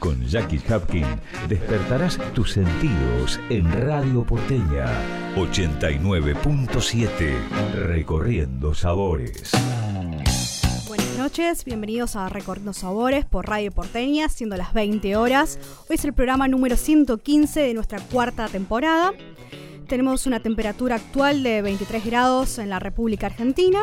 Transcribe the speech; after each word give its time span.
Con 0.00 0.26
Jackie 0.26 0.60
Hapkin 0.66 1.06
despertarás 1.46 2.18
tus 2.32 2.52
sentidos 2.52 3.38
en 3.50 3.70
Radio 3.70 4.24
Porteña 4.24 4.86
89.7 5.36 7.74
Recorriendo 7.74 8.72
Sabores. 8.72 9.52
Buenas 10.88 11.18
noches, 11.18 11.66
bienvenidos 11.66 12.16
a 12.16 12.30
Recorriendo 12.30 12.72
Sabores 12.72 13.26
por 13.26 13.46
Radio 13.46 13.72
Porteña, 13.72 14.30
siendo 14.30 14.56
las 14.56 14.72
20 14.72 15.16
horas. 15.16 15.58
Hoy 15.90 15.96
es 15.96 16.04
el 16.06 16.14
programa 16.14 16.48
número 16.48 16.78
115 16.78 17.60
de 17.60 17.74
nuestra 17.74 18.00
cuarta 18.00 18.48
temporada. 18.48 19.12
Tenemos 19.86 20.26
una 20.26 20.40
temperatura 20.40 20.96
actual 20.96 21.42
de 21.42 21.60
23 21.60 22.06
grados 22.06 22.58
en 22.58 22.70
la 22.70 22.78
República 22.78 23.26
Argentina. 23.26 23.82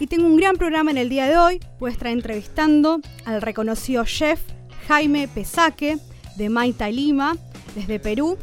Y 0.00 0.08
tengo 0.08 0.26
un 0.26 0.36
gran 0.36 0.56
programa 0.56 0.90
en 0.90 0.98
el 0.98 1.08
día 1.08 1.28
de 1.28 1.36
hoy. 1.36 1.60
Voy 1.78 1.90
a 1.90 1.92
estar 1.92 2.08
entrevistando 2.08 3.00
al 3.24 3.40
reconocido 3.40 4.04
chef 4.04 4.40
Jaime 4.88 5.28
Pesaque 5.28 5.98
de 6.36 6.48
Maita 6.48 6.90
Lima, 6.90 7.36
desde 7.74 7.98
Perú. 7.98 8.38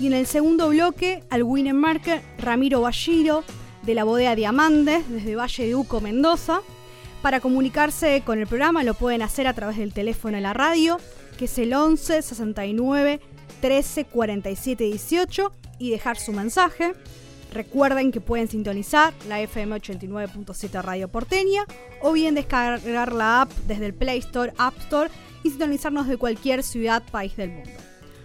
Y 0.00 0.08
en 0.08 0.12
el 0.12 0.26
segundo 0.26 0.70
bloque 0.70 1.22
al 1.30 1.42
winner 1.44 1.74
marker 1.74 2.22
Ramiro 2.38 2.80
Balliro 2.80 3.44
de 3.82 3.94
la 3.94 4.04
bodega 4.04 4.34
Diamandes, 4.34 5.08
desde 5.08 5.36
Valle 5.36 5.66
de 5.66 5.74
Uco, 5.74 6.00
Mendoza. 6.00 6.60
Para 7.22 7.40
comunicarse 7.40 8.22
con 8.24 8.38
el 8.38 8.46
programa 8.46 8.84
lo 8.84 8.94
pueden 8.94 9.22
hacer 9.22 9.46
a 9.46 9.54
través 9.54 9.78
del 9.78 9.92
teléfono 9.92 10.36
de 10.36 10.42
la 10.42 10.52
radio, 10.52 10.98
que 11.38 11.46
es 11.46 11.58
el 11.58 11.72
11 11.72 12.22
69 12.22 13.20
13 13.60 14.04
47 14.04 14.84
18, 14.84 15.52
y 15.78 15.90
dejar 15.90 16.18
su 16.18 16.32
mensaje. 16.32 16.92
Recuerden 17.52 18.10
que 18.10 18.20
pueden 18.20 18.48
sintonizar 18.48 19.14
la 19.28 19.40
FM 19.40 19.76
89.7 19.76 20.82
Radio 20.82 21.08
Porteña 21.08 21.64
o 22.02 22.12
bien 22.12 22.34
descargar 22.34 23.12
la 23.12 23.42
app 23.42 23.50
desde 23.68 23.86
el 23.86 23.94
Play 23.94 24.18
Store, 24.18 24.52
App 24.58 24.76
Store 24.80 25.08
y 25.44 25.50
sintonizarnos 25.50 26.08
de 26.08 26.16
cualquier 26.16 26.64
ciudad, 26.64 27.04
país 27.12 27.36
del 27.36 27.50
mundo. 27.50 27.70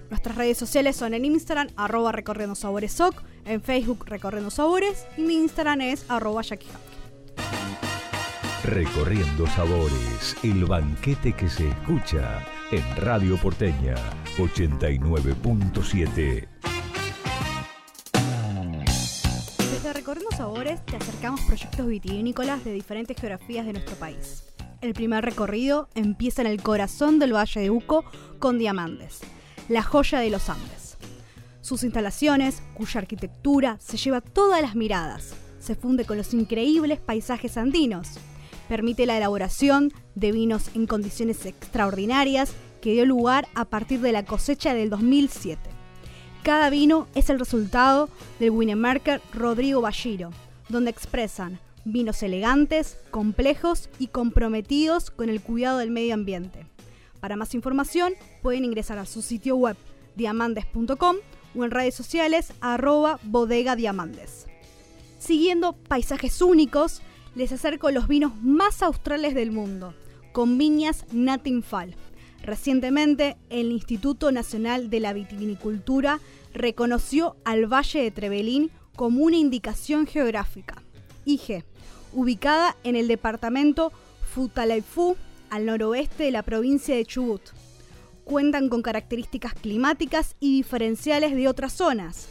Nuestras 0.09 0.36
redes 0.36 0.58
sociales 0.58 0.95
son 0.95 1.14
en 1.14 1.25
Instagram, 1.25 1.67
arroba 1.75 2.12
recorriendo 2.12 2.56
sabores 2.56 2.94
soc, 2.94 3.22
en 3.45 3.62
Facebook 3.62 4.06
recorriendo 4.08 4.50
sabores 4.50 5.06
y 5.17 5.22
mi 5.22 5.36
Instagram 5.36 5.81
es 5.81 6.09
arroba 6.09 6.42
Recorriendo 8.64 9.45
sabores, 9.47 10.36
el 10.44 10.64
banquete 10.66 11.34
que 11.34 11.50
se 11.50 11.67
escucha 11.67 12.45
en 12.72 12.84
Radio 12.97 13.38
Porteña 13.38 13.95
89.7. 14.38 16.47
Desde 19.72 19.94
Recorriendo 19.94 20.36
Sabores 20.36 20.86
te 20.86 20.97
acercamos 20.97 21.42
proyectos 21.42 21.88
vitivinícolas 21.88 22.64
de 22.66 22.73
diferentes 22.73 23.17
geografías 23.17 23.66
de 23.66 23.73
nuestro 23.73 23.95
país. 23.95 24.48
El 24.81 24.94
primer 24.94 25.25
recorrido 25.25 25.89
empieza 25.94 26.41
en 26.41 26.47
el 26.47 26.63
corazón 26.63 27.19
del 27.19 27.35
Valle 27.35 27.59
de 27.59 27.69
Uco 27.69 28.05
con 28.39 28.58
Diamantes, 28.58 29.19
la 29.67 29.83
joya 29.83 30.19
de 30.19 30.30
los 30.30 30.49
Andes. 30.49 30.97
Sus 31.59 31.83
instalaciones, 31.83 32.63
cuya 32.75 33.02
arquitectura 33.02 33.75
se 33.81 33.97
lleva 33.97 34.22
todas 34.22 34.61
las 34.61 34.75
miradas, 34.75 35.35
se 35.59 35.75
funde 35.75 36.05
con 36.05 36.16
los 36.16 36.33
increíbles 36.33 37.00
paisajes 37.00 37.57
andinos. 37.57 38.19
Permite 38.69 39.06
la 39.06 39.17
elaboración 39.17 39.91
de 40.16 40.31
vinos 40.31 40.72
en 40.73 40.88
condiciones 40.88 41.46
extraordinarias 41.46 42.53
que 42.81 42.94
dio 42.94 43.06
lugar 43.06 43.50
a 43.56 43.66
partir 43.66 44.00
de 44.00 44.13
la 44.13 44.23
cosecha 44.23 44.73
del 44.73 44.90
2007. 44.90 45.59
Cada 46.41 46.69
vino 46.69 47.07
es 47.16 47.29
el 47.29 47.38
resultado 47.38 48.07
del 48.40 48.51
winemaker 48.51 49.22
Rodrigo 49.34 49.81
Balliro, 49.81 50.31
donde 50.69 50.90
expresan 50.90 51.59
vinos 51.91 52.23
elegantes, 52.23 52.97
complejos 53.11 53.89
y 54.00 54.07
comprometidos 54.07 55.11
con 55.11 55.29
el 55.29 55.41
cuidado 55.41 55.79
del 55.79 55.91
medio 55.91 56.13
ambiente. 56.13 56.66
Para 57.19 57.35
más 57.35 57.53
información 57.53 58.13
pueden 58.41 58.66
ingresar 58.66 58.97
a 58.97 59.05
su 59.05 59.22
sitio 59.22 59.55
web 59.55 59.75
diamantes.com 60.16 61.17
o 61.55 61.63
en 61.63 61.72
redes 61.72 61.95
sociales 61.95 62.53
arroba 62.61 63.19
bodega 63.23 63.75
diamantes. 63.75 64.47
Siguiendo 65.19 65.73
paisajes 65.73 66.41
únicos, 66.41 67.01
les 67.35 67.51
acerco 67.51 67.91
los 67.91 68.07
vinos 68.07 68.33
más 68.41 68.81
australes 68.81 69.35
del 69.35 69.51
mundo, 69.51 69.94
con 70.31 70.57
viñas 70.57 71.05
Natinfal. 71.11 71.95
Recientemente, 72.41 73.38
el 73.49 73.72
Instituto 73.72 74.31
Nacional 74.31 74.89
de 74.89 74.99
la 75.01 75.13
Vitivinicultura 75.13 76.19
reconoció 76.53 77.35
al 77.44 77.72
Valle 77.72 78.01
de 78.01 78.11
Trevelín 78.11 78.72
como 78.95 79.23
una 79.23 79.38
indicación 79.38 80.07
geográfica. 80.07 80.81
IG, 81.25 81.63
ubicada 82.14 82.75
en 82.84 82.96
el 82.96 83.08
departamento 83.08 83.92
Futaleufú, 84.34 85.16
al 85.50 85.66
noroeste 85.66 86.25
de 86.25 86.31
la 86.31 86.44
provincia 86.44 86.96
de 86.96 87.06
Chubut. 87.06 87.42
Cuentan 88.24 88.70
con 88.70 88.81
características 88.81 89.53
climáticas 89.53 90.36
y 90.40 90.58
diferenciales 90.58 91.36
de 91.36 91.47
otras 91.47 91.74
zonas. 91.74 92.28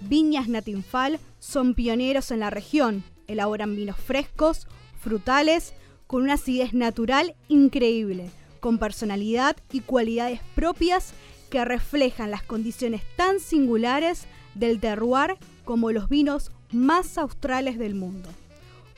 Viñas 0.00 0.48
Natinfal 0.48 1.18
son 1.38 1.74
pioneros 1.74 2.30
en 2.30 2.40
la 2.40 2.50
región, 2.50 3.02
elaboran 3.26 3.74
vinos 3.74 3.96
frescos, 3.96 4.66
frutales, 5.00 5.74
con 6.06 6.22
una 6.22 6.34
acidez 6.34 6.74
natural 6.74 7.34
increíble, 7.48 8.30
con 8.60 8.78
personalidad 8.78 9.56
y 9.72 9.80
cualidades 9.80 10.40
propias 10.54 11.14
que 11.50 11.64
reflejan 11.64 12.30
las 12.30 12.42
condiciones 12.42 13.02
tan 13.16 13.40
singulares 13.40 14.26
del 14.54 14.78
terroir 14.78 15.36
como 15.64 15.90
los 15.90 16.08
vinos 16.08 16.52
más 16.70 17.18
australes 17.18 17.78
del 17.78 17.94
mundo. 17.94 18.28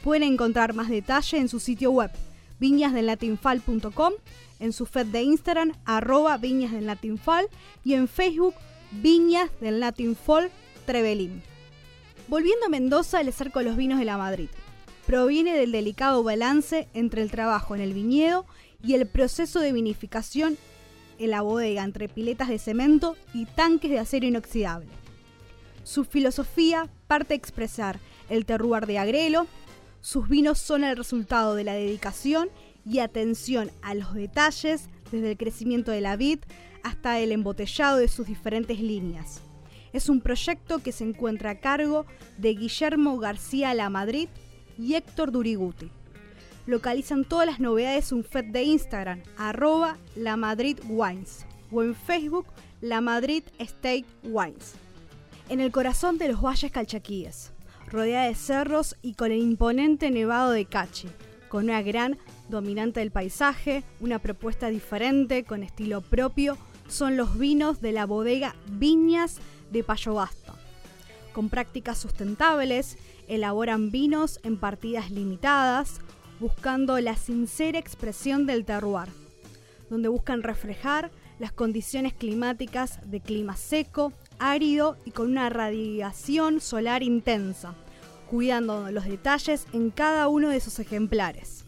Pueden 0.04 0.34
encontrar 0.34 0.74
más 0.74 0.90
detalle 0.90 1.38
en 1.38 1.48
su 1.48 1.58
sitio 1.58 1.90
web 1.90 2.10
viñasdelnatinfal.com, 2.60 4.12
en 4.60 4.72
su 4.74 4.84
feed 4.84 5.06
de 5.06 5.22
Instagram 5.22 5.72
arroba 5.86 6.36
viñas 6.36 6.72
y 7.84 7.94
en 7.94 8.06
Facebook 8.06 8.54
Viñas 8.92 9.48
Trevelín. 10.84 11.42
Volviendo 12.28 12.66
a 12.66 12.68
Mendoza, 12.68 13.22
el 13.22 13.32
cerco 13.32 13.60
de 13.60 13.64
los 13.64 13.78
vinos 13.78 13.98
de 13.98 14.04
la 14.04 14.18
Madrid. 14.18 14.50
Proviene 15.06 15.56
del 15.56 15.72
delicado 15.72 16.22
balance 16.22 16.86
entre 16.92 17.22
el 17.22 17.30
trabajo 17.30 17.74
en 17.74 17.80
el 17.80 17.94
viñedo 17.94 18.44
y 18.82 18.92
el 18.92 19.06
proceso 19.06 19.60
de 19.60 19.72
vinificación 19.72 20.58
en 21.18 21.30
la 21.30 21.40
bodega 21.40 21.82
entre 21.82 22.10
piletas 22.10 22.48
de 22.48 22.58
cemento 22.58 23.16
y 23.32 23.46
tanques 23.46 23.90
de 23.90 24.00
acero 24.00 24.26
inoxidable. 24.26 24.90
Su 25.82 26.04
filosofía 26.04 26.90
parte 27.06 27.28
de 27.28 27.36
expresar 27.36 28.00
el 28.28 28.44
terroir 28.44 28.86
de 28.86 28.98
Agrelo, 28.98 29.46
sus 30.04 30.28
vinos 30.28 30.58
son 30.58 30.84
el 30.84 30.98
resultado 30.98 31.54
de 31.54 31.64
la 31.64 31.72
dedicación 31.72 32.50
y 32.84 32.98
atención 32.98 33.70
a 33.80 33.94
los 33.94 34.12
detalles 34.12 34.90
desde 35.10 35.30
el 35.30 35.38
crecimiento 35.38 35.92
de 35.92 36.02
la 36.02 36.16
vid 36.16 36.40
hasta 36.82 37.20
el 37.20 37.32
embotellado 37.32 37.96
de 37.96 38.08
sus 38.08 38.26
diferentes 38.26 38.80
líneas. 38.80 39.40
Es 39.94 40.10
un 40.10 40.20
proyecto 40.20 40.80
que 40.80 40.92
se 40.92 41.04
encuentra 41.04 41.52
a 41.52 41.58
cargo 41.58 42.04
de 42.36 42.50
Guillermo 42.50 43.16
García 43.16 43.72
La 43.72 43.88
Madrid 43.88 44.28
y 44.78 44.92
Héctor 44.92 45.32
Duriguti. 45.32 45.90
Localizan 46.66 47.24
todas 47.24 47.46
las 47.46 47.58
novedades 47.58 48.12
en 48.12 48.18
un 48.18 48.24
feed 48.24 48.52
de 48.52 48.62
Instagram, 48.62 49.22
arroba 49.38 49.96
La 50.16 50.36
Wines, 50.86 51.46
o 51.72 51.82
en 51.82 51.94
Facebook, 51.94 52.44
La 52.82 53.00
Madrid 53.00 53.42
State 53.58 54.04
Wines. 54.22 54.74
En 55.48 55.60
el 55.60 55.72
corazón 55.72 56.18
de 56.18 56.28
los 56.28 56.42
valles 56.42 56.70
calchaquíes 56.70 57.54
rodeada 57.88 58.26
de 58.26 58.34
cerros 58.34 58.96
y 59.02 59.14
con 59.14 59.32
el 59.32 59.38
imponente 59.38 60.10
nevado 60.10 60.50
de 60.50 60.64
Cachi, 60.64 61.08
con 61.48 61.64
una 61.64 61.82
gran 61.82 62.18
dominante 62.48 63.00
del 63.00 63.10
paisaje, 63.10 63.84
una 64.00 64.18
propuesta 64.18 64.68
diferente 64.68 65.44
con 65.44 65.62
estilo 65.62 66.00
propio, 66.00 66.56
son 66.88 67.16
los 67.16 67.38
vinos 67.38 67.80
de 67.80 67.92
la 67.92 68.06
bodega 68.06 68.54
Viñas 68.66 69.38
de 69.70 69.82
Payobasto. 69.82 70.54
Con 71.32 71.48
prácticas 71.48 71.98
sustentables, 71.98 72.98
elaboran 73.28 73.90
vinos 73.90 74.38
en 74.42 74.58
partidas 74.58 75.10
limitadas, 75.10 76.00
buscando 76.40 76.98
la 77.00 77.16
sincera 77.16 77.78
expresión 77.78 78.46
del 78.46 78.64
terroir, 78.64 79.08
donde 79.90 80.08
buscan 80.08 80.42
reflejar 80.42 81.10
las 81.38 81.52
condiciones 81.52 82.12
climáticas 82.12 82.98
de 83.10 83.20
clima 83.20 83.56
seco, 83.56 84.12
árido 84.38 84.96
y 85.04 85.10
con 85.10 85.30
una 85.30 85.50
radiación 85.50 86.60
solar 86.60 87.02
intensa, 87.02 87.74
cuidando 88.30 88.90
los 88.90 89.04
detalles 89.04 89.66
en 89.72 89.90
cada 89.90 90.28
uno 90.28 90.48
de 90.48 90.60
sus 90.60 90.78
ejemplares. 90.78 91.64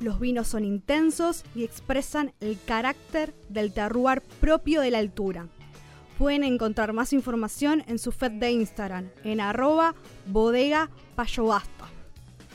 Los 0.00 0.20
vinos 0.20 0.48
son 0.48 0.64
intensos 0.64 1.44
y 1.54 1.64
expresan 1.64 2.32
el 2.40 2.58
carácter 2.64 3.34
del 3.48 3.72
terroir 3.72 4.22
propio 4.40 4.80
de 4.80 4.90
la 4.90 4.98
altura, 4.98 5.48
Pueden 6.18 6.44
encontrar 6.44 6.92
más 6.92 7.12
información 7.12 7.82
en 7.88 7.98
su 7.98 8.12
feed 8.12 8.32
de 8.32 8.52
Instagram, 8.52 9.10
en 9.24 9.40
arroba 9.40 9.96
bodega 10.26 10.88
payobasta. 11.16 11.88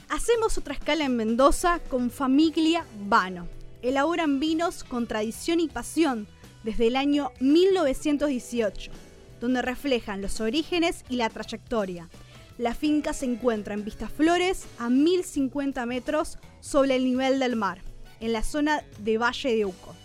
Hacemos 0.07 0.57
otra 0.57 0.75
escala 0.75 1.03
en 1.03 1.17
Mendoza 1.17 1.79
con 1.89 2.09
Familia 2.09 2.85
Vano. 3.01 3.47
Elaboran 3.81 4.39
vinos 4.39 4.85
con 4.85 5.07
tradición 5.07 5.59
y 5.59 5.67
pasión 5.67 6.27
desde 6.63 6.87
el 6.87 6.95
año 6.95 7.31
1918, 7.41 8.91
donde 9.39 9.62
reflejan 9.62 10.21
los 10.21 10.41
orígenes 10.41 11.06
y 11.09 11.15
la 11.15 11.30
trayectoria. 11.30 12.09
La 12.57 12.74
finca 12.74 13.13
se 13.13 13.25
encuentra 13.25 13.74
en 13.74 13.86
Vistaflores, 13.86 14.65
a 14.80 14.89
1050 14.89 15.86
metros 15.86 16.38
sobre 16.59 16.95
el 16.95 17.06
nivel 17.06 17.39
del 17.39 17.56
mar, 17.56 17.81
en 18.19 18.33
la 18.33 18.44
zona 18.44 18.83
de 19.00 19.18
Valle 19.18 19.56
de 19.56 19.65
Uco. 19.65 19.95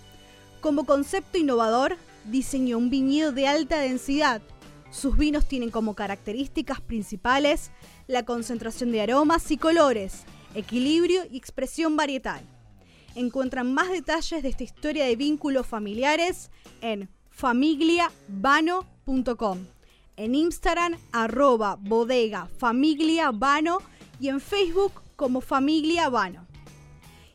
Como 0.60 0.84
concepto 0.84 1.36
innovador, 1.36 1.96
diseñó 2.24 2.78
un 2.78 2.90
viñedo 2.90 3.32
de 3.32 3.48
alta 3.48 3.80
densidad. 3.80 4.40
Sus 4.90 5.18
vinos 5.18 5.46
tienen 5.46 5.70
como 5.70 5.94
características 5.94 6.80
principales 6.80 7.72
la 8.06 8.24
concentración 8.24 8.92
de 8.92 9.00
aromas 9.00 9.50
y 9.50 9.56
colores, 9.56 10.22
equilibrio 10.54 11.22
y 11.30 11.36
expresión 11.36 11.96
varietal. 11.96 12.42
Encuentran 13.16 13.74
más 13.74 13.90
detalles 13.90 14.42
de 14.42 14.48
esta 14.48 14.62
historia 14.62 15.04
de 15.04 15.16
vínculos 15.16 15.66
familiares 15.66 16.50
en 16.80 17.08
en 20.16 20.34
Instagram 20.34 20.96
arroba 21.12 21.76
bodega 21.80 22.48
familiavano 22.58 23.78
y 24.20 24.28
en 24.28 24.40
Facebook 24.40 24.92
como 25.16 25.40
Familia 25.40 26.08
Vano. 26.08 26.46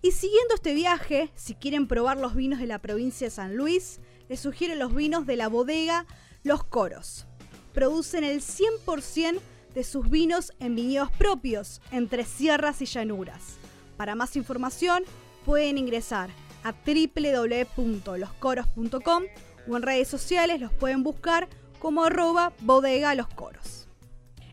Y 0.01 0.11
siguiendo 0.11 0.55
este 0.55 0.73
viaje, 0.73 1.29
si 1.35 1.55
quieren 1.55 1.85
probar 1.87 2.15
los 2.17 2.33
vinos 2.35 2.59
de 2.59 2.67
la 2.67 2.79
provincia 2.79 3.27
de 3.27 3.31
San 3.31 3.57
Luis, 3.57 3.99
les 4.29 4.39
sugiero 4.39 4.75
los 4.75 4.95
vinos 4.95 5.25
de 5.25 5.35
la 5.35 5.49
bodega 5.49 6.05
Los 6.43 6.63
Coros. 6.63 7.25
Producen 7.73 8.23
el 8.23 8.39
100% 8.41 9.41
de 9.73 9.83
sus 9.83 10.09
vinos 10.09 10.53
en 10.59 10.75
viñedos 10.75 11.11
propios, 11.11 11.81
entre 11.91 12.23
sierras 12.25 12.81
y 12.81 12.85
llanuras. 12.85 13.57
Para 13.97 14.15
más 14.15 14.37
información, 14.37 15.03
pueden 15.45 15.77
ingresar 15.77 16.29
a 16.63 16.71
www.loscoros.com 16.71 19.23
o 19.69 19.77
en 19.77 19.83
redes 19.83 20.07
sociales 20.07 20.59
los 20.59 20.73
pueden 20.73 21.03
buscar 21.03 21.47
como 21.79 22.03
arroba 22.03 22.53
bodega 22.61 23.15
los 23.15 23.27
coros. 23.27 23.87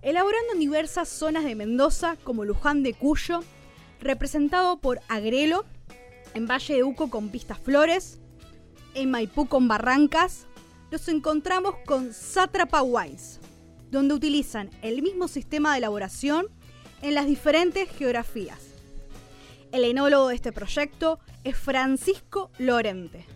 Elaborando 0.02 0.52
en 0.54 0.60
diversas 0.60 1.08
zonas 1.08 1.44
de 1.44 1.54
Mendoza 1.54 2.16
como 2.22 2.44
Luján 2.44 2.82
de 2.82 2.94
Cuyo, 2.94 3.42
representado 4.00 4.78
por 4.78 5.00
Agrelo, 5.08 5.64
en 6.34 6.46
Valle 6.46 6.74
de 6.74 6.84
Uco 6.84 7.10
con 7.10 7.30
Pistas 7.30 7.58
Flores, 7.58 8.20
en 8.94 9.10
Maipú 9.10 9.48
con 9.48 9.68
Barrancas, 9.68 10.46
nos 10.90 11.08
encontramos 11.08 11.74
con 11.84 12.12
Satrapa 12.12 12.82
Wines, 12.82 13.40
donde 13.90 14.14
utilizan 14.14 14.70
el 14.82 15.02
mismo 15.02 15.28
sistema 15.28 15.72
de 15.72 15.78
elaboración 15.78 16.46
en 17.02 17.14
las 17.14 17.26
diferentes 17.26 17.88
geografías. 17.90 18.60
El 19.72 19.84
enólogo 19.84 20.28
de 20.28 20.36
este 20.36 20.52
proyecto 20.52 21.18
es 21.44 21.56
Francisco 21.56 22.50
Lorente, 22.58 23.26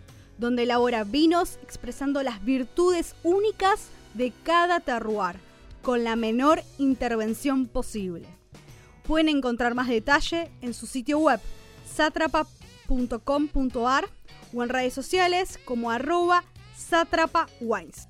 donde 0.41 0.63
elabora 0.63 1.03
vinos 1.03 1.59
expresando 1.61 2.23
las 2.23 2.43
virtudes 2.43 3.13
únicas 3.21 3.89
de 4.15 4.33
cada 4.43 4.79
terroir, 4.79 5.35
con 5.83 6.03
la 6.03 6.15
menor 6.15 6.63
intervención 6.79 7.67
posible. 7.67 8.27
Pueden 9.03 9.29
encontrar 9.29 9.75
más 9.75 9.87
detalle 9.87 10.49
en 10.61 10.73
su 10.73 10.87
sitio 10.87 11.19
web 11.19 11.39
satrapa.com.ar 11.85 14.09
o 14.53 14.63
en 14.63 14.69
redes 14.69 14.95
sociales 14.95 15.59
como 15.63 15.91
arroba 15.91 16.43
satrapawines. 16.75 18.07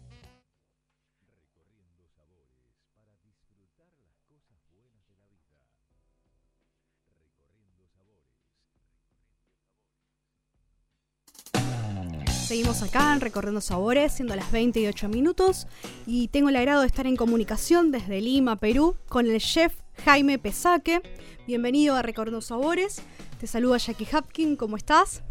Seguimos 12.52 12.84
acá 12.84 13.14
en 13.14 13.22
Recorriendo 13.22 13.62
Sabores, 13.62 14.12
siendo 14.12 14.36
las 14.36 14.52
28 14.52 15.08
minutos, 15.08 15.68
y 16.06 16.28
tengo 16.28 16.50
el 16.50 16.58
agrado 16.58 16.82
de 16.82 16.88
estar 16.88 17.08
en 17.08 17.16
comunicación 17.16 17.94
desde 17.94 18.20
Lima, 18.20 18.58
Perú, 18.58 18.98
con 19.08 19.26
el 19.26 19.40
chef 19.40 19.74
Jaime 20.04 20.38
Pesaque. 20.38 21.02
Bienvenido 21.48 21.96
a 21.96 22.02
Recorriendo 22.02 22.42
Sabores. 22.42 23.04
Te 23.40 23.48
saluda 23.48 23.78
Jackie 23.78 24.06
Hapkin, 24.12 24.58
¿cómo 24.58 24.76
estás? 24.76 25.24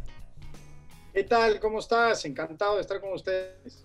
¿Qué 1.12 1.24
tal? 1.24 1.60
¿Cómo 1.60 1.80
estás? 1.80 2.24
Encantado 2.24 2.76
de 2.76 2.80
estar 2.80 3.02
con 3.02 3.12
ustedes. 3.12 3.84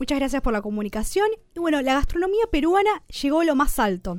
Muchas 0.00 0.18
gracias 0.18 0.42
por 0.42 0.52
la 0.52 0.60
comunicación. 0.60 1.28
Y 1.54 1.60
bueno, 1.60 1.80
la 1.82 1.94
gastronomía 1.94 2.46
peruana 2.50 3.04
llegó 3.22 3.42
a 3.42 3.44
lo 3.44 3.54
más 3.54 3.78
alto 3.78 4.18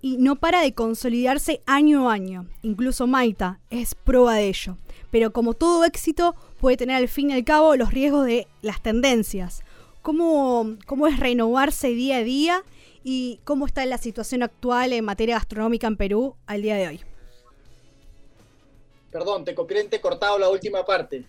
y 0.00 0.16
no 0.16 0.36
para 0.36 0.62
de 0.62 0.72
consolidarse 0.72 1.62
año 1.66 2.08
a 2.08 2.14
año. 2.14 2.46
Incluso 2.62 3.06
Maita 3.06 3.60
es 3.68 3.94
prueba 3.94 4.36
de 4.36 4.48
ello. 4.48 4.78
Pero 5.14 5.32
como 5.32 5.54
todo 5.54 5.84
éxito, 5.84 6.34
puede 6.58 6.76
tener 6.76 6.96
al 6.96 7.06
fin 7.06 7.30
y 7.30 7.34
al 7.34 7.44
cabo 7.44 7.76
los 7.76 7.92
riesgos 7.92 8.26
de 8.26 8.48
las 8.62 8.82
tendencias. 8.82 9.62
¿Cómo, 10.02 10.74
cómo 10.86 11.06
es 11.06 11.20
renovarse 11.20 11.90
día 11.90 12.16
a 12.16 12.24
día 12.24 12.64
y 13.04 13.38
cómo 13.44 13.64
está 13.64 13.86
la 13.86 13.98
situación 13.98 14.42
actual 14.42 14.92
en 14.92 15.04
materia 15.04 15.36
gastronómica 15.36 15.86
en 15.86 15.96
Perú 15.96 16.34
al 16.46 16.62
día 16.62 16.74
de 16.74 16.88
hoy? 16.88 17.00
Perdón, 19.12 19.44
te 19.44 19.54
copié 19.54 19.84
te 19.84 20.00
cortado 20.00 20.36
la 20.36 20.48
última 20.48 20.84
parte. 20.84 21.24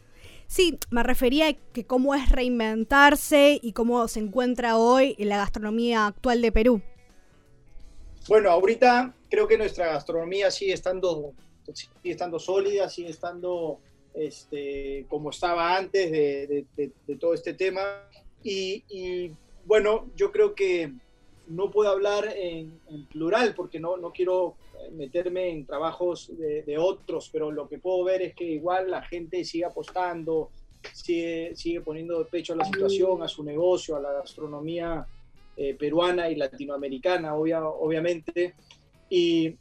Sí, 0.47 0.79
me 0.89 1.03
refería 1.03 1.49
a 1.49 1.53
que 1.53 1.85
cómo 1.85 2.15
es 2.15 2.27
reinventarse 2.29 3.59
y 3.61 3.73
cómo 3.73 4.07
se 4.07 4.19
encuentra 4.19 4.77
hoy 4.77 5.15
en 5.19 5.29
la 5.29 5.37
gastronomía 5.37 6.07
actual 6.07 6.41
de 6.41 6.51
Perú. 6.51 6.81
Bueno, 8.27 8.49
ahorita 8.49 9.13
creo 9.29 9.47
que 9.47 9.59
nuestra 9.59 9.85
gastronomía 9.85 10.49
sigue 10.49 10.73
estando, 10.73 11.33
sigue 11.73 12.11
estando 12.11 12.39
sólida, 12.39 12.89
sigue 12.89 13.09
estando 13.09 13.79
este, 14.13 15.05
como 15.09 15.29
estaba 15.29 15.75
antes 15.75 16.11
de, 16.11 16.65
todo 17.19 17.33
este 17.33 17.53
tema. 17.53 17.81
Y, 18.43 19.31
bueno, 19.65 20.09
yo 20.15 20.31
creo 20.31 20.53
que 20.53 20.93
no 21.47 21.71
puedo 21.71 21.89
hablar 21.89 22.33
en, 22.35 22.79
plural 23.11 23.53
porque 23.55 23.79
no, 23.79 23.97
no 23.97 24.11
quiero 24.11 24.55
meterme 24.91 25.49
en 25.49 25.65
trabajos 25.65 26.31
de, 26.37 26.77
otros, 26.77 27.29
pero 27.31 27.51
lo 27.51 27.67
que 27.67 27.79
puedo 27.79 28.03
ver 28.03 28.21
es 28.21 28.35
que 28.35 28.45
igual 28.45 28.91
la 28.91 29.01
gente 29.01 29.43
sigue 29.43 29.65
apostando, 29.65 30.51
sigue, 30.93 31.55
sigue 31.55 31.81
poniendo 31.81 32.19
de 32.19 32.25
pecho 32.25 32.53
a 32.53 32.57
la 32.57 32.65
situación, 32.65 33.23
a 33.23 33.27
su 33.27 33.43
negocio, 33.43 33.95
a 33.95 33.99
la 33.99 34.13
gastronomía 34.13 35.05
eh, 35.57 35.73
peruana 35.73 36.29
y 36.29 36.35
latinoamericana, 36.35 37.35
obviamente. 37.35 38.55
Y, 39.09 39.55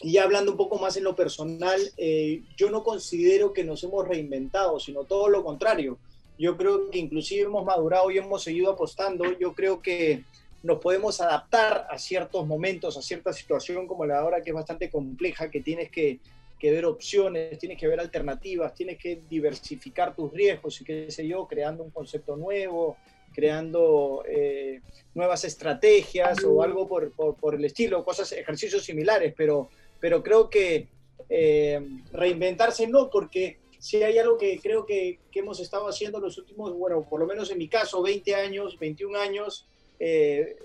y 0.00 0.18
hablando 0.18 0.52
un 0.52 0.56
poco 0.56 0.78
más 0.78 0.96
en 0.96 1.04
lo 1.04 1.16
personal, 1.16 1.80
eh, 1.96 2.42
yo 2.56 2.70
no 2.70 2.84
considero 2.84 3.52
que 3.52 3.64
nos 3.64 3.82
hemos 3.84 4.06
reinventado, 4.06 4.78
sino 4.78 5.04
todo 5.04 5.28
lo 5.28 5.42
contrario. 5.42 5.98
Yo 6.38 6.56
creo 6.56 6.90
que 6.90 6.98
inclusive 6.98 7.42
hemos 7.42 7.64
madurado 7.64 8.10
y 8.10 8.18
hemos 8.18 8.42
seguido 8.42 8.70
apostando. 8.70 9.24
Yo 9.38 9.54
creo 9.54 9.80
que 9.80 10.22
nos 10.62 10.80
podemos 10.80 11.20
adaptar 11.20 11.86
a 11.90 11.98
ciertos 11.98 12.46
momentos, 12.46 12.96
a 12.96 13.02
cierta 13.02 13.32
situación 13.32 13.86
como 13.86 14.04
la 14.04 14.18
ahora, 14.18 14.42
que 14.42 14.50
es 14.50 14.54
bastante 14.54 14.90
compleja, 14.90 15.50
que 15.50 15.60
tienes 15.60 15.90
que, 15.90 16.18
que 16.58 16.70
ver 16.70 16.84
opciones, 16.84 17.58
tienes 17.58 17.78
que 17.78 17.88
ver 17.88 18.00
alternativas, 18.00 18.74
tienes 18.74 18.98
que 18.98 19.20
diversificar 19.28 20.14
tus 20.14 20.32
riesgos 20.32 20.80
y 20.80 20.84
qué 20.84 21.10
sé 21.10 21.26
yo, 21.26 21.46
creando 21.46 21.82
un 21.82 21.90
concepto 21.90 22.36
nuevo, 22.36 22.96
creando 23.36 24.24
eh, 24.26 24.80
nuevas 25.14 25.44
estrategias 25.44 26.42
o 26.44 26.62
algo 26.62 26.88
por, 26.88 27.12
por, 27.12 27.54
el 27.54 27.64
estilo, 27.66 28.04
cosas, 28.04 28.32
ejercicios 28.32 28.82
similares, 28.82 29.34
pero 29.36 29.68
pero 30.00 30.22
creo 30.22 30.50
que 30.50 30.88
eh, 31.28 31.80
reinventarse 32.12 32.86
no, 32.86 33.10
porque 33.10 33.58
si 33.78 34.02
hay 34.02 34.18
algo 34.18 34.38
que 34.38 34.58
creo 34.60 34.86
que, 34.86 35.18
hemos 35.34 35.60
estado 35.60 35.86
haciendo 35.86 36.18
los 36.18 36.38
últimos, 36.38 36.72
bueno, 36.72 37.02
por 37.02 37.20
lo 37.20 37.26
menos 37.26 37.50
en 37.50 37.58
mi 37.58 37.68
caso, 37.68 38.02
20 38.02 38.34
años, 38.34 38.78
21 38.78 39.18
años, 39.18 39.66
eh, 40.00 40.56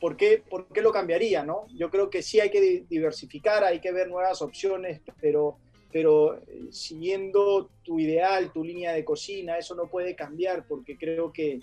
¿por, 0.00 0.16
qué, 0.16 0.42
¿por 0.48 0.66
qué 0.68 0.80
lo 0.80 0.92
cambiaría? 0.92 1.44
No? 1.44 1.66
Yo 1.76 1.90
creo 1.90 2.08
que 2.08 2.22
sí 2.22 2.40
hay 2.40 2.50
que 2.50 2.84
diversificar, 2.88 3.64
hay 3.64 3.80
que 3.80 3.92
ver 3.92 4.08
nuevas 4.08 4.40
opciones, 4.40 5.02
pero, 5.20 5.58
pero 5.92 6.36
eh, 6.36 6.68
siguiendo 6.70 7.68
tu 7.82 8.00
ideal, 8.00 8.50
tu 8.50 8.64
línea 8.64 8.94
de 8.94 9.04
cocina, 9.04 9.58
eso 9.58 9.74
no 9.74 9.90
puede 9.90 10.14
cambiar 10.16 10.66
porque 10.66 10.96
creo 10.96 11.32
que, 11.32 11.60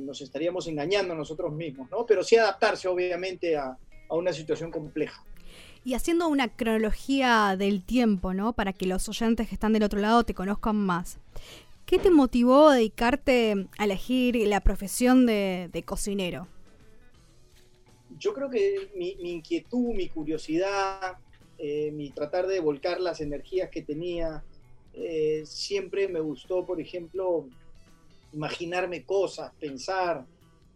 nos 0.00 0.20
estaríamos 0.20 0.68
engañando 0.68 1.14
nosotros 1.14 1.52
mismos, 1.52 1.90
¿no? 1.90 2.06
Pero 2.06 2.22
sí 2.22 2.36
adaptarse, 2.36 2.86
obviamente, 2.86 3.56
a, 3.56 3.76
a 4.08 4.14
una 4.14 4.32
situación 4.32 4.70
compleja 4.70 5.24
y 5.86 5.94
haciendo 5.94 6.26
una 6.26 6.48
cronología 6.48 7.54
del 7.56 7.80
tiempo, 7.80 8.34
¿no? 8.34 8.54
Para 8.54 8.72
que 8.72 8.86
los 8.86 9.08
oyentes 9.08 9.48
que 9.48 9.54
están 9.54 9.72
del 9.72 9.84
otro 9.84 10.00
lado 10.00 10.24
te 10.24 10.34
conozcan 10.34 10.74
más. 10.74 11.20
¿Qué 11.84 12.00
te 12.00 12.10
motivó 12.10 12.70
a 12.70 12.74
dedicarte 12.74 13.68
a 13.78 13.84
elegir 13.84 14.34
la 14.48 14.60
profesión 14.60 15.26
de, 15.26 15.84
cocinero? 15.86 16.48
Yo 18.18 18.34
creo 18.34 18.50
que 18.50 18.90
mi, 18.96 19.10
inquietud, 19.30 19.94
mi 19.94 20.08
curiosidad, 20.08 21.18
eh, 21.56 21.92
mi 21.92 22.10
tratar 22.10 22.48
de 22.48 22.58
volcar 22.58 23.00
las 23.00 23.20
energías 23.20 23.70
que 23.70 23.82
tenía, 23.82 24.42
eh, 24.92 25.42
siempre 25.44 26.08
me 26.08 26.18
gustó, 26.18 26.66
por 26.66 26.80
ejemplo, 26.80 27.46
imaginarme 28.32 29.04
cosas, 29.04 29.52
pensar, 29.60 30.26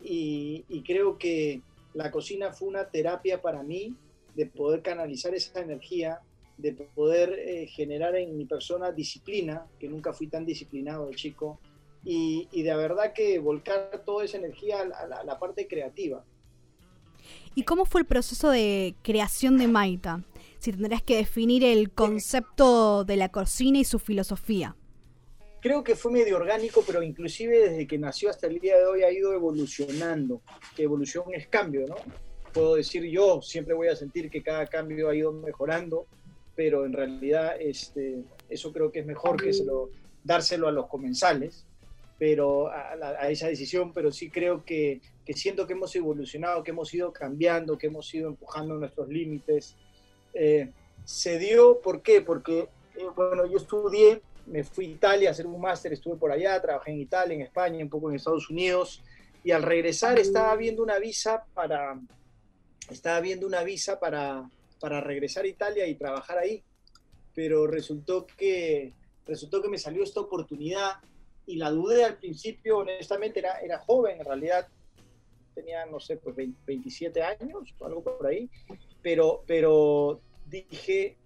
y, 0.00 0.62
creo 0.86 1.18
que 1.18 1.62
la 1.94 2.12
cocina 2.12 2.52
fue 2.52 2.68
una 2.68 2.84
terapia 2.84 3.42
para 3.42 3.64
mí 3.64 3.96
de 4.34 4.46
poder 4.46 4.82
canalizar 4.82 5.34
esa 5.34 5.60
energía, 5.60 6.20
de 6.56 6.72
poder 6.72 7.32
eh, 7.32 7.66
generar 7.66 8.16
en 8.16 8.36
mi 8.36 8.44
persona 8.44 8.92
disciplina, 8.92 9.66
que 9.78 9.88
nunca 9.88 10.12
fui 10.12 10.26
tan 10.26 10.44
disciplinado 10.44 11.06
de 11.08 11.14
chico, 11.14 11.58
y, 12.04 12.62
de 12.62 12.74
verdad 12.74 13.12
que 13.12 13.38
volcar 13.38 14.02
toda 14.06 14.24
esa 14.24 14.38
energía 14.38 14.80
a 14.80 15.24
la, 15.24 15.38
parte 15.38 15.66
creativa. 15.66 16.24
¿Y 17.54 17.64
cómo 17.64 17.84
fue 17.84 18.00
el 18.00 18.06
proceso 18.06 18.50
de 18.50 18.94
creación 19.02 19.58
de 19.58 19.68
Maita? 19.68 20.24
Si 20.58 20.72
tendrías 20.72 21.02
que 21.02 21.16
definir 21.16 21.62
el 21.64 21.90
concepto 21.90 23.04
de 23.04 23.16
la 23.16 23.28
cocina 23.28 23.78
y 23.78 23.84
su 23.84 23.98
filosofía. 23.98 24.76
Creo 25.60 25.84
que 25.84 25.94
fue 25.94 26.10
medio 26.10 26.36
orgánico, 26.36 26.82
pero 26.86 27.02
inclusive 27.02 27.70
desde 27.70 27.86
que 27.86 27.98
nació 27.98 28.30
hasta 28.30 28.46
el 28.46 28.60
día 28.60 28.78
de 28.78 28.86
hoy 28.86 29.02
ha 29.02 29.12
ido 29.12 29.34
evolucionando. 29.34 30.40
Que 30.74 30.84
evolución 30.84 31.24
es 31.34 31.48
cambio, 31.48 31.86
¿no? 31.86 31.96
Puedo 32.52 32.74
decir 32.74 33.04
yo, 33.04 33.40
siempre 33.42 33.74
voy 33.74 33.88
a 33.88 33.96
sentir 33.96 34.30
que 34.30 34.42
cada 34.42 34.66
cambio 34.66 35.08
ha 35.08 35.14
ido 35.14 35.32
mejorando, 35.32 36.06
pero 36.56 36.84
en 36.84 36.92
realidad 36.92 37.56
este, 37.60 38.22
eso 38.48 38.72
creo 38.72 38.90
que 38.90 39.00
es 39.00 39.06
mejor 39.06 39.42
que 39.42 39.52
se 39.52 39.64
lo, 39.64 39.90
dárselo 40.24 40.68
a 40.68 40.72
los 40.72 40.86
comensales 40.86 41.64
pero 42.20 42.68
a, 42.68 43.30
esa 43.30 43.48
decisión, 43.48 43.94
pero 43.94 44.12
sí 44.12 44.28
creo 44.28 44.62
que, 44.62 45.00
que, 45.24 45.32
siento 45.32 45.66
que 45.66 45.72
hemos 45.72 45.96
evolucionado, 45.96 46.62
que 46.62 46.70
hemos 46.70 46.92
ido 46.92 47.14
cambiando, 47.14 47.78
que 47.78 47.86
hemos 47.86 48.14
ido 48.14 48.28
empujando 48.28 48.74
nuestros 48.74 49.08
límites. 49.08 49.74
Eh, 50.34 50.68
se 51.02 51.38
dio, 51.38 51.80
¿por 51.80 52.02
qué? 52.02 52.20
Porque, 52.20 52.68
eh, 52.96 53.06
bueno, 53.16 53.46
yo 53.46 53.56
estudié, 53.56 54.20
me 54.44 54.64
fui 54.64 54.84
a 54.84 54.88
Italia 54.90 55.28
a 55.30 55.32
hacer 55.32 55.46
un 55.46 55.58
máster, 55.58 55.94
estuve 55.94 56.16
por 56.16 56.30
allá, 56.30 56.60
trabajé 56.60 56.90
en 56.90 57.00
Italia, 57.00 57.34
en 57.34 57.40
España, 57.40 57.82
un 57.82 57.88
poco 57.88 58.10
en 58.10 58.16
Estados 58.16 58.50
Unidos, 58.50 59.02
y 59.42 59.52
al 59.52 59.62
regresar 59.62 60.18
estaba 60.18 60.54
viendo 60.56 60.82
una 60.82 60.98
visa 60.98 61.46
para, 61.54 61.98
estaba 62.90 63.20
viendo 63.20 63.46
una 63.46 63.62
visa 63.62 63.98
para, 63.98 64.48
para 64.80 65.00
regresar 65.00 65.44
a 65.44 65.48
Italia 65.48 65.86
y 65.86 65.94
trabajar 65.94 66.38
ahí, 66.38 66.62
pero 67.34 67.66
resultó 67.66 68.26
que, 68.26 68.92
resultó 69.26 69.62
que 69.62 69.68
me 69.68 69.78
salió 69.78 70.02
esta 70.02 70.20
oportunidad 70.20 70.94
y 71.46 71.56
la 71.56 71.70
dudé 71.70 72.04
al 72.04 72.18
principio, 72.18 72.78
honestamente, 72.78 73.40
era, 73.40 73.60
era 73.60 73.78
joven, 73.78 74.18
en 74.18 74.24
realidad 74.24 74.68
tenía, 75.54 75.84
no 75.86 76.00
sé, 76.00 76.16
pues 76.16 76.36
27 76.36 77.22
años 77.22 77.74
o 77.78 77.86
algo 77.86 78.02
por 78.02 78.26
ahí, 78.26 78.48
pero, 79.02 79.42
pero 79.46 80.20
dije, 80.46 81.16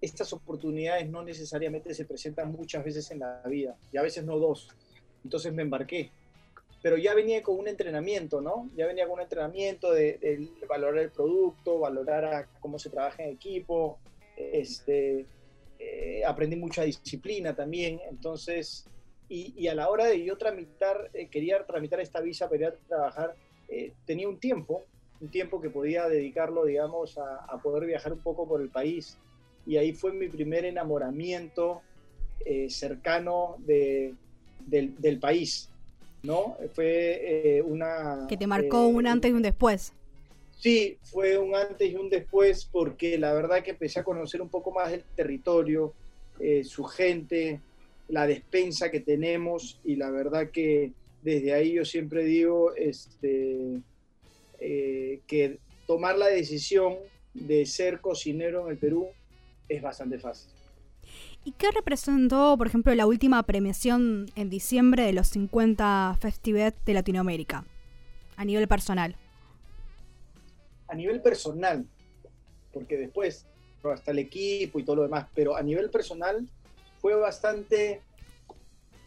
estas 0.00 0.32
oportunidades 0.32 1.08
no 1.08 1.22
necesariamente 1.22 1.94
se 1.94 2.04
presentan 2.04 2.52
muchas 2.52 2.84
veces 2.84 3.10
en 3.10 3.20
la 3.20 3.42
vida, 3.46 3.76
y 3.92 3.96
a 3.96 4.02
veces 4.02 4.24
no 4.24 4.38
dos. 4.38 4.68
Entonces 5.24 5.52
me 5.52 5.62
embarqué. 5.62 6.10
Pero 6.82 6.96
ya 6.96 7.14
venía 7.14 7.42
con 7.42 7.58
un 7.58 7.68
entrenamiento, 7.68 8.40
¿no? 8.40 8.68
Ya 8.76 8.86
venía 8.86 9.04
con 9.06 9.14
un 9.14 9.22
entrenamiento 9.22 9.92
de, 9.92 10.48
valorar 10.68 10.98
el 10.98 11.10
producto, 11.10 11.78
valorar 11.78 12.48
cómo 12.60 12.78
se 12.78 12.90
trabaja 12.90 13.22
en 13.22 13.30
equipo, 13.30 13.98
este, 14.36 15.26
eh, 15.78 16.24
aprendí 16.26 16.56
mucha 16.56 16.82
disciplina 16.82 17.54
también. 17.54 18.00
Entonces, 18.10 18.86
y, 19.34 19.66
a 19.66 19.74
la 19.74 19.88
hora 19.88 20.06
de 20.06 20.22
yo 20.22 20.36
tramitar, 20.36 21.10
eh, 21.14 21.28
quería 21.28 21.64
tramitar 21.64 22.00
esta 22.00 22.20
visa 22.20 22.50
para 22.50 22.68
a 22.68 22.72
trabajar, 22.86 23.34
eh, 23.66 23.92
tenía 24.04 24.28
un 24.28 24.38
tiempo, 24.38 24.84
un 25.22 25.30
tiempo 25.30 25.58
que 25.58 25.70
podía 25.70 26.06
dedicarlo, 26.06 26.66
digamos, 26.66 27.16
a, 27.16 27.58
poder 27.62 27.86
viajar 27.86 28.12
un 28.12 28.18
poco 28.18 28.46
por 28.46 28.60
el 28.60 28.68
país. 28.68 29.16
Y 29.64 29.78
ahí 29.78 29.94
fue 29.94 30.12
mi 30.12 30.28
primer 30.28 30.66
enamoramiento 30.66 31.80
eh, 32.44 32.68
cercano 32.68 33.56
de, 33.60 34.14
del, 34.66 35.18
país, 35.18 35.70
¿no? 36.22 36.56
Fue 36.74 37.62
una... 37.64 38.26
Que 38.28 38.36
te 38.36 38.46
marcó 38.46 38.86
un 38.86 39.06
antes 39.06 39.30
y 39.30 39.34
un 39.34 39.42
después. 39.42 39.92
Sí, 40.58 40.96
fue 41.02 41.38
un 41.38 41.54
antes 41.54 41.90
y 41.90 41.96
un 41.96 42.08
después 42.08 42.64
porque 42.70 43.18
la 43.18 43.32
verdad 43.32 43.62
que 43.62 43.70
empecé 43.70 44.00
a 44.00 44.04
conocer 44.04 44.40
un 44.40 44.48
poco 44.48 44.70
más 44.70 44.92
el 44.92 45.02
territorio, 45.16 45.92
su 46.64 46.84
gente, 46.84 47.60
la 48.08 48.26
despensa 48.26 48.90
que 48.90 49.00
tenemos 49.00 49.80
y 49.84 49.96
la 49.96 50.10
verdad 50.10 50.50
que 50.50 50.92
desde 51.22 51.54
ahí 51.54 51.72
yo 51.72 51.84
siempre 51.84 52.24
digo 52.24 52.74
este, 52.74 53.80
eh, 54.60 55.20
que 55.26 55.58
tomar 55.86 56.18
la 56.18 56.26
decisión 56.26 56.96
de 57.32 57.64
ser 57.64 58.00
cocinero 58.00 58.66
en 58.66 58.72
el 58.72 58.78
Perú 58.78 59.08
es 59.68 59.80
bastante 59.80 60.18
fácil. 60.18 60.51
¿Y 61.44 61.52
qué 61.52 61.70
representó, 61.72 62.56
por 62.56 62.68
ejemplo, 62.68 62.94
la 62.94 63.06
última 63.06 63.42
premiación 63.42 64.26
en 64.36 64.48
diciembre 64.48 65.04
de 65.04 65.12
los 65.12 65.26
50 65.28 66.16
Festivet 66.20 66.76
de 66.84 66.94
Latinoamérica, 66.94 67.64
a 68.36 68.44
nivel 68.44 68.68
personal? 68.68 69.16
A 70.86 70.94
nivel 70.94 71.20
personal, 71.20 71.84
porque 72.72 72.96
después 72.96 73.46
hasta 73.90 74.12
el 74.12 74.20
equipo 74.20 74.78
y 74.78 74.84
todo 74.84 74.96
lo 74.96 75.02
demás, 75.02 75.26
pero 75.34 75.56
a 75.56 75.62
nivel 75.62 75.90
personal 75.90 76.48
fue 77.00 77.16
bastante, 77.16 78.00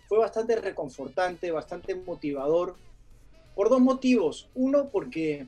fue 0.10 0.18
bastante 0.18 0.58
reconfortante, 0.58 1.52
bastante 1.52 1.96
motivador, 1.96 2.76
por 3.56 3.70
dos 3.70 3.80
motivos. 3.80 4.50
Uno, 4.54 4.90
porque 4.90 5.48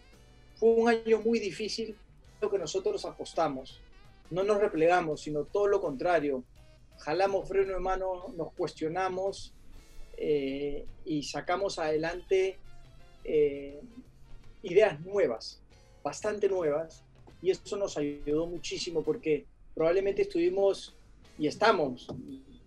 fue 0.55 0.69
un 0.69 0.87
año 0.87 1.19
muy 1.19 1.39
difícil, 1.39 1.97
lo 2.39 2.49
que 2.49 2.57
nosotros 2.57 3.03
apostamos. 3.03 3.81
No 4.29 4.43
nos 4.43 4.59
replegamos, 4.59 5.19
sino 5.19 5.43
todo 5.43 5.67
lo 5.67 5.81
contrario. 5.81 6.43
Jalamos 6.99 7.47
freno 7.47 7.73
de 7.73 7.79
mano, 7.79 8.33
nos 8.35 8.53
cuestionamos 8.53 9.53
eh, 10.17 10.85
y 11.05 11.23
sacamos 11.23 11.77
adelante 11.79 12.57
eh, 13.23 13.79
ideas 14.63 14.99
nuevas, 15.01 15.61
bastante 16.03 16.49
nuevas, 16.49 17.03
y 17.41 17.51
eso 17.51 17.77
nos 17.77 17.97
ayudó 17.97 18.47
muchísimo 18.47 19.03
porque 19.03 19.45
probablemente 19.75 20.23
estuvimos 20.23 20.95
y 21.37 21.45
estamos, 21.45 22.07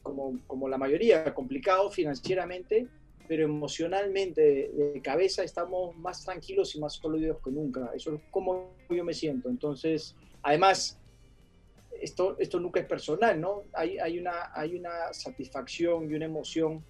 como, 0.03 0.39
como 0.47 0.69
la 0.69 0.79
mayoría, 0.79 1.35
complicados 1.35 1.95
financieramente, 1.95 2.87
pero 3.27 3.45
emocionalmente, 3.45 4.41
de, 4.73 5.01
cabeza, 5.03 5.43
estamos 5.43 5.97
más 5.97 6.25
tranquilos 6.25 6.75
y 6.75 6.81
más 6.81 6.95
sólidos 6.95 7.39
que 7.45 7.51
nunca. 7.51 7.91
Eso 7.95 8.15
es 8.15 8.21
como 8.31 8.75
yo 8.89 9.05
me 9.05 9.15
siento. 9.15 9.49
Entonces, 9.49 10.15
además, 10.43 11.00
esto, 12.00 12.37
esto 12.38 12.61
nunca 12.61 12.80
es 12.80 12.87
personal, 12.87 13.40
¿no? 13.40 13.64
Hay, 13.73 13.99
hay, 13.99 14.19
una, 14.19 14.50
hay 14.54 14.76
una 14.76 15.12
satisfacción 15.12 16.11
y 16.11 16.14
una 16.14 16.25
emoción 16.25 16.83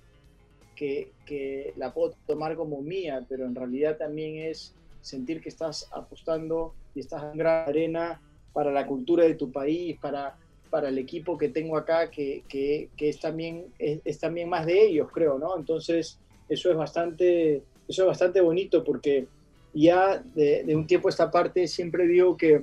que, 0.75 1.13
que, 1.27 1.73
la 1.77 1.93
puedo 1.93 2.15
tomar 2.27 2.57
como 2.57 2.81
mía, 2.81 3.25
pero 3.29 3.45
en 3.45 3.55
realidad 3.55 3.99
también 3.99 4.37
es 4.37 4.75
sentir 5.01 5.41
que 5.41 5.49
estás 5.49 5.89
apostando 5.93 6.75
y 6.95 7.01
estás 7.01 7.25
en 7.33 7.39
gran 7.39 7.69
arena 7.69 8.21
para 8.53 8.73
la 8.73 8.87
cultura 8.87 9.25
de 9.25 9.35
tu 9.35 9.53
país, 9.53 9.99
para 10.01 10.37
para 10.71 10.89
el 10.89 10.99
equipo 10.99 11.37
que 11.37 11.49
tengo 11.49 11.77
acá, 11.77 12.11
que, 12.11 12.45
que, 12.49 12.89
es, 12.97 13.21
también, 13.21 13.67
es, 13.79 14.19
también 14.19 14.49
más 14.49 14.65
de 14.65 14.87
ellos, 14.87 15.09
creo, 15.13 15.39
¿no? 15.39 15.59
Entonces, 15.59 16.19
eso 16.49 16.71
es 16.71 16.77
bastante, 16.77 17.65
eso 17.89 18.03
es 18.03 18.07
bastante 18.07 18.41
bonito 18.41 18.85
porque 18.85 19.27
ya 19.75 20.23
de, 20.35 20.65
un 20.75 20.87
tiempo 20.87 21.09
a 21.09 21.11
esta 21.11 21.31
parte 21.31 21.67
siempre 21.67 22.07
digo 22.07 22.37
que 22.37 22.63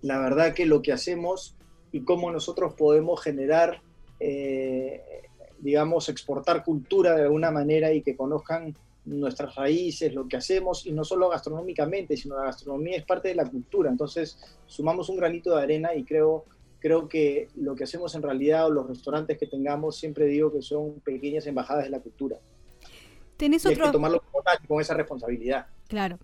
la 0.00 0.18
verdad 0.20 0.54
que 0.54 0.66
lo 0.66 0.80
que 0.80 0.92
hacemos 0.92 1.56
y 1.94 2.00
cómo 2.00 2.32
nosotros 2.32 2.74
podemos 2.74 3.22
generar, 3.22 3.80
eh, 4.18 5.00
digamos, 5.60 6.08
exportar 6.08 6.64
cultura 6.64 7.14
de 7.14 7.22
alguna 7.22 7.52
manera 7.52 7.92
y 7.92 8.02
que 8.02 8.16
conozcan 8.16 8.74
nuestras 9.04 9.54
raíces, 9.54 10.12
lo 10.12 10.26
que 10.26 10.36
hacemos, 10.36 10.86
y 10.86 10.92
no 10.92 11.04
solo 11.04 11.28
gastronómicamente, 11.28 12.16
sino 12.16 12.34
la 12.36 12.46
gastronomía 12.46 12.96
es 12.96 13.04
parte 13.04 13.28
de 13.28 13.36
la 13.36 13.48
cultura. 13.48 13.92
Entonces, 13.92 14.36
sumamos 14.66 15.08
un 15.08 15.18
granito 15.18 15.54
de 15.54 15.62
arena 15.62 15.94
y 15.94 16.02
creo 16.02 16.46
creo 16.80 17.08
que 17.08 17.48
lo 17.54 17.76
que 17.76 17.84
hacemos 17.84 18.14
en 18.16 18.22
realidad 18.22 18.66
o 18.66 18.70
los 18.70 18.88
restaurantes 18.88 19.38
que 19.38 19.46
tengamos, 19.46 19.96
siempre 19.96 20.26
digo 20.26 20.52
que 20.52 20.62
son 20.62 21.00
pequeñas 21.00 21.46
embajadas 21.46 21.84
de 21.84 21.90
la 21.90 22.00
cultura. 22.00 22.38
¿Tenés 23.36 23.64
Hay 23.66 23.76
que 23.76 23.90
tomarlo 23.90 24.20
con 24.66 24.80
esa 24.80 24.94
responsabilidad. 24.94 25.66
Claro. 25.86 26.18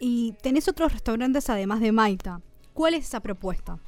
Y 0.00 0.32
tenés 0.42 0.66
otros 0.66 0.92
restaurantes 0.92 1.48
además 1.48 1.80
de 1.80 1.92
Maita. 1.92 2.40
¿Cuál 2.74 2.94
es 2.94 3.06
esa 3.06 3.20
propuesta? 3.20 3.78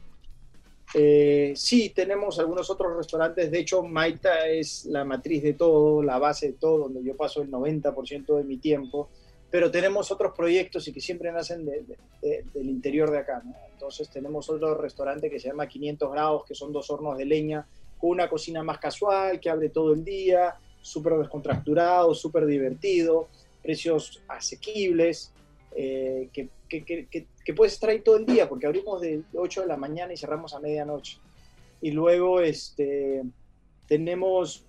Eh, 0.95 1.53
sí, 1.57 1.91
tenemos 1.91 2.39
algunos 2.39 2.71
otros 2.71 2.97
restaurantes. 2.97 3.51
De 3.51 3.59
hecho, 3.59 3.83
Maita 3.83 4.47
es 4.49 4.87
la 4.87 5.05
matriz 5.05 5.43
de 5.43 5.55
todo, 5.55 6.03
la 6.03 6.19
base 6.19 6.49
de 6.49 6.53
todo, 6.55 6.85
donde 6.85 7.03
yo 7.03 7.17
paso 7.17 7.43
el 7.43 7.51
90% 7.51 8.37
de 8.37 8.45
mi 8.45 8.59
tiempo 8.59 9.09
pero 9.55 9.71
tenemos 9.71 10.11
otros 10.11 10.35
proyectos 10.35 10.89
y 10.89 10.93
que 10.93 11.01
siempre 11.01 11.31
nacen 11.31 11.65
del 11.65 12.69
interior 12.69 13.09
de 13.13 13.19
acá. 13.19 13.41
Entonces 13.73 14.09
tenemos 14.09 14.51
otro 14.51 14.77
restaurante 14.77 15.31
que 15.31 15.39
se 15.39 15.47
llama 15.47 15.69
500 15.69 16.11
grados, 16.11 16.45
que 16.45 16.57
son 16.57 16.73
dos 16.73 16.91
hornos 16.91 17.17
de 17.17 17.25
leña, 17.25 17.65
con 17.97 18.11
una 18.11 18.29
cocina 18.29 18.65
más 18.65 18.79
casual, 18.79 19.39
que 19.39 19.49
abre 19.49 19.69
todo 19.69 19.93
el 19.93 20.05
día, 20.05 20.57
súper 20.83 21.13
descontracturado, 21.19 22.13
súper 22.17 22.47
divertido, 22.47 23.29
precios 23.63 24.25
asequibles, 24.27 25.31
eh, 25.77 26.29
que, 26.33 26.49
que, 26.69 27.07
que, 27.45 27.55
puedes 27.55 27.75
estar 27.75 27.91
todo 28.05 28.17
el 28.17 28.27
día, 28.27 28.49
porque 28.49 28.67
abrimos 28.67 29.01
de 29.01 29.23
8 29.35 29.63
de 29.63 29.67
la 29.67 29.77
mañana 29.77 30.13
y 30.13 30.17
cerramos 30.17 30.55
a 30.55 30.61
medianoche. 30.61 31.19
Y 31.81 31.91
luego 31.91 32.41
este, 32.41 33.23
tenemos 33.87 34.65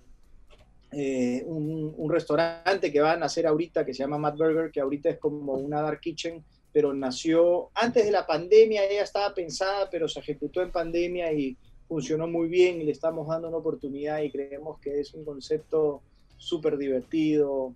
eh, 0.92 1.42
un, 1.46 2.10
restaurante 2.10 2.92
que 2.92 3.00
van 3.00 3.22
a 3.22 3.26
hacer 3.26 3.46
ahorita 3.46 3.84
que 3.84 3.94
se 3.94 4.02
llama 4.02 4.18
Matt 4.18 4.36
Burger, 4.36 4.70
que 4.70 4.80
ahorita 4.80 5.10
es 5.10 5.18
como 5.18 5.54
una 5.54 5.82
dark 5.82 6.00
kitchen, 6.00 6.44
pero 6.72 6.92
nació 6.92 7.70
antes 7.74 8.04
de 8.04 8.10
la 8.10 8.26
pandemia, 8.26 8.84
ella 8.84 9.02
estaba 9.02 9.34
pensada, 9.34 9.88
pero 9.90 10.08
se 10.08 10.20
ejecutó 10.20 10.62
en 10.62 10.70
pandemia 10.70 11.32
y 11.32 11.56
funcionó 11.88 12.26
muy 12.26 12.48
bien 12.48 12.80
y 12.80 12.84
le 12.84 12.92
estamos 12.92 13.28
dando 13.28 13.48
una 13.48 13.58
oportunidad 13.58 14.20
y 14.22 14.30
creemos 14.30 14.78
que 14.80 15.00
es 15.00 15.14
un 15.14 15.24
concepto 15.24 16.02
súper 16.36 16.76
divertido, 16.76 17.74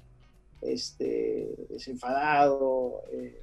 este, 0.63 1.55
desenfadado, 1.69 3.03
eh, 3.13 3.41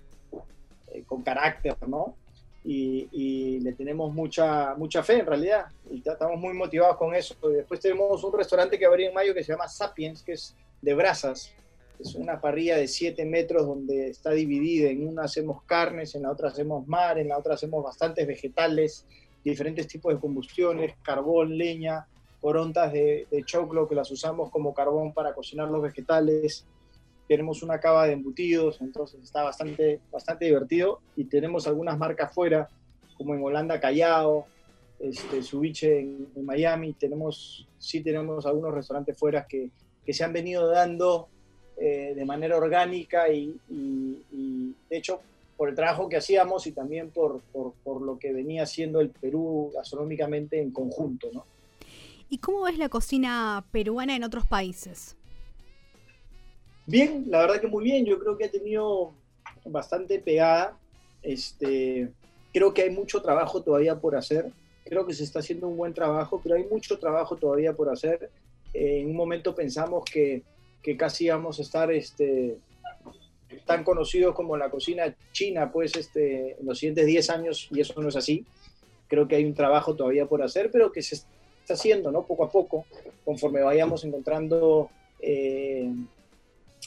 eh, 0.94 1.04
con 1.06 1.22
carácter, 1.22 1.76
¿no? 1.88 2.16
Y, 2.64 3.60
le 3.62 3.74
tenemos 3.74 4.14
mucha, 4.14 4.76
mucha 4.76 5.02
fe 5.02 5.20
en 5.20 5.26
realidad. 5.26 5.68
Y 5.90 6.04
estamos 6.06 6.38
muy 6.38 6.54
motivados 6.54 6.98
con 6.98 7.16
eso. 7.16 7.36
después 7.50 7.80
tenemos 7.80 8.22
un 8.24 8.38
restaurante 8.38 8.78
que 8.78 8.86
abrir 8.86 9.08
en 9.08 9.14
mayo 9.14 9.34
que 9.34 9.44
se 9.44 9.54
llama 9.54 9.70
Sapiens, 9.70 10.22
que 10.22 10.34
es 10.34 10.56
de 10.82 10.94
brasas. 10.94 11.54
Es 11.98 12.14
una 12.16 12.40
parrilla 12.42 12.76
de 12.76 12.88
7 12.88 13.24
metros 13.26 13.66
donde 13.66 14.10
está 14.10 14.32
dividida. 14.32 14.90
En 14.90 15.08
una 15.08 15.24
hacemos 15.24 15.64
carnes, 15.64 16.14
en 16.16 16.24
la 16.24 16.32
otra 16.32 16.50
hacemos 16.50 16.86
mar, 16.88 17.18
en 17.18 17.30
la 17.30 17.38
otra 17.38 17.54
hacemos 17.54 17.84
bastantes 17.84 18.28
vegetales, 18.28 19.06
diferentes 19.44 19.88
tipos 19.88 20.14
de 20.14 20.20
combustiones, 20.20 20.94
carbón, 21.02 21.58
leña, 21.58 22.06
corontas 22.42 22.92
de, 22.92 23.28
de 23.32 23.44
choclo 23.44 23.88
que 23.88 23.96
las 23.96 24.12
usamos 24.12 24.52
como 24.52 24.74
carbón 24.74 25.14
para 25.14 25.34
cocinar 25.34 25.70
los 25.70 25.82
vegetales 25.82 26.66
tenemos 27.28 27.62
una 27.64 27.80
cava 27.80 28.08
de 28.08 28.14
embutidos, 28.14 28.80
entonces 28.82 29.22
está 29.22 29.44
bastante, 29.44 30.00
bastante 30.12 30.46
divertido 30.46 31.02
y 31.16 31.26
tenemos 31.26 31.68
algunas 31.68 31.98
marcas 31.98 32.34
fuera, 32.34 32.70
como 33.18 33.36
en 33.36 33.44
Holanda 33.44 33.80
Callao, 33.80 34.46
este, 35.00 35.44
Subiche 35.44 36.00
en, 36.00 36.46
Miami, 36.46 36.94
tenemos, 36.94 37.68
sí 37.78 38.02
tenemos 38.02 38.46
algunos 38.46 38.74
restaurantes 38.74 39.18
fuera 39.18 39.46
que, 39.46 39.70
que 40.06 40.14
se 40.14 40.24
han 40.24 40.34
venido 40.34 40.68
dando 40.68 41.28
eh, 41.80 42.14
de 42.16 42.26
manera 42.26 42.58
orgánica 42.58 43.30
y, 43.30 43.56
de 43.70 44.98
hecho 44.98 45.22
por 45.56 45.70
el 45.70 45.76
trabajo 45.76 46.08
que 46.08 46.18
hacíamos 46.18 46.68
y 46.68 46.72
también 46.72 47.10
por, 47.10 47.42
por, 47.52 48.02
lo 48.02 48.20
que 48.20 48.32
venía 48.32 48.62
haciendo 48.62 49.02
el 49.02 49.10
Perú 49.10 49.72
gastronómicamente 49.74 50.62
en 50.62 50.70
conjunto. 50.70 51.30
¿no? 51.34 51.46
¿Y 52.30 52.38
cómo 52.38 52.62
ves 52.62 52.78
la 52.78 52.90
cocina 52.90 53.66
peruana 53.72 54.16
en 54.16 54.24
otros 54.24 54.46
países? 54.46 55.18
Bien, 56.88 57.26
la 57.28 57.42
verdad 57.42 57.60
que 57.60 57.68
muy 57.68 57.84
bien. 57.84 58.06
Yo 58.06 58.18
creo 58.18 58.38
que 58.38 58.46
ha 58.46 58.52
tenido 58.52 59.14
bastante 59.66 60.20
pegada. 60.20 60.78
Este, 61.22 62.10
creo 62.54 62.74
que 62.74 62.84
hay 62.84 62.92
mucho 62.92 63.22
trabajo 63.22 63.62
todavía 63.62 64.00
por 64.00 64.16
hacer. 64.16 64.52
Creo 64.86 65.06
que 65.06 65.14
se 65.14 65.26
está 65.26 65.40
haciendo 65.40 65.68
un 65.68 65.76
buen 65.76 65.94
trabajo, 65.94 66.40
pero 66.42 66.56
hay 66.56 66.64
mucho 66.64 66.98
trabajo 66.98 67.36
todavía 67.36 67.74
por 67.74 67.90
hacer. 67.90 68.32
Eh, 68.74 69.02
en 69.02 69.10
un 69.10 69.18
momento 69.18 69.54
pensamos 69.54 70.06
que, 70.06 70.44
que, 70.82 70.96
casi 70.96 71.26
íbamos 71.26 71.60
a 71.60 71.62
estar 71.64 71.92
este, 71.92 72.58
tan 73.66 73.84
conocidos 73.84 74.34
como 74.34 74.56
la 74.56 74.70
cocina 74.70 75.14
china, 75.34 75.70
pues 75.70 75.94
este, 75.98 76.58
en 76.58 76.66
los 76.66 76.80
siguientes 76.80 77.06
10 77.06 77.30
años, 77.32 77.68
y 77.70 77.82
eso 77.82 78.02
no 78.02 78.08
es 78.08 78.16
así. 78.16 78.46
Creo 79.10 79.28
que 79.28 79.36
hay 79.36 79.44
un 79.44 79.54
trabajo 79.54 79.94
todavía 79.94 80.26
por 80.26 80.42
hacer, 80.42 80.72
pero 80.72 80.94
que 80.94 81.02
se 81.02 81.16
está 81.16 81.74
haciendo, 81.74 82.14
¿no? 82.14 82.26
Poco 82.26 82.46
a 82.46 82.50
poco, 82.50 82.86
conforme 83.26 83.62
vayamos 83.62 84.06
encontrando 84.06 84.90
eh, 85.20 85.92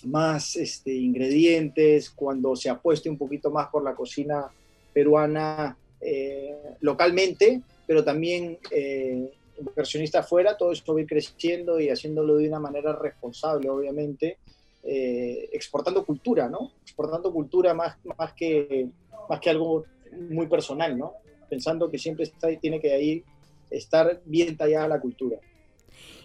más 0.05 0.57
este, 0.57 0.95
ingredientes, 0.95 2.11
cuando 2.11 2.57
se 2.57 2.71
apueste 2.71 3.09
un 3.09 3.19
poquito 3.19 3.51
más 3.51 3.69
por 3.69 3.85
la 3.85 3.95
cocina 3.95 4.47
peruana 4.93 5.77
eh, 6.01 6.77
localmente, 6.81 7.63
pero 7.87 8.05
también 8.05 8.59
eh, 8.71 9.31
inversionista 9.59 10.21
afuera, 10.21 10.57
todo 10.57 10.73
esto 10.73 10.95
va 10.95 11.01
ir 11.01 11.07
creciendo 11.07 11.79
y 11.79 11.89
haciéndolo 11.89 12.37
de 12.37 12.49
una 12.49 12.59
manera 12.59 12.95
responsable, 12.95 13.69
obviamente, 13.69 14.39
eh, 14.83 15.49
exportando 15.53 16.05
cultura, 16.05 16.49
¿no? 16.49 16.73
Exportando 16.83 17.33
cultura 17.33 17.75
más, 17.75 17.97
más, 18.17 18.33
que, 18.33 18.89
más 19.29 19.41
que 19.41 19.51
algo 19.51 19.85
muy 20.31 20.47
personal, 20.47 20.97
¿no? 20.97 21.15
Pensando 21.49 21.91
que 21.91 21.99
siempre 21.99 22.25
está, 22.25 22.49
tiene 22.59 22.81
que 22.81 22.93
ahí 22.93 23.25
estar 23.71 24.21
bien 24.25 24.57
tallada 24.57 24.89
la 24.89 25.01
cultura. 25.01 25.39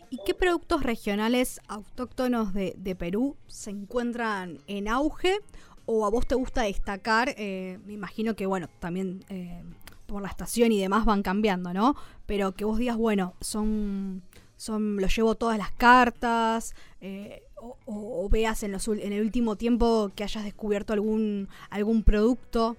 ¿Y 0.09 0.19
qué 0.25 0.33
productos 0.33 0.83
regionales 0.83 1.59
autóctonos 1.67 2.53
de, 2.53 2.95
Perú 2.97 3.35
se 3.47 3.71
encuentran 3.71 4.59
en 4.67 4.87
auge? 4.87 5.39
¿O 5.85 6.05
a 6.05 6.09
vos 6.09 6.27
te 6.27 6.35
gusta 6.35 6.63
destacar? 6.63 7.35
Eh, 7.37 7.79
me 7.85 7.93
imagino 7.93 8.35
que, 8.35 8.45
bueno, 8.45 8.69
también 8.79 9.23
eh, 9.29 9.61
por 10.05 10.21
la 10.21 10.29
estación 10.29 10.71
y 10.71 10.79
demás 10.79 11.05
van 11.05 11.23
cambiando, 11.23 11.73
¿no? 11.73 11.95
Pero 12.25 12.53
que 12.53 12.65
vos 12.65 12.77
digas, 12.77 12.97
bueno, 12.97 13.33
son, 13.41 14.23
son 14.57 14.97
los 14.97 15.15
llevo 15.15 15.35
todas 15.35 15.57
las 15.57 15.71
cartas, 15.71 16.75
eh, 17.01 17.43
o, 17.85 18.27
veas 18.29 18.63
en, 18.63 18.71
los, 18.71 18.87
en 18.87 19.13
el 19.13 19.21
último 19.21 19.55
tiempo 19.55 20.11
que 20.15 20.23
hayas 20.23 20.43
descubierto 20.43 20.93
algún, 20.93 21.49
algún 21.69 22.03
producto. 22.03 22.77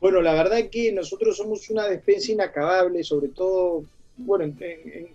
Bueno, 0.00 0.20
la 0.20 0.34
verdad 0.34 0.58
es 0.58 0.70
que 0.70 0.92
nosotros 0.92 1.36
somos 1.36 1.70
una 1.70 1.86
despensa 1.86 2.32
inacabable, 2.32 3.02
sobre 3.02 3.28
todo, 3.28 3.84
bueno, 4.18 4.44
en, 4.44 4.56
en 4.60 5.08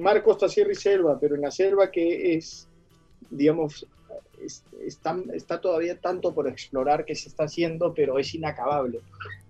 mar, 0.00 0.22
costa, 0.22 0.48
sierra 0.48 0.72
y 0.72 0.76
selva, 0.76 1.18
pero 1.18 1.34
en 1.34 1.42
la 1.42 1.50
selva 1.50 1.90
que 1.90 2.34
es, 2.34 2.68
digamos, 3.30 3.86
está, 4.86 5.60
todavía 5.60 5.98
tanto 5.98 6.34
por 6.34 6.48
explorar 6.48 7.04
que 7.04 7.14
se 7.14 7.28
está 7.28 7.44
haciendo, 7.44 7.94
pero 7.94 8.18
es 8.18 8.34
inacabable. 8.34 9.00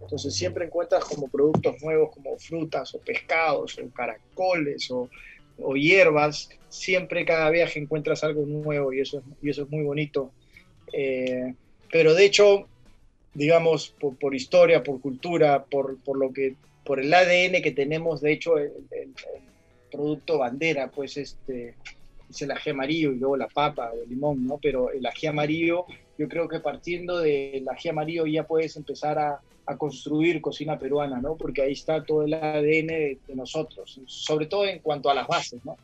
Entonces 0.00 0.34
siempre 0.34 0.66
encuentras 0.66 1.04
como 1.04 1.28
productos 1.28 1.82
nuevos, 1.82 2.10
como 2.14 2.38
frutas 2.38 2.94
o 2.94 2.98
pescados 2.98 3.78
o 3.78 3.88
caracoles 3.90 4.90
o, 4.90 5.08
hierbas. 5.74 6.50
Siempre 6.68 7.24
cada 7.24 7.50
viaje 7.50 7.78
encuentras 7.78 8.24
algo 8.24 8.44
nuevo 8.46 8.92
y 8.92 9.00
eso 9.00 9.18
es, 9.18 9.24
y 9.42 9.50
eso 9.50 9.62
es 9.62 9.70
muy 9.70 9.84
bonito. 9.84 10.30
Eh, 10.92 11.54
pero 11.90 12.14
de 12.14 12.24
hecho, 12.24 12.66
digamos, 13.34 13.94
por, 14.18 14.34
historia, 14.34 14.82
por 14.82 15.00
cultura, 15.00 15.64
por, 15.64 15.98
por, 15.98 16.18
lo 16.18 16.32
que, 16.32 16.56
por 16.84 17.00
el 17.00 17.12
ADN 17.12 17.62
que 17.62 17.72
tenemos, 17.72 18.20
de 18.20 18.32
hecho, 18.32 18.58
el 18.58 18.72
producto 19.92 20.38
bandera, 20.38 20.90
pues 20.90 21.16
este 21.16 21.74
es 22.30 22.42
el 22.42 22.50
ají 22.50 22.70
amarillo 22.70 23.12
y 23.12 23.16
luego 23.16 23.36
la 23.36 23.48
papa 23.48 23.90
o 23.92 24.02
el 24.02 24.08
limón, 24.08 24.46
¿no? 24.46 24.58
Pero 24.60 24.90
el 24.90 25.04
ají 25.04 25.26
amarillo, 25.26 25.84
yo 26.18 26.28
creo 26.28 26.48
que 26.48 26.60
partiendo 26.60 27.18
del 27.18 27.68
ají 27.68 27.90
amarillo 27.90 28.26
ya 28.26 28.46
puedes 28.46 28.76
empezar 28.76 29.18
a, 29.18 29.40
construir 29.78 30.42
cocina 30.42 30.78
peruana, 30.78 31.18
¿no? 31.18 31.34
Porque 31.34 31.62
ahí 31.62 31.72
está 31.72 32.04
todo 32.04 32.24
el 32.24 32.34
ADN 32.34 32.88
de, 32.88 33.18
nosotros, 33.34 33.98
sobre 34.04 34.44
todo 34.44 34.66
en 34.66 34.80
cuanto 34.80 35.08
a 35.08 35.14
las 35.14 35.26
bases, 35.26 35.64
¿no? 35.64 35.78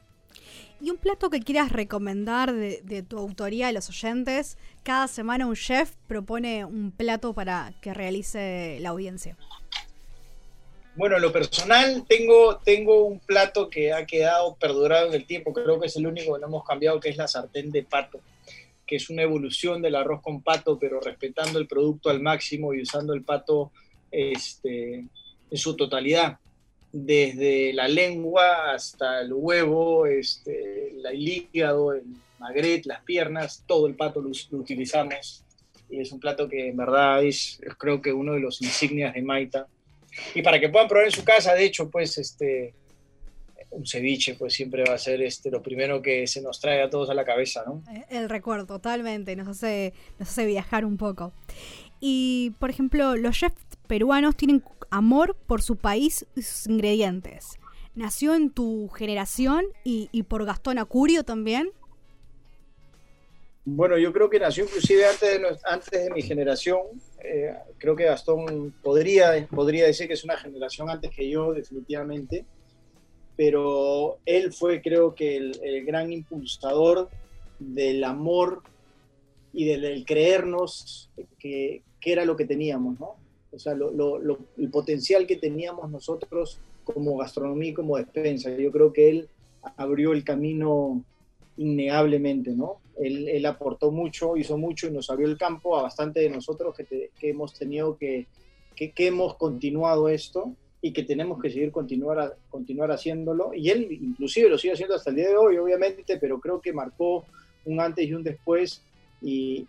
Y 0.78 0.90
un 0.90 0.98
plato 0.98 1.30
que 1.30 1.40
quieras 1.40 1.72
recomendar 1.72 2.52
de, 2.52 2.82
de, 2.82 3.02
tu 3.02 3.16
autoría 3.16 3.68
a 3.68 3.72
los 3.72 3.88
oyentes. 3.88 4.58
Cada 4.82 5.08
semana 5.08 5.46
un 5.46 5.54
chef 5.54 5.94
propone 6.06 6.66
un 6.66 6.90
plato 6.90 7.32
para 7.32 7.72
que 7.80 7.94
realice 7.94 8.76
la 8.80 8.90
audiencia. 8.90 9.38
Bueno, 10.98 11.14
en 11.14 11.22
lo 11.22 11.30
personal 11.32 12.04
tengo, 12.08 12.56
tengo 12.56 13.04
un 13.04 13.20
plato 13.20 13.70
que 13.70 13.92
ha 13.92 14.04
quedado 14.04 14.56
perdurado 14.56 15.06
en 15.06 15.14
el 15.14 15.26
tiempo, 15.26 15.52
creo 15.52 15.78
que 15.78 15.86
es 15.86 15.96
el 15.96 16.08
único 16.08 16.34
que 16.34 16.40
no 16.40 16.48
hemos 16.48 16.64
cambiado, 16.64 16.98
que 16.98 17.08
es 17.08 17.16
la 17.16 17.28
sartén 17.28 17.70
de 17.70 17.84
pato, 17.84 18.18
que 18.84 18.96
es 18.96 19.08
una 19.08 19.22
evolución 19.22 19.80
del 19.80 19.94
arroz 19.94 20.20
con 20.22 20.42
pato, 20.42 20.76
pero 20.76 20.98
respetando 21.00 21.60
el 21.60 21.68
producto 21.68 22.10
al 22.10 22.20
máximo 22.20 22.74
y 22.74 22.82
usando 22.82 23.14
el 23.14 23.22
pato 23.22 23.70
este, 24.10 25.04
en 25.48 25.56
su 25.56 25.76
totalidad, 25.76 26.38
desde 26.90 27.72
la 27.74 27.86
lengua 27.86 28.72
hasta 28.72 29.20
el 29.20 29.32
huevo, 29.32 30.04
este, 30.04 30.96
el 30.98 31.28
hígado, 31.28 31.92
el 31.92 32.02
magret, 32.40 32.86
las 32.86 33.04
piernas, 33.04 33.62
todo 33.68 33.86
el 33.86 33.94
pato 33.94 34.20
lo, 34.20 34.30
lo 34.50 34.58
utilizamos. 34.58 35.44
Y 35.88 36.00
es 36.00 36.10
un 36.10 36.18
plato 36.18 36.48
que 36.48 36.70
en 36.70 36.76
verdad 36.76 37.22
es, 37.22 37.60
creo 37.78 38.02
que 38.02 38.12
uno 38.12 38.32
de 38.32 38.40
los 38.40 38.60
insignias 38.60 39.14
de 39.14 39.22
Maita 39.22 39.68
y 40.34 40.42
para 40.42 40.60
que 40.60 40.68
puedan 40.68 40.88
probar 40.88 41.06
en 41.06 41.12
su 41.12 41.24
casa, 41.24 41.54
de 41.54 41.64
hecho, 41.64 41.90
pues 41.90 42.18
este 42.18 42.74
un 43.70 43.86
ceviche 43.86 44.34
pues 44.34 44.54
siempre 44.54 44.84
va 44.84 44.94
a 44.94 44.98
ser 44.98 45.20
este 45.22 45.50
lo 45.50 45.62
primero 45.62 46.00
que 46.00 46.26
se 46.26 46.40
nos 46.40 46.60
trae 46.60 46.82
a 46.82 46.90
todos 46.90 47.10
a 47.10 47.14
la 47.14 47.24
cabeza, 47.24 47.64
¿no? 47.66 47.82
Eh, 47.92 48.04
el 48.10 48.28
recuerdo, 48.28 48.66
totalmente, 48.66 49.36
nos 49.36 49.48
hace, 49.48 49.92
nos 50.18 50.28
hace 50.30 50.46
viajar 50.46 50.84
un 50.84 50.96
poco. 50.96 51.32
Y, 52.00 52.54
por 52.58 52.70
ejemplo, 52.70 53.16
los 53.16 53.36
chefs 53.36 53.60
peruanos 53.86 54.36
tienen 54.36 54.62
amor 54.90 55.36
por 55.46 55.62
su 55.62 55.76
país 55.76 56.26
y 56.36 56.42
sus 56.42 56.66
ingredientes. 56.66 57.58
¿Nació 57.94 58.34
en 58.34 58.50
tu 58.50 58.88
generación 58.88 59.64
y, 59.84 60.08
y 60.12 60.22
por 60.22 60.44
Gastón 60.44 60.78
Acurio 60.78 61.24
también? 61.24 61.70
Bueno, 63.70 63.98
yo 63.98 64.14
creo 64.14 64.30
que 64.30 64.40
nació 64.40 64.64
inclusive 64.64 65.04
antes 65.04 65.40
de, 65.40 65.58
antes 65.64 65.90
de 65.90 66.10
mi 66.10 66.22
generación. 66.22 66.80
Eh, 67.22 67.54
creo 67.76 67.94
que 67.94 68.04
Gastón 68.04 68.74
podría, 68.82 69.46
podría 69.48 69.84
decir 69.84 70.08
que 70.08 70.14
es 70.14 70.24
una 70.24 70.38
generación 70.38 70.88
antes 70.88 71.10
que 71.14 71.28
yo, 71.28 71.52
definitivamente. 71.52 72.46
Pero 73.36 74.18
él 74.24 74.54
fue, 74.54 74.80
creo 74.80 75.14
que, 75.14 75.36
el, 75.36 75.84
gran 75.84 76.10
impulsador 76.10 77.10
del 77.58 78.02
amor 78.04 78.62
y 79.52 79.66
del, 79.66 80.04
creernos 80.06 81.10
que, 81.38 81.82
que, 82.00 82.12
era 82.12 82.24
lo 82.24 82.36
que 82.36 82.46
teníamos, 82.46 82.98
¿no? 82.98 83.16
O 83.52 83.58
sea, 83.58 83.74
el 83.74 84.70
potencial 84.70 85.26
que 85.26 85.36
teníamos 85.36 85.90
nosotros 85.90 86.58
como 86.84 87.18
gastronomía 87.18 87.70
y 87.70 87.74
como 87.74 87.98
despensa. 87.98 88.50
Yo 88.50 88.72
creo 88.72 88.94
que 88.94 89.10
él 89.10 89.28
abrió 89.76 90.12
el 90.12 90.24
camino 90.24 91.04
innegablemente, 91.58 92.52
¿no? 92.52 92.80
Él, 93.00 93.46
aportó 93.46 93.90
mucho, 93.90 94.36
hizo 94.36 94.58
mucho 94.58 94.88
y 94.88 94.90
nos 94.90 95.08
abrió 95.10 95.28
el 95.28 95.38
campo 95.38 95.76
a 95.76 95.82
bastante 95.82 96.20
de 96.20 96.30
nosotros 96.30 96.74
que, 96.76 97.10
hemos 97.22 97.54
tenido 97.54 97.96
que, 97.96 98.26
que, 98.74 98.92
hemos 99.06 99.36
continuado 99.36 100.08
esto 100.08 100.52
y 100.82 100.92
que 100.92 101.04
tenemos 101.04 101.40
que 101.40 101.50
seguir 101.50 101.70
continuar, 101.70 102.36
continuar 102.50 102.90
haciéndolo. 102.90 103.54
Y 103.54 103.70
él 103.70 103.88
inclusive 103.90 104.48
lo 104.48 104.58
sigue 104.58 104.74
haciendo 104.74 104.94
hasta 104.94 105.10
el 105.10 105.16
día 105.16 105.28
de 105.28 105.36
hoy, 105.36 105.58
obviamente, 105.58 106.18
pero 106.18 106.40
creo 106.40 106.60
que 106.60 106.72
marcó 106.72 107.24
un 107.64 107.80
antes 107.80 108.06
y 108.08 108.14
un 108.14 108.22
después 108.22 108.82
y, 109.20 109.66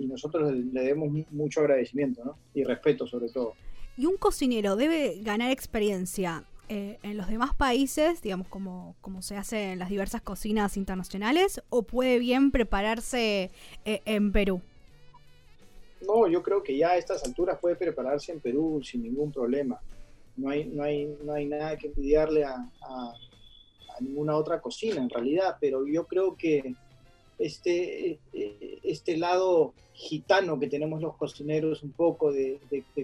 nosotros 0.00 0.52
le 0.52 0.80
debemos 0.80 1.08
mucho 1.30 1.60
agradecimiento 1.60 2.36
y 2.52 2.64
respeto 2.64 3.06
sobre 3.06 3.28
todo. 3.28 3.54
Y 3.96 4.06
un 4.06 4.16
cocinero 4.16 4.76
debe 4.76 5.20
ganar 5.22 5.50
experiencia 5.50 6.44
eh, 6.72 7.00
en 7.02 7.16
los 7.16 7.26
demás 7.26 7.52
países, 7.52 8.22
digamos, 8.22 8.46
como, 8.46 8.94
como 9.00 9.22
se 9.22 9.36
hace 9.36 9.72
en 9.72 9.80
las 9.80 9.88
diversas 9.88 10.22
cocinas 10.22 10.76
internacionales, 10.76 11.60
o 11.68 11.82
puede 11.82 12.20
bien 12.20 12.52
prepararse 12.52 13.50
eh, 13.84 14.02
en 14.04 14.30
Perú? 14.30 14.62
No, 16.06 16.28
yo 16.28 16.44
creo 16.44 16.62
que 16.62 16.76
ya 16.76 16.90
a 16.90 16.96
estas 16.96 17.24
alturas 17.24 17.58
puede 17.58 17.74
prepararse 17.74 18.30
en 18.30 18.38
Perú 18.38 18.80
sin 18.84 19.02
ningún 19.02 19.32
problema. 19.32 19.80
No 20.36 20.50
hay, 20.50 20.64
no 20.66 20.84
hay, 20.84 21.12
no 21.24 21.32
hay 21.32 21.46
nada 21.46 21.76
que 21.76 21.88
envidiarle 21.88 22.44
a, 22.44 22.64
ninguna 23.98 24.36
otra 24.36 24.60
cocina 24.60 25.02
en 25.02 25.10
realidad, 25.10 25.56
pero 25.60 25.84
yo 25.88 26.06
creo 26.06 26.36
que 26.36 26.76
este, 27.40 28.20
este 28.84 29.16
lado 29.16 29.74
gitano 29.92 30.58
que 30.60 30.68
tenemos 30.68 31.02
los 31.02 31.16
cocineros, 31.16 31.82
un 31.82 31.90
poco 31.90 32.32
de, 32.32 32.60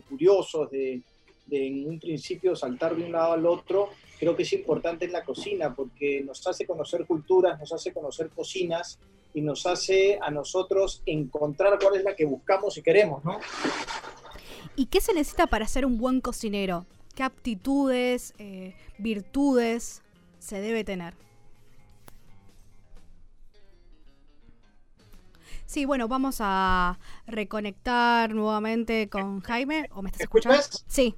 curiosos, 0.09 0.71
de, 0.71 1.03
en 1.51 1.89
un 1.89 2.01
principio 2.01 2.57
saltar 2.57 2.97
de 2.97 3.05
un 3.05 3.13
lado 3.13 3.33
al 3.33 3.47
otro, 3.47 3.91
creo 4.19 4.37
que 4.37 4.43
es 4.43 4.53
importante 4.53 5.05
en 5.05 5.13
la 5.13 5.25
cocina 5.25 5.75
porque 5.75 6.23
nos 6.23 6.47
hace 6.47 6.67
conocer 6.67 7.07
culturas, 7.07 7.59
nos 7.59 7.73
hace 7.73 7.93
conocer 7.93 8.31
cocinas 8.31 8.99
y 9.35 9.43
nos 9.43 9.67
hace 9.67 10.19
a 10.21 10.31
nosotros 10.31 11.03
encontrar 11.07 11.79
cuál 11.79 11.97
es 11.97 12.05
la 12.05 12.17
que 12.17 12.25
buscamos 12.25 12.77
y 12.79 12.83
queremos, 12.83 13.25
¿no? 13.25 13.39
¿Y 14.77 14.87
qué 14.87 15.01
se 15.01 15.15
necesita 15.15 15.47
para 15.47 15.67
ser 15.69 15.87
un 15.87 15.99
buen 15.99 16.21
cocinero? 16.21 16.87
¿Qué 17.15 17.23
aptitudes, 17.23 18.35
eh, 18.39 18.75
virtudes 18.99 20.03
se 20.39 20.61
debe 20.61 20.85
tener? 20.85 21.15
Sí, 25.67 25.85
bueno, 25.85 26.09
vamos 26.09 26.37
a 26.41 26.99
reconectar 27.27 28.33
nuevamente 28.35 29.09
con 29.09 29.41
Jaime. 29.41 29.89
¿O 29.93 30.01
me 30.01 30.09
estás 30.09 30.23
escuchando? 30.23 30.63
Sí. 30.87 31.15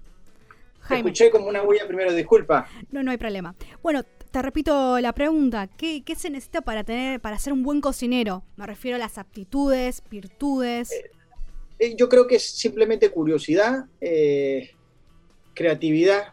Jaime. 0.89 1.11
Escuché 1.11 1.31
como 1.31 1.49
una 1.49 1.63
huella 1.63 1.87
primero, 1.87 2.13
disculpa. 2.13 2.67
No, 2.91 3.03
no 3.03 3.11
hay 3.11 3.19
problema. 3.19 3.55
Bueno, 3.83 4.03
te 4.31 4.43
repito 4.43 4.99
la 5.01 5.13
pregunta. 5.13 5.67
¿Qué, 5.67 6.03
se 6.17 6.31
necesita 6.31 6.63
para 6.63 6.85
tener, 6.85 7.21
para 7.21 7.39
ser 7.39 7.53
un 7.53 7.63
buen 7.63 7.81
cocinero? 7.81 8.43
Me 8.57 8.67
refiero 8.67 8.97
a 8.97 8.99
las 8.99 9.19
aptitudes, 9.19 10.03
virtudes. 10.11 10.91
Eh, 10.93 11.11
eh, 11.79 11.95
yo 11.97 12.09
creo 12.09 12.27
que 12.27 12.37
es 12.37 12.45
simplemente 12.45 13.11
curiosidad, 13.11 13.85
eh, 14.01 14.71
creatividad, 15.55 16.33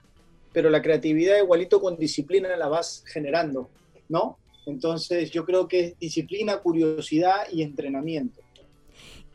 pero 0.54 0.70
la 0.70 0.82
creatividad 0.82 1.38
igualito 1.38 1.82
con 1.82 1.98
disciplina 1.98 2.56
la 2.56 2.68
vas 2.70 3.04
generando, 3.08 3.70
¿no? 4.08 4.38
Entonces 4.66 5.32
yo 5.32 5.46
creo 5.46 5.68
que 5.68 5.80
es 5.80 6.00
disciplina, 6.00 6.58
curiosidad 6.58 7.48
y 7.52 7.62
entrenamiento. 7.62 8.42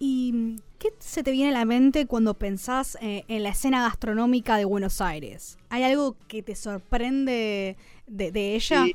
¿Y 0.03 0.57
qué 0.79 0.89
se 0.99 1.23
te 1.23 1.31
viene 1.31 1.51
a 1.51 1.59
la 1.59 1.67
mente 1.67 2.07
cuando 2.07 2.33
pensás 2.33 2.97
eh, 3.03 3.25
en 3.29 3.43
la 3.43 3.51
escena 3.51 3.83
gastronómica 3.83 4.57
de 4.57 4.65
Buenos 4.65 5.03
Aires? 5.03 5.59
¿Hay 5.69 5.83
algo 5.83 6.17
que 6.27 6.43
te 6.43 6.57
sorprende 6.57 7.77
de, 8.07 8.55
ella? 8.55 8.87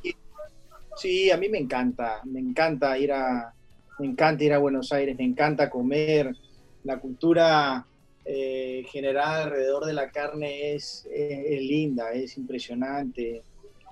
Sí, 0.98 1.30
a 1.30 1.38
mí 1.38 1.48
me 1.48 1.60
encanta, 1.60 2.22
me 2.26 2.40
encanta 2.40 2.98
ir 2.98 3.12
a, 3.12 3.54
me 4.00 4.08
encanta 4.08 4.44
ir 4.44 4.54
a 4.54 4.58
Buenos 4.58 4.92
Aires, 4.92 5.16
me 5.16 5.26
encanta 5.26 5.70
comer. 5.70 6.36
La 6.84 7.00
cultura 7.00 7.86
eh, 8.26 8.84
general 8.90 9.44
alrededor 9.44 9.86
de 9.86 9.94
la 9.94 10.10
carne 10.10 10.74
es 10.74 11.08
linda, 11.08 12.14
es 12.14 12.36
impresionante 12.36 13.44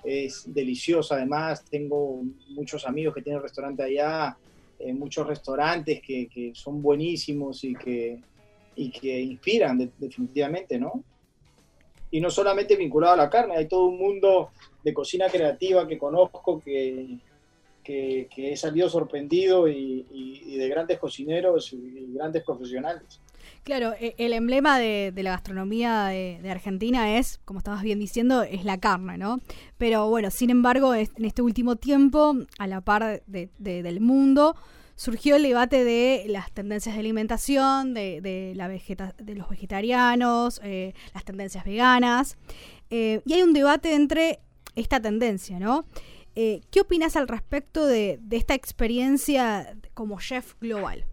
es 0.04 0.44
deliciosa 0.46 1.16
además, 1.16 1.64
tengo 1.64 2.22
muchos 2.50 2.86
amigos 2.86 3.14
que 3.14 3.22
tienen 3.22 3.42
restaurante 3.42 3.82
allá, 3.82 4.36
muchos 4.92 5.26
restaurantes 5.26 6.00
que, 6.02 6.28
que, 6.28 6.52
son 6.54 6.82
buenísimos 6.82 7.64
y 7.64 7.74
que, 7.74 8.20
y 8.76 8.90
que 8.90 9.20
inspiran 9.20 9.90
definitivamente, 9.98 10.78
¿no? 10.78 11.02
Y 12.10 12.20
no 12.20 12.30
solamente 12.30 12.76
vinculado 12.76 13.14
a 13.14 13.16
la 13.16 13.30
carne, 13.30 13.56
hay 13.56 13.66
todo 13.66 13.86
un 13.86 13.98
mundo 13.98 14.50
de 14.82 14.94
cocina 14.94 15.28
creativa 15.28 15.88
que 15.88 15.98
conozco, 15.98 16.60
que, 16.60 17.18
que, 17.82 18.28
he 18.36 18.56
salido 18.56 18.88
sorprendido 18.88 19.68
y, 19.68 20.56
de 20.56 20.68
grandes 20.68 20.98
cocineros 20.98 21.72
y 21.72 22.12
grandes 22.14 22.42
profesionales. 22.44 23.20
Claro, 23.64 23.94
e, 23.98 24.14
el 24.18 24.34
emblema 24.34 24.78
de, 24.78 25.12
la 25.16 25.30
gastronomía 25.30 26.04
de, 26.06 26.50
Argentina 26.50 27.16
es, 27.16 27.40
como 27.46 27.58
estabas 27.58 27.82
bien 27.82 27.98
diciendo, 27.98 28.42
es 28.42 28.64
la 28.64 28.78
carne, 28.78 29.16
¿no? 29.16 29.40
Pero 29.78 30.08
bueno, 30.10 30.30
sin 30.30 30.50
embargo, 30.50 30.94
en 30.94 31.08
este 31.24 31.40
último 31.40 31.76
tiempo, 31.76 32.36
a 32.58 32.66
la 32.66 32.82
par 32.82 33.22
del 33.26 34.00
mundo, 34.00 34.54
surgió 34.96 35.36
el 35.36 35.42
debate 35.44 35.82
de 35.82 36.26
las 36.28 36.52
tendencias 36.52 36.94
de 36.94 37.00
alimentación, 37.00 37.94
de, 37.94 38.52
la 38.54 38.68
de 38.68 39.34
los 39.34 39.48
vegetarianos, 39.48 40.60
eh, 40.62 40.92
las 41.14 41.24
tendencias 41.24 41.64
veganas. 41.64 42.36
Eh, 42.90 43.22
y 43.24 43.32
hay 43.32 43.42
un 43.42 43.54
debate 43.54 43.94
entre 43.94 44.40
esta 44.76 45.00
tendencia, 45.00 45.58
¿no? 45.58 45.86
Eh, 46.36 46.60
¿Qué 46.70 46.82
opinas 46.82 47.16
al 47.16 47.28
respecto 47.28 47.86
de 47.86 48.20
esta 48.30 48.54
experiencia 48.54 49.74
como 49.94 50.20
chef 50.20 50.54
global? 50.60 51.06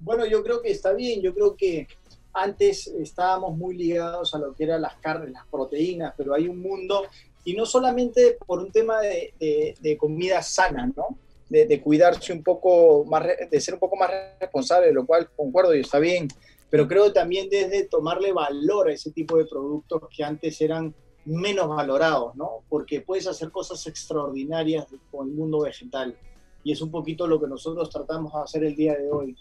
Bueno, 0.00 0.26
yo 0.26 0.42
creo 0.42 0.60
que 0.62 0.70
está 0.70 0.92
bien, 0.92 1.20
yo 1.22 1.34
creo 1.34 1.56
que 1.56 1.86
antes 2.32 2.86
estábamos 2.88 3.56
muy 3.56 3.76
ligados 3.76 4.34
a 4.34 4.38
lo 4.38 4.54
que 4.54 4.64
eran 4.64 4.82
las 4.82 4.96
carnes, 4.96 5.32
las 5.32 5.46
proteínas, 5.46 6.12
pero 6.16 6.34
hay 6.34 6.48
un 6.48 6.60
mundo, 6.60 7.04
y 7.44 7.54
no 7.54 7.64
solamente 7.64 8.36
por 8.46 8.58
un 8.58 8.70
tema 8.70 9.00
de, 9.00 9.96
comida 9.98 10.42
sana, 10.42 10.92
¿no? 10.94 11.16
De, 11.48 11.80
cuidarse 11.80 12.32
un 12.32 12.42
poco 12.42 13.04
más, 13.04 13.24
de 13.50 13.60
ser 13.60 13.74
un 13.74 13.80
poco 13.80 13.96
más 13.96 14.10
responsable, 14.38 14.92
lo 14.92 15.06
cual 15.06 15.30
concuerdo 15.34 15.74
y 15.74 15.80
está 15.80 15.98
bien, 15.98 16.28
pero 16.68 16.86
creo 16.86 17.12
también 17.12 17.48
desde 17.48 17.84
tomarle 17.84 18.32
valor 18.32 18.88
a 18.88 18.92
ese 18.92 19.12
tipo 19.12 19.38
de 19.38 19.46
productos 19.46 20.02
que 20.14 20.24
antes 20.24 20.60
eran 20.60 20.94
menos 21.24 21.68
valorados, 21.68 22.34
¿no? 22.36 22.62
Porque 22.68 23.00
puedes 23.00 23.26
hacer 23.26 23.50
cosas 23.50 23.86
extraordinarias 23.86 24.86
con 25.10 25.28
el 25.28 25.34
mundo 25.34 25.60
vegetal. 25.60 26.16
Y 26.62 26.72
es 26.72 26.80
un 26.80 26.90
poquito 26.90 27.26
lo 27.26 27.40
que 27.40 27.46
nosotros 27.46 27.88
tratamos 27.90 28.32
de 28.32 28.40
hacer 28.40 28.64
el 28.64 28.74
día 28.74 28.94
de 28.94 29.10
hoy 29.10 29.36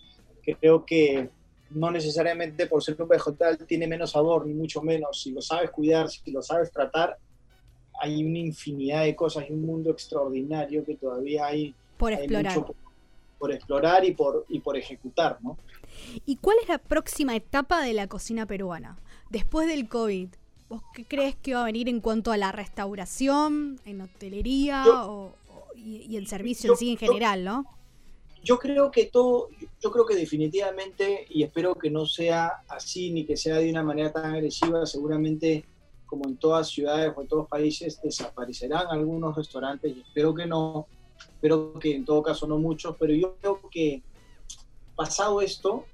creo 0.54 0.86
que 0.86 1.30
no 1.72 1.92
necesariamente 1.92 2.68
por 2.68 2.84
ser 2.84 3.02
un 3.02 3.08
vegetal 3.08 3.58
tiene 3.66 3.88
menos 3.88 4.12
sabor, 4.12 4.46
ni 4.46 4.54
mucho 4.54 4.82
menos. 4.82 5.22
Si 5.22 5.32
lo 5.32 5.42
sabes 5.42 5.72
cuidar, 5.72 6.10
si 6.10 6.32
lo 6.32 6.42
sabes 6.42 6.72
tratar, 6.72 7.18
hay 8.00 8.24
una 8.24 8.40
infinidad 8.40 9.04
de 9.04 9.16
cosas 9.16 9.46
y 9.50 9.54
un 9.54 9.66
mundo 9.66 9.92
extraordinario 9.92 10.84
que 10.86 10.96
todavía 10.96 11.48
hay, 11.48 11.74
por 11.98 12.14
explorar. 12.14 12.66
por, 13.40 13.52
explorar 13.52 14.06
y 14.06 14.12
por, 14.14 14.46
y 14.50 14.60
por 14.60 14.78
ejecutar, 14.78 15.38
¿no? 15.42 15.58
¿Y 16.26 16.36
cuál 16.38 16.58
es 16.62 16.68
la 16.68 16.78
próxima 16.78 17.36
etapa 17.36 17.82
de 17.82 17.94
la 17.94 18.08
cocina 18.08 18.46
peruana? 18.46 18.98
Después 19.30 19.68
del 19.68 19.88
COVID, 19.88 20.30
¿vos 20.70 20.82
qué 20.94 21.06
crees 21.06 21.36
que 21.36 21.56
va 21.56 21.62
a 21.62 21.66
venir 21.66 21.90
en 21.90 22.02
cuanto 22.02 22.32
a 22.32 22.38
la 22.38 22.52
restauración, 22.52 23.80
en 23.86 24.02
hotelería 24.02 24.84
y, 25.76 26.16
el 26.16 26.28
servicio 26.28 26.72
en 26.72 26.78
sí 26.78 26.92
en 26.92 26.98
general, 26.98 27.44
no? 27.44 27.66
Yo 28.46 28.60
creo 28.60 28.92
que 28.92 29.08
todo, 29.08 29.50
yo 29.82 29.92
creo 29.92 30.06
que 30.06 30.16
definitivamente, 30.16 31.26
y 31.30 31.42
espero 31.42 31.74
que 31.74 31.90
no 31.90 32.06
sea 32.06 32.64
así 32.68 33.10
ni 33.10 33.26
que 33.26 33.36
sea 33.36 33.58
de 33.58 33.72
una 33.72 33.82
manera 33.82 34.14
tan 34.14 34.26
agresiva, 34.26 34.86
seguramente 34.86 35.66
como 36.06 36.26
en 36.30 36.38
todas 36.38 36.70
ciudades 36.70 37.12
o 37.16 37.22
en 37.24 37.28
todos 37.28 37.48
países 37.48 38.00
desaparecerán 38.04 38.86
algunos 38.92 39.36
restaurantes 39.36 39.98
y 39.98 40.02
espero 40.02 40.36
que 40.36 40.46
no, 40.46 40.86
espero 41.18 41.74
que 41.80 41.96
en 41.96 42.06
todo 42.06 42.22
caso 42.22 42.46
no 42.46 42.60
muchos, 42.60 42.96
pero 43.00 43.14
yo 43.14 43.36
creo 43.42 43.60
que 43.72 44.04
pasado 44.96 45.42
esto, 45.42 45.86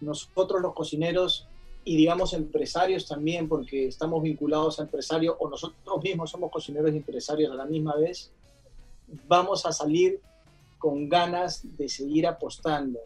nosotros 0.00 0.62
los 0.62 0.72
cocineros 0.72 1.48
y 1.84 1.98
digamos 1.98 2.32
empresarios 2.32 3.06
también, 3.06 3.46
porque 3.46 3.88
estamos 3.88 4.22
vinculados 4.22 4.80
a 4.80 4.84
empresarios 4.84 5.36
o 5.38 5.50
nosotros 5.50 6.02
mismos 6.02 6.30
somos 6.30 6.50
cocineros 6.50 6.94
y 6.94 6.96
empresarios 6.96 7.52
a 7.52 7.56
la 7.56 7.66
misma 7.66 7.94
vez, 7.96 8.32
vamos 9.28 9.66
a 9.66 9.72
salir 9.72 10.22
con 10.80 11.08
ganas 11.08 11.76
de 11.76 11.88
seguir 11.88 12.26
apostando, 12.26 12.98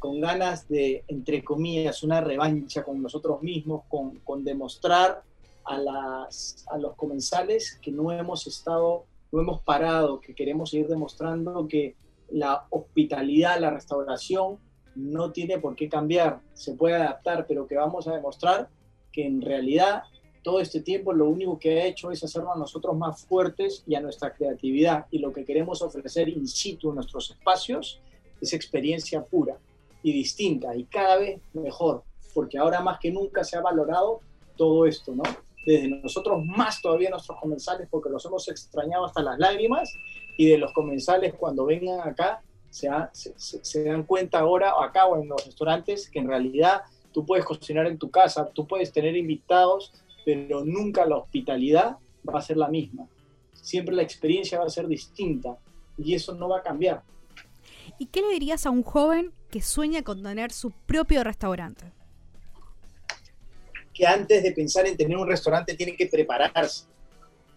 con 0.00 0.20
ganas 0.20 0.66
de, 0.68 1.04
entre 1.06 1.44
comillas, 1.44 2.02
una 2.02 2.20
revancha 2.20 2.82
con 2.82 3.00
nosotros 3.00 3.42
mismos, 3.42 3.82
con, 3.88 4.16
con 4.20 4.42
demostrar 4.42 5.22
a, 5.64 5.78
las, 5.78 6.64
a 6.70 6.78
los 6.78 6.96
comensales 6.96 7.78
que 7.82 7.92
no 7.92 8.10
hemos 8.10 8.46
estado, 8.46 9.04
no 9.30 9.40
hemos 9.42 9.60
parado, 9.60 10.20
que 10.20 10.34
queremos 10.34 10.70
seguir 10.70 10.88
demostrando 10.88 11.68
que 11.68 11.94
la 12.30 12.66
hospitalidad, 12.70 13.60
la 13.60 13.70
restauración 13.70 14.58
no 14.94 15.30
tiene 15.30 15.58
por 15.58 15.76
qué 15.76 15.88
cambiar, 15.90 16.40
se 16.54 16.72
puede 16.72 16.96
adaptar, 16.96 17.46
pero 17.46 17.66
que 17.66 17.76
vamos 17.76 18.08
a 18.08 18.14
demostrar 18.14 18.70
que 19.12 19.26
en 19.26 19.42
realidad 19.42 20.04
todo 20.42 20.60
este 20.60 20.80
tiempo 20.80 21.12
lo 21.12 21.28
único 21.28 21.58
que 21.58 21.80
ha 21.80 21.86
hecho 21.86 22.10
es 22.10 22.22
hacernos 22.24 22.56
a 22.56 22.58
nosotros 22.58 22.96
más 22.96 23.24
fuertes 23.24 23.82
y 23.86 23.94
a 23.94 24.00
nuestra 24.00 24.32
creatividad. 24.32 25.06
Y 25.10 25.18
lo 25.18 25.32
que 25.32 25.44
queremos 25.44 25.82
ofrecer 25.82 26.28
in 26.28 26.46
situ 26.46 26.90
en 26.90 26.96
nuestros 26.96 27.30
espacios 27.30 28.00
es 28.40 28.52
experiencia 28.52 29.22
pura 29.24 29.58
y 30.02 30.12
distinta 30.12 30.74
y 30.74 30.84
cada 30.84 31.18
vez 31.18 31.40
mejor, 31.52 32.02
porque 32.32 32.58
ahora 32.58 32.80
más 32.80 32.98
que 32.98 33.10
nunca 33.10 33.44
se 33.44 33.56
ha 33.56 33.60
valorado 33.60 34.20
todo 34.56 34.86
esto, 34.86 35.14
¿no? 35.14 35.22
Desde 35.66 35.88
nosotros 35.88 36.42
más 36.44 36.80
todavía 36.80 37.10
nuestros 37.10 37.38
comensales, 37.38 37.86
porque 37.90 38.08
los 38.08 38.24
hemos 38.24 38.48
extrañado 38.48 39.04
hasta 39.04 39.22
las 39.22 39.38
lágrimas, 39.38 39.92
y 40.38 40.46
de 40.48 40.56
los 40.56 40.72
comensales 40.72 41.34
cuando 41.34 41.66
vengan 41.66 42.00
acá, 42.00 42.42
se, 42.70 42.88
se, 43.36 43.84
dan 43.84 44.04
cuenta 44.04 44.38
ahora 44.38 44.72
acá 44.80 45.06
o 45.06 45.20
en 45.20 45.28
los 45.28 45.44
restaurantes 45.44 46.08
que 46.08 46.20
en 46.20 46.28
realidad 46.28 46.82
tú 47.12 47.26
puedes 47.26 47.44
cocinar 47.44 47.86
en 47.86 47.98
tu 47.98 48.10
casa, 48.10 48.48
tú 48.54 48.66
puedes 48.66 48.92
tener 48.92 49.16
invitados, 49.16 49.92
pero 50.32 50.64
nunca 50.64 51.04
la 51.06 51.16
hospitalidad 51.16 51.96
va 52.28 52.38
a 52.38 52.42
ser 52.42 52.56
la 52.56 52.68
misma. 52.68 53.06
Siempre 53.52 53.94
la 53.94 54.02
experiencia 54.02 54.58
va 54.58 54.66
a 54.66 54.70
ser 54.70 54.86
distinta 54.86 55.58
y 55.98 56.14
eso 56.14 56.34
no 56.34 56.48
va 56.48 56.58
a 56.58 56.62
cambiar. 56.62 57.02
¿Y 57.98 58.06
qué 58.06 58.22
le 58.22 58.28
dirías 58.28 58.64
a 58.66 58.70
un 58.70 58.82
joven 58.82 59.32
que 59.50 59.60
sueña 59.60 60.02
con 60.02 60.22
tener 60.22 60.52
su 60.52 60.70
propio 60.70 61.24
restaurante? 61.24 61.86
Que 63.92 64.06
antes 64.06 64.42
de 64.42 64.52
pensar 64.52 64.86
en 64.86 64.96
tener 64.96 65.16
un 65.16 65.26
restaurante 65.26 65.74
tiene 65.74 65.96
que 65.96 66.06
prepararse, 66.06 66.86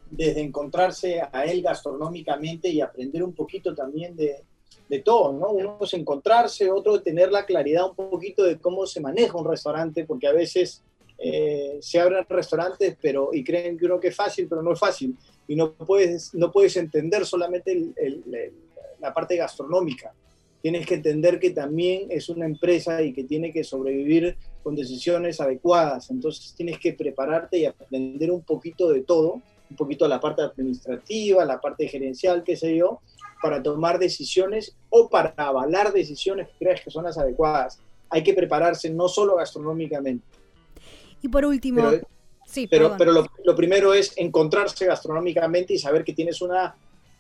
desde 0.10 0.42
encontrarse 0.42 1.22
a 1.22 1.46
él 1.46 1.62
gastronómicamente 1.62 2.70
y 2.70 2.82
aprender 2.82 3.24
un 3.24 3.34
poquito 3.34 3.74
también 3.76 4.16
de, 4.16 4.44
de 4.90 5.00
todo, 5.00 5.32
¿no? 5.32 5.52
Uno 5.52 5.78
es 5.80 5.94
encontrarse, 5.94 6.72
otro 6.72 7.02
tener 7.02 7.32
la 7.32 7.46
claridad 7.46 7.90
un 7.90 7.96
poquito 7.96 8.44
de 8.44 8.60
cómo 8.60 8.86
se 8.88 9.00
maneja 9.00 9.38
un 9.38 9.48
restaurante, 9.48 10.06
porque 10.06 10.28
a 10.28 10.34
veces 10.34 10.84
eh, 11.18 11.78
se 11.82 12.00
abren 12.00 12.26
restaurantes 12.28 12.98
pero, 13.02 13.30
y 13.34 13.44
creen 13.44 13.78
que 13.78 13.86
uno 13.86 14.00
que 14.00 14.10
es 14.10 14.16
fácil, 14.16 14.48
pero 14.48 14.62
no 14.62 14.74
es 14.74 14.80
fácil. 14.80 15.16
Y 15.48 15.56
no 15.56 15.74
puedes, 15.74 16.34
no 16.34 16.52
puedes 16.52 16.76
entender 16.78 17.26
solamente 17.26 17.94
la 19.00 19.14
parte 19.14 19.36
gastronómica. 19.36 20.14
Tienes 20.62 20.88
que 20.88 20.96
entender 20.96 21.40
que 21.40 21.50
también 21.50 22.08
es 22.10 22.30
una 22.30 22.46
empresa 22.46 23.02
y 23.02 23.12
que 23.12 23.26
tiene 23.26 23.52
que 23.52 23.66
sobrevivir 23.66 24.38
con 24.64 24.76
decisiones 24.76 25.42
adecuadas. 25.42 26.10
Entonces 26.10 26.54
tienes 26.56 26.80
que 26.80 26.94
prepararte 26.94 27.58
y 27.58 27.66
aprender 27.66 28.32
un 28.32 28.44
poquito 28.44 28.90
de 28.90 29.02
todo, 29.02 29.42
un 29.70 29.76
poquito 29.76 30.08
la 30.08 30.22
parte 30.22 30.42
administrativa, 30.42 31.44
la 31.44 31.60
parte 31.60 31.88
gerencial, 31.90 32.44
qué 32.44 32.56
sé 32.56 32.78
yo, 32.78 33.02
para 33.42 33.62
tomar 33.62 34.00
decisiones 34.00 34.74
o 34.90 35.10
para 35.10 35.34
avalar 35.36 35.92
decisiones 35.92 36.48
que 36.48 36.60
creas 36.60 36.82
que 36.82 36.92
son 36.92 37.04
las 37.04 37.18
adecuadas. 37.18 37.80
Hay 38.10 38.24
que 38.24 38.34
prepararse 38.34 38.90
no 38.90 39.10
solo 39.10 39.36
gastronómicamente. 39.36 40.26
Y 41.24 41.30
por 41.30 41.46
último, 41.46 41.82
pero, 41.90 42.08
sí, 42.46 42.68
pero, 42.68 42.96
pero 42.98 43.12
lo, 43.12 43.56
primero 43.56 43.94
es 43.94 44.14
encontrarse 44.18 44.86
gastronómicamente 44.86 45.74
y 45.74 45.80
saber 45.80 46.04
que 46.04 46.14
tienes 46.14 46.42
una, 46.42 46.76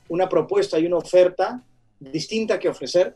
una 0.09 0.29
propuesta 0.29 0.77
y 0.77 0.85
una 0.85 0.97
oferta 0.97 1.63
distinta 1.99 2.59
que 2.59 2.69
ofrecer 2.69 3.15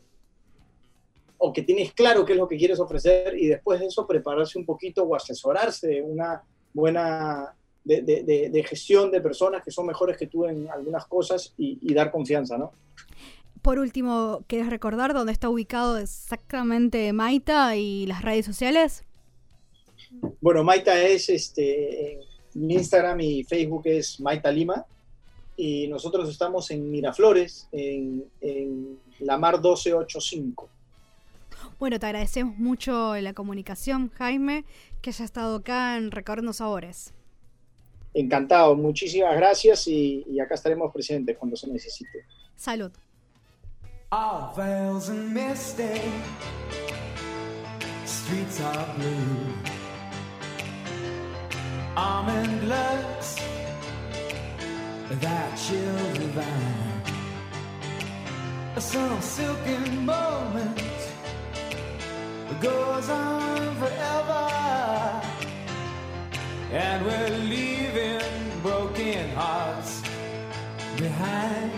o 1.38 1.54
que 1.54 1.62
tienes 1.62 1.94
claro 1.94 2.26
qué 2.26 2.34
es 2.34 2.40
lo 2.40 2.48
que 2.48 2.58
quieres 2.58 2.80
ofrecer 2.80 3.38
y 3.38 3.48
después 3.48 3.80
de 3.80 3.88
eso 3.88 4.08
prepararse 4.08 4.58
un 4.58 4.66
poquito 4.66 5.04
o 5.04 5.16
asesorarse 5.16 5.88
de 5.88 6.02
una 6.02 6.42
buena 6.74 7.54
de, 7.84 8.66
gestión 8.68 9.12
de 9.12 9.22
personas 9.22 9.64
que 9.64 9.72
son 9.72 9.86
mejores 9.86 10.18
que 10.18 10.28
tú 10.28 10.46
en 10.46 10.70
algunas 10.70 11.06
cosas 11.06 11.54
y, 11.58 11.94
dar 11.94 12.12
confianza, 12.12 12.58
¿no? 12.58 12.72
Por 13.62 13.80
último, 13.80 14.44
¿quieres 14.48 14.70
recordar 14.70 15.14
dónde 15.14 15.32
está 15.32 15.50
ubicado 15.50 15.98
exactamente 15.98 17.12
Maita 17.14 17.76
y 17.76 18.06
las 18.06 18.22
redes 18.22 18.46
sociales? 18.46 19.04
Bueno, 20.42 20.64
Maita 20.64 21.02
es 21.02 21.30
este, 21.30 22.14
en 22.14 22.72
Instagram 22.72 23.20
y 23.22 23.44
Facebook 23.44 23.84
es 23.86 24.20
Maita 24.20 24.52
Lima 24.52 24.86
y 25.56 25.88
nosotros 25.88 26.30
estamos 26.30 26.70
en 26.72 26.90
Miraflores, 26.90 27.68
en, 27.72 28.24
en 28.42 29.00
la 29.20 29.38
Mar 29.38 29.56
1285. 29.56 30.70
Bueno, 31.80 32.00
te 32.00 32.06
agradecemos 32.06 32.58
mucho 32.58 33.16
la 33.16 33.34
comunicación, 33.34 34.10
Jaime, 34.10 34.66
que 35.02 35.10
haya 35.10 35.26
estado 35.26 35.58
acá 35.58 35.98
en 35.98 36.12
Recorriendo 36.12 36.54
Sabores. 36.54 37.14
Encantado, 38.14 38.76
muchísimas 38.76 39.36
gracias 39.36 39.88
y, 39.88 40.24
y 40.30 40.40
acá 40.40 40.56
estaremos 40.56 40.92
presentes 40.94 41.38
cuando 41.38 41.56
se 41.56 41.68
necesite. 41.68 42.26
Salud. 42.56 42.92
All 44.12 44.54
veils 44.56 45.10
and 45.10 45.34
misty, 45.34 46.02
streets 48.06 48.62
are 48.62 48.94
blue. 48.96 49.77
Almond 51.98 52.70
looks, 52.70 53.38
that 55.10 55.58
chill 55.58 56.14
divine. 56.14 57.02
Some 58.78 59.20
silken 59.20 60.06
moment 60.06 60.80
goes 62.62 63.10
on 63.10 63.76
forever. 63.78 65.22
and 66.72 67.06
we're 67.06 67.30
leaving 67.30 68.62
broken 68.62 69.30
hearts 69.32 70.02
behind. 70.98 71.72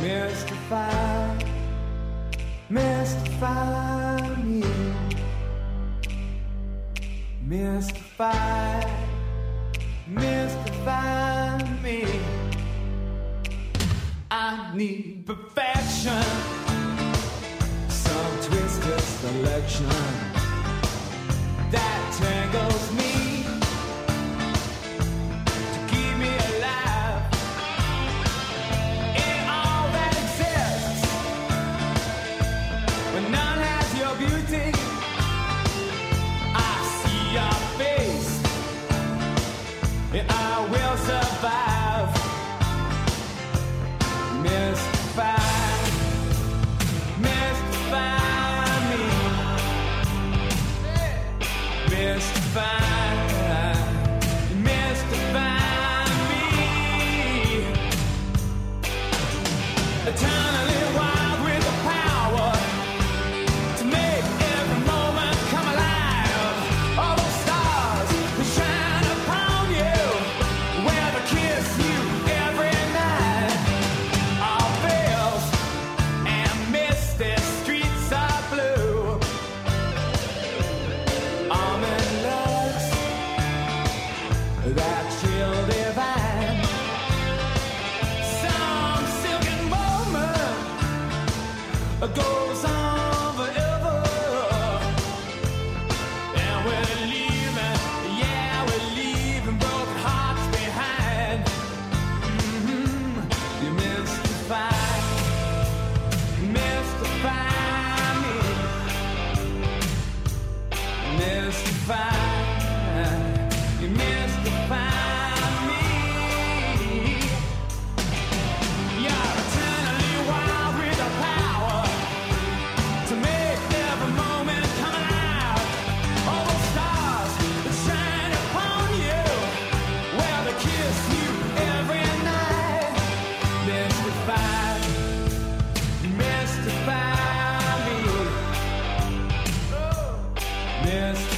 Mystify, 0.00 1.38
mystify 2.68 4.34
me, 4.42 4.62
mystify, 7.46 8.82
mystify 10.08 11.62
me. 11.82 12.04
I 14.30 14.72
need 14.74 15.24
perfection, 15.24 16.22
some 17.88 18.36
twisted 18.42 19.00
selection 19.00 19.86
that 21.70 22.14
tangles 22.18 22.75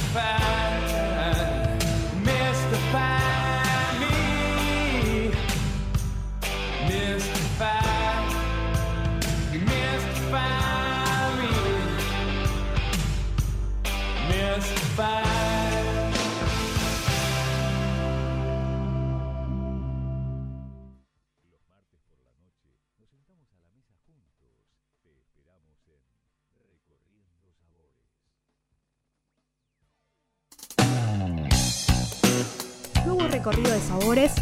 fast. 0.09 0.48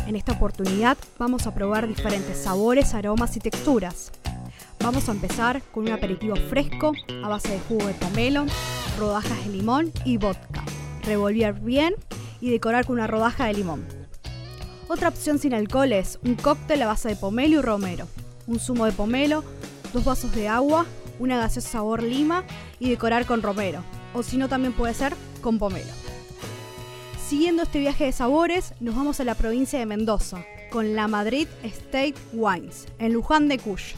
En 0.08 0.15
esta 0.15 0.32
oportunidad 0.32 0.98
vamos 1.20 1.48
a 1.48 1.54
probar 1.54 1.88
diferentes 1.88 2.38
sabores, 2.38 2.93
aromas 2.93 3.36
y 3.36 3.41
texturas. 3.41 4.12
Vamos 4.80 5.10
a 5.10 5.12
empezar 5.12 5.62
con 5.74 5.84
un 5.84 5.91
aperitivo 5.91 6.36
fresco 6.50 6.93
a 7.24 7.28
base 7.28 7.50
de 7.50 7.60
jugo 7.60 7.86
de 7.86 7.93
pomelo, 7.93 8.46
rodajas 8.98 9.46
de 9.46 9.52
limón 9.52 9.91
y 10.06 10.17
vodka. 10.17 10.63
Revolver 11.04 11.54
bien 11.54 11.96
y 12.39 12.50
decorar 12.50 12.86
con 12.86 12.96
una 12.96 13.08
rodaja 13.08 13.48
de 13.48 13.56
limón. 13.56 13.86
Otra 14.88 15.10
opción 15.10 15.39
sin 15.39 15.54
alcohol 15.54 15.91
es 15.91 16.20
un 16.24 16.36
cóctel 16.36 16.82
a 16.84 16.88
base 16.88 17.10
de 17.10 17.15
pomelo 17.17 17.60
y 17.60 17.62
romero, 17.62 18.08
un 18.48 18.60
zumo 18.60 18.86
de 18.86 18.93
pomelo, 18.93 19.43
dos 19.93 20.06
vasos 20.06 20.34
de 20.34 20.48
agua, 20.48 20.86
una 21.20 21.38
gaseosa 21.38 21.70
sabor 21.70 22.02
lima 22.02 22.46
y 22.80 22.89
decorar 22.89 23.26
con 23.26 23.41
romero, 23.41 23.84
o 24.13 24.24
si 24.24 24.38
no 24.38 24.48
también 24.48 24.72
puede 24.72 24.93
ser 24.93 25.13
con 25.41 25.60
pomelo. 25.60 25.91
Siguiendo 27.28 27.63
este 27.63 27.80
viaje 27.80 28.06
de 28.06 28.13
sabores, 28.13 28.74
nos 28.80 28.96
vamos 28.96 29.20
a 29.20 29.26
la 29.26 29.36
provincia 29.36 29.78
de 29.78 29.86
Mendoza, 29.86 30.46
con 30.72 30.96
la 30.96 31.10
Madrid 31.10 31.50
State 31.62 32.16
Wines, 32.32 32.88
en 33.00 33.12
Luján 33.12 33.50
de 33.50 33.60
Cuyo. 33.60 33.98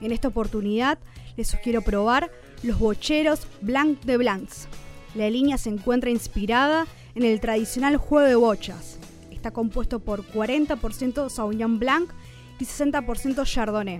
En 0.00 0.12
esta 0.12 0.28
oportunidad 0.28 0.96
les 1.36 1.48
sugiero 1.48 1.82
probar 1.82 2.30
los 2.62 2.78
bocheros 2.78 3.48
Blanc 3.60 4.00
de 4.02 4.18
Blancs. 4.18 4.68
La 5.16 5.28
línea 5.28 5.58
se 5.58 5.68
encuentra 5.68 6.10
inspirada 6.10 6.86
en 7.16 7.24
el 7.24 7.40
tradicional 7.40 7.96
juego 7.96 8.28
de 8.28 8.36
bochas. 8.36 9.00
Está 9.32 9.50
compuesto 9.50 9.98
por 9.98 10.24
40% 10.24 11.28
Sauvignon 11.28 11.80
Blanc 11.80 12.08
y 12.60 12.66
60% 12.66 13.52
Chardonnay. 13.52 13.98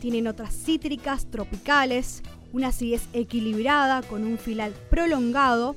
Tiene 0.00 0.22
notas 0.22 0.54
cítricas, 0.54 1.26
tropicales, 1.28 2.22
una 2.52 2.68
acidez 2.68 3.08
equilibrada 3.12 4.02
con 4.02 4.22
un 4.22 4.38
filal 4.38 4.72
prolongado, 4.90 5.74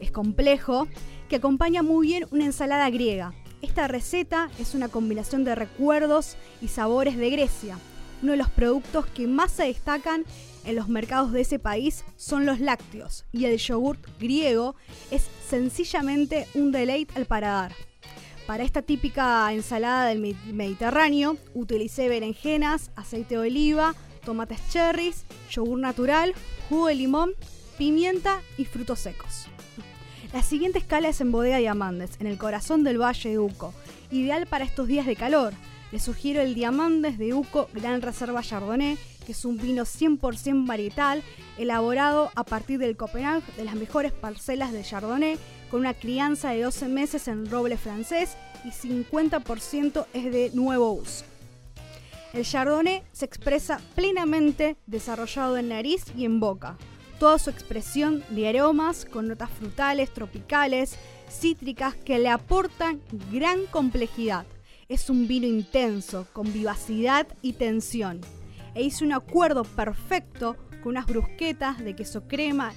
es 0.00 0.10
complejo, 0.10 0.88
que 1.28 1.36
acompaña 1.36 1.82
muy 1.82 2.06
bien 2.08 2.26
una 2.30 2.44
ensalada 2.46 2.88
griega. 2.90 3.32
Esta 3.62 3.88
receta 3.88 4.50
es 4.58 4.74
una 4.74 4.88
combinación 4.88 5.44
de 5.44 5.54
recuerdos 5.54 6.36
y 6.62 6.68
sabores 6.68 7.16
de 7.16 7.30
Grecia. 7.30 7.78
Uno 8.22 8.32
de 8.32 8.38
los 8.38 8.50
productos 8.50 9.06
que 9.06 9.26
más 9.26 9.52
se 9.52 9.64
destacan 9.64 10.24
en 10.64 10.76
los 10.76 10.88
mercados 10.88 11.32
de 11.32 11.40
ese 11.42 11.58
país 11.58 12.04
son 12.16 12.46
los 12.46 12.60
lácteos 12.60 13.24
y 13.32 13.44
el 13.44 13.58
yogurt 13.58 14.00
griego 14.18 14.74
es 15.10 15.26
sencillamente 15.48 16.46
un 16.54 16.72
deleite 16.72 17.14
al 17.16 17.26
paladar. 17.26 17.72
Para 18.46 18.64
esta 18.64 18.82
típica 18.82 19.52
ensalada 19.52 20.06
del 20.06 20.20
Me- 20.20 20.34
Mediterráneo 20.52 21.36
utilicé 21.54 22.08
berenjenas, 22.08 22.90
aceite 22.96 23.34
de 23.34 23.40
oliva, 23.40 23.94
tomates 24.24 24.60
cherries, 24.70 25.24
yogur 25.50 25.78
natural, 25.78 26.34
jugo 26.68 26.86
de 26.88 26.94
limón, 26.94 27.32
pimienta 27.76 28.40
y 28.56 28.64
frutos 28.64 29.00
secos. 29.00 29.46
La 30.32 30.42
siguiente 30.42 30.78
escala 30.78 31.08
es 31.08 31.22
en 31.22 31.32
Bodega 31.32 31.56
Diamandes, 31.56 32.10
en 32.20 32.26
el 32.26 32.36
corazón 32.36 32.84
del 32.84 33.00
Valle 33.00 33.30
de 33.30 33.38
Uco, 33.38 33.72
ideal 34.10 34.46
para 34.46 34.66
estos 34.66 34.86
días 34.86 35.06
de 35.06 35.16
calor. 35.16 35.54
Les 35.90 36.02
sugiero 36.02 36.42
el 36.42 36.54
Diamandes 36.54 37.16
de 37.16 37.32
Uco 37.32 37.70
Gran 37.72 38.02
Reserva 38.02 38.42
Chardonnay, 38.42 38.98
que 39.24 39.32
es 39.32 39.46
un 39.46 39.56
vino 39.56 39.84
100% 39.84 40.66
varietal, 40.66 41.22
elaborado 41.56 42.30
a 42.34 42.44
partir 42.44 42.78
del 42.78 42.98
Copenhague 42.98 43.42
de 43.56 43.64
las 43.64 43.74
mejores 43.74 44.12
parcelas 44.12 44.70
de 44.70 44.82
Chardonnay, 44.82 45.38
con 45.70 45.80
una 45.80 45.94
crianza 45.94 46.50
de 46.50 46.60
12 46.60 46.88
meses 46.88 47.26
en 47.26 47.50
roble 47.50 47.78
francés 47.78 48.36
y 48.64 48.68
50% 48.68 50.06
es 50.12 50.24
de 50.30 50.50
nuevo 50.52 50.92
uso. 50.92 51.24
El 52.34 52.44
Chardonnay 52.44 53.02
se 53.12 53.24
expresa 53.24 53.80
plenamente 53.94 54.76
desarrollado 54.86 55.56
en 55.56 55.70
nariz 55.70 56.04
y 56.14 56.26
en 56.26 56.38
boca. 56.38 56.76
Toda 57.18 57.38
su 57.38 57.50
expresión 57.50 58.22
de 58.30 58.48
aromas 58.48 59.04
con 59.04 59.26
notas 59.26 59.50
frutales, 59.50 60.14
tropicales, 60.14 60.96
cítricas 61.28 61.96
que 61.96 62.18
le 62.18 62.28
aportan 62.28 63.00
gran 63.32 63.66
complejidad. 63.66 64.46
Es 64.88 65.10
un 65.10 65.26
vino 65.26 65.46
intenso, 65.46 66.28
con 66.32 66.52
vivacidad 66.52 67.26
y 67.42 67.54
tensión. 67.54 68.20
E 68.74 68.82
hice 68.82 69.04
un 69.04 69.12
acuerdo 69.12 69.64
perfecto 69.64 70.56
con 70.80 70.90
unas 70.90 71.06
brusquetas 71.06 71.78
de 71.78 71.96
queso 71.96 72.28
crema. 72.28 72.72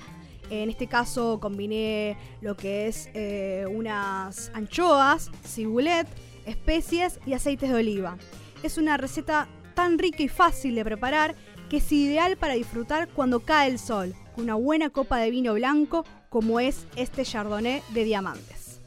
En 0.49 0.71
este 0.71 0.87
caso 0.87 1.39
combiné 1.39 2.17
lo 2.41 2.57
que 2.57 2.87
es 2.87 3.09
eh, 3.13 3.65
unas 3.71 4.51
anchoas, 4.55 5.29
cibulet, 5.45 6.07
especies 6.47 7.19
y 7.27 7.33
aceites 7.33 7.69
de 7.69 7.75
oliva. 7.75 8.17
Es 8.63 8.79
una 8.79 8.97
receta 8.97 9.47
tan 9.75 9.99
rica 9.99 10.23
y 10.23 10.27
fácil 10.27 10.75
de 10.75 10.83
preparar 10.83 11.35
que 11.69 11.77
es 11.77 11.91
ideal 11.91 12.37
para 12.37 12.55
disfrutar 12.55 13.07
cuando 13.07 13.39
cae 13.39 13.69
el 13.69 13.79
sol, 13.79 14.13
con 14.35 14.45
una 14.45 14.55
buena 14.55 14.89
copa 14.89 15.17
de 15.17 15.31
vino 15.31 15.53
blanco 15.53 16.05
como 16.29 16.59
es 16.59 16.85
este 16.95 17.23
Chardonnay 17.23 17.81
de 17.93 18.03
diamantes. 18.03 18.79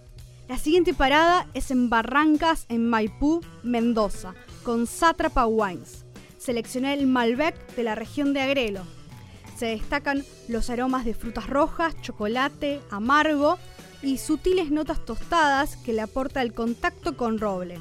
La 0.49 0.59
siguiente 0.59 0.93
parada 0.93 1.47
es 1.55 1.71
en 1.71 1.89
Barrancas, 1.89 2.67
en 2.69 2.87
Maipú, 2.87 3.41
Mendoza, 3.63 4.35
con 4.63 4.87
Sátrapa 4.87 5.47
Wines. 5.47 6.05
Seleccioné 6.37 6.93
el 6.93 7.07
Malbec 7.07 7.75
de 7.77 7.83
la 7.83 7.95
región 7.95 8.35
de 8.35 8.43
Agrelo. 8.43 8.83
Se 9.57 9.67
destacan 9.67 10.25
los 10.49 10.69
aromas 10.69 11.05
de 11.05 11.15
frutas 11.15 11.49
rojas, 11.49 11.95
chocolate, 12.03 12.81
amargo 12.91 13.59
y 14.03 14.19
sutiles 14.19 14.71
notas 14.71 15.03
tostadas 15.05 15.77
que 15.77 15.95
le 15.95 16.03
aporta 16.03 16.43
el 16.43 16.53
contacto 16.53 17.17
con 17.17 17.39
roble. 17.39 17.79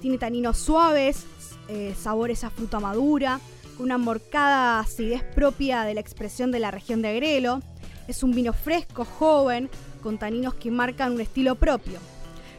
Tiene 0.00 0.16
taninos 0.16 0.56
suaves, 0.56 1.26
eh, 1.68 1.94
sabores 2.00 2.44
a 2.44 2.50
fruta 2.50 2.80
madura, 2.80 3.40
una 3.78 3.98
morcada 3.98 4.80
acidez 4.80 5.22
propia 5.22 5.82
de 5.82 5.94
la 5.94 6.00
expresión 6.00 6.50
de 6.50 6.58
la 6.58 6.70
región 6.70 7.02
de 7.02 7.08
Agrelo. 7.08 7.60
Es 8.06 8.22
un 8.22 8.32
vino 8.32 8.52
fresco, 8.52 9.04
joven, 9.04 9.68
con 10.02 10.18
taninos 10.18 10.54
que 10.54 10.70
marcan 10.70 11.12
un 11.12 11.20
estilo 11.20 11.54
propio. 11.54 11.98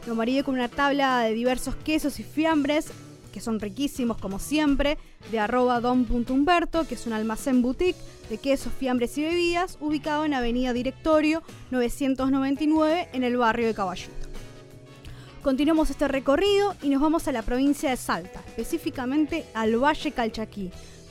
Lo 0.06 0.14
maridé 0.14 0.44
con 0.44 0.54
una 0.54 0.68
tabla 0.68 1.20
de 1.20 1.34
diversos 1.34 1.74
quesos 1.76 2.20
y 2.20 2.22
fiambres, 2.22 2.86
que 3.32 3.40
son 3.40 3.60
riquísimos 3.60 4.16
como 4.18 4.38
siempre, 4.38 4.98
de 5.30 5.38
arroba 5.38 5.80
don.humberto, 5.80 6.86
que 6.86 6.94
es 6.94 7.06
un 7.06 7.12
almacén 7.12 7.62
boutique 7.62 7.98
de 8.28 8.38
quesos, 8.38 8.72
fiambres 8.72 9.16
y 9.18 9.22
bebidas, 9.22 9.76
ubicado 9.80 10.24
en 10.24 10.34
Avenida 10.34 10.72
Directorio 10.72 11.42
999 11.70 13.08
en 13.12 13.24
el 13.24 13.36
barrio 13.36 13.66
de 13.66 13.74
Caballito. 13.74 14.12
Continuamos 15.42 15.88
este 15.88 16.06
recorrido 16.06 16.74
y 16.82 16.90
nos 16.90 17.00
vamos 17.00 17.26
a 17.26 17.32
la 17.32 17.42
provincia 17.42 17.88
de 17.90 17.96
Salta, 17.96 18.40
específicamente 18.48 19.46
al 19.54 19.82
Valle 19.82 20.12
Calchaquí, 20.12 20.70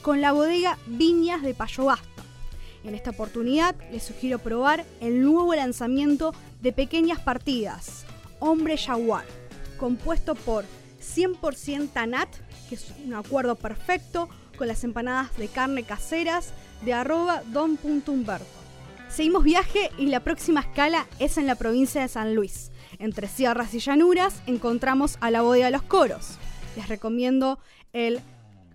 con 0.09 0.21
la 0.21 0.31
bodega 0.31 0.79
Viñas 0.87 1.43
de 1.43 1.53
Payogasta. 1.53 2.23
En 2.83 2.95
esta 2.95 3.11
oportunidad 3.11 3.75
les 3.91 4.01
sugiero 4.01 4.39
probar 4.39 4.83
el 5.01 5.21
nuevo 5.21 5.53
lanzamiento 5.53 6.33
de 6.61 6.73
Pequeñas 6.73 7.19
Partidas, 7.19 8.05
Hombre 8.39 8.75
Jaguar, 8.75 9.25
compuesto 9.77 10.33
por 10.33 10.65
100% 10.99 11.91
Tanat, 11.93 12.27
que 12.67 12.73
es 12.73 12.91
un 13.05 13.13
acuerdo 13.13 13.53
perfecto 13.53 14.29
con 14.57 14.67
las 14.67 14.83
empanadas 14.83 15.37
de 15.37 15.47
carne 15.47 15.83
caseras 15.83 16.53
de 16.83 16.93
arroba 16.93 17.43
don.humberto. 17.51 18.47
Seguimos 19.11 19.43
viaje 19.43 19.91
y 19.99 20.07
la 20.07 20.21
próxima 20.21 20.61
escala 20.61 21.05
es 21.19 21.37
en 21.37 21.45
la 21.45 21.53
provincia 21.53 22.01
de 22.01 22.07
San 22.07 22.33
Luis. 22.33 22.71
Entre 22.97 23.27
sierras 23.27 23.75
y 23.75 23.79
llanuras 23.79 24.41
encontramos 24.47 25.19
a 25.21 25.29
la 25.29 25.43
bodega 25.43 25.67
de 25.67 25.73
los 25.73 25.83
coros. 25.83 26.39
Les 26.75 26.89
recomiendo 26.89 27.59
el 27.93 28.23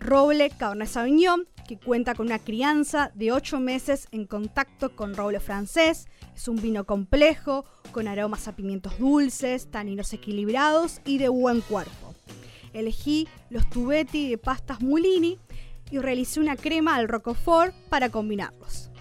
roble 0.05 0.51
Cabernet 0.51 0.87
Sauvignon, 0.87 1.47
que 1.67 1.77
cuenta 1.77 2.13
con 2.13 2.27
una 2.27 2.39
crianza 2.39 3.11
de 3.15 3.31
8 3.31 3.59
meses 3.59 4.07
en 4.11 4.25
contacto 4.25 4.95
con 4.95 5.15
roble 5.15 5.39
francés. 5.39 6.07
Es 6.35 6.47
un 6.47 6.57
vino 6.57 6.85
complejo, 6.85 7.65
con 7.91 8.07
aromas 8.07 8.47
a 8.47 8.55
pimientos 8.55 8.99
dulces, 8.99 9.69
taninos 9.71 10.13
equilibrados 10.13 11.01
y 11.05 11.17
de 11.17 11.29
buen 11.29 11.61
cuerpo. 11.61 12.13
Elegí 12.73 13.27
los 13.49 13.67
tubetti 13.69 14.29
de 14.29 14.37
pastas 14.37 14.81
mulini 14.81 15.39
y 15.89 15.97
realicé 15.97 16.39
una 16.39 16.55
crema 16.55 16.95
al 16.95 17.07
roquefort 17.07 17.73
para 17.89 18.09
combinarlos. 18.09 18.91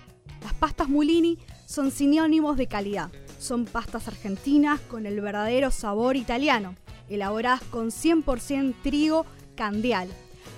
Las 0.43 0.55
pastas 0.55 0.89
mulini 0.89 1.39
son 1.67 1.91
sinónimos 1.91 2.57
de 2.57 2.67
calidad. 2.67 3.11
Son 3.39 3.67
pastas 3.67 4.09
argentinas 4.09 4.81
con 4.81 5.07
el 5.07 5.21
verdadero 5.21 5.71
sabor 5.71 6.17
italiano, 6.17 6.77
elaboradas 7.09 7.63
con 7.65 7.91
100% 7.91 8.75
trigo 8.83 9.27
candial. 9.55 10.09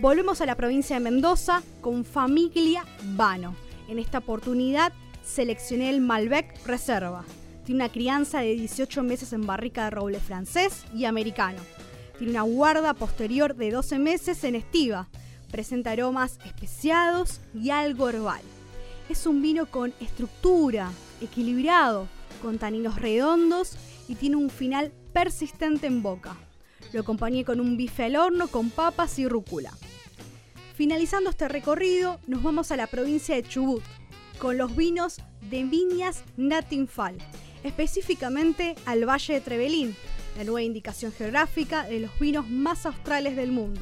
Volvemos 0.00 0.40
a 0.40 0.46
la 0.46 0.56
provincia 0.56 0.96
de 0.96 1.00
Mendoza 1.00 1.62
con 1.80 2.04
Familia 2.04 2.84
Vano. 3.14 3.54
En 3.88 4.00
esta 4.00 4.18
oportunidad 4.18 4.92
seleccioné 5.22 5.90
el 5.90 6.00
Malbec 6.00 6.66
Reserva. 6.66 7.24
Tiene 7.64 7.84
una 7.84 7.92
crianza 7.92 8.40
de 8.40 8.54
18 8.54 9.04
meses 9.04 9.32
en 9.32 9.46
barrica 9.46 9.84
de 9.84 9.90
roble 9.90 10.18
francés 10.18 10.84
y 10.94 11.04
americano. 11.04 11.60
Tiene 12.18 12.32
una 12.32 12.42
guarda 12.42 12.94
posterior 12.94 13.54
de 13.54 13.70
12 13.70 13.98
meses 14.00 14.42
en 14.42 14.56
estiva. 14.56 15.08
Presenta 15.52 15.92
aromas 15.92 16.38
especiados 16.44 17.40
y 17.54 17.70
algo 17.70 18.08
herbal. 18.08 18.42
Es 19.08 19.24
un 19.26 19.40
vino 19.40 19.66
con 19.66 19.94
estructura, 20.00 20.90
equilibrado, 21.20 22.08
con 22.42 22.58
taninos 22.58 23.00
redondos 23.00 23.76
y 24.08 24.16
tiene 24.16 24.36
un 24.36 24.50
final 24.50 24.92
persistente 25.12 25.86
en 25.86 26.02
boca. 26.02 26.36
Lo 26.92 27.00
acompañé 27.00 27.44
con 27.44 27.60
un 27.60 27.76
bife 27.76 28.04
al 28.04 28.16
horno 28.16 28.48
con 28.48 28.70
papas 28.70 29.18
y 29.18 29.28
rúcula. 29.28 29.72
Finalizando 30.74 31.30
este 31.30 31.48
recorrido, 31.48 32.18
nos 32.26 32.42
vamos 32.42 32.72
a 32.72 32.76
la 32.76 32.86
provincia 32.86 33.34
de 33.34 33.42
Chubut, 33.42 33.82
con 34.38 34.58
los 34.58 34.74
vinos 34.74 35.18
de 35.50 35.64
Viñas 35.64 36.22
Natinfal, 36.36 37.16
específicamente 37.62 38.76
al 38.86 39.08
Valle 39.08 39.34
de 39.34 39.40
Trevelín, 39.40 39.96
la 40.38 40.44
nueva 40.44 40.62
indicación 40.62 41.10
geográfica 41.10 41.82
de 41.82 41.98
los 41.98 42.16
vinos 42.20 42.48
más 42.48 42.86
australes 42.86 43.34
del 43.34 43.50
mundo, 43.50 43.80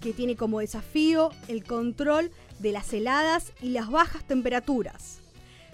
que 0.00 0.14
tiene 0.14 0.36
como 0.36 0.60
desafío 0.60 1.32
el 1.48 1.64
control 1.64 2.30
de 2.60 2.72
las 2.72 2.90
heladas 2.94 3.52
y 3.60 3.68
las 3.72 3.90
bajas 3.90 4.24
temperaturas. 4.24 5.18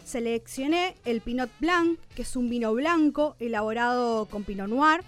Seleccioné 0.05 0.97
el 1.05 1.21
Pinot 1.21 1.51
Blanc, 1.61 2.01
que 2.17 2.23
es 2.23 2.35
un 2.35 2.51
vino 2.51 2.75
blanco 2.75 3.37
elaborado 3.39 4.27
con 4.27 4.43
Pinot 4.43 4.69
Noir. 4.69 5.05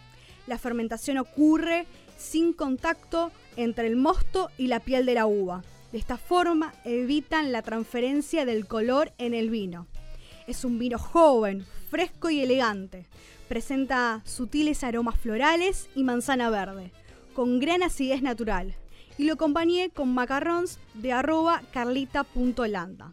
La 0.46 0.58
fermentación 0.58 1.18
ocurre 1.18 1.86
sin 2.16 2.52
contacto 2.52 3.32
entre 3.56 3.88
el 3.88 3.96
mosto 3.96 4.48
y 4.58 4.68
la 4.68 4.78
piel 4.78 5.06
de 5.06 5.14
la 5.14 5.26
uva. 5.26 5.64
De 5.90 5.98
esta 5.98 6.18
forma 6.18 6.72
evitan 6.84 7.50
la 7.50 7.62
transferencia 7.62 8.44
del 8.44 8.68
color 8.68 9.12
en 9.18 9.34
el 9.34 9.50
vino. 9.50 9.88
Es 10.46 10.64
un 10.64 10.78
vino 10.78 11.00
joven, 11.00 11.66
fresco 11.90 12.30
y 12.30 12.42
elegante. 12.42 13.06
Presenta 13.50 14.22
sutiles 14.24 14.82
aromas 14.84 15.18
florales 15.18 15.90
y 15.96 16.04
manzana 16.04 16.50
verde, 16.50 16.92
con 17.34 17.58
gran 17.58 17.82
acidez 17.82 18.22
natural. 18.22 18.76
Y 19.18 19.24
lo 19.24 19.32
acompañé 19.32 19.90
con 19.90 20.14
macarrons 20.14 20.78
de 20.94 21.12
arroba 21.12 21.60
carlita.landa. 21.72 23.12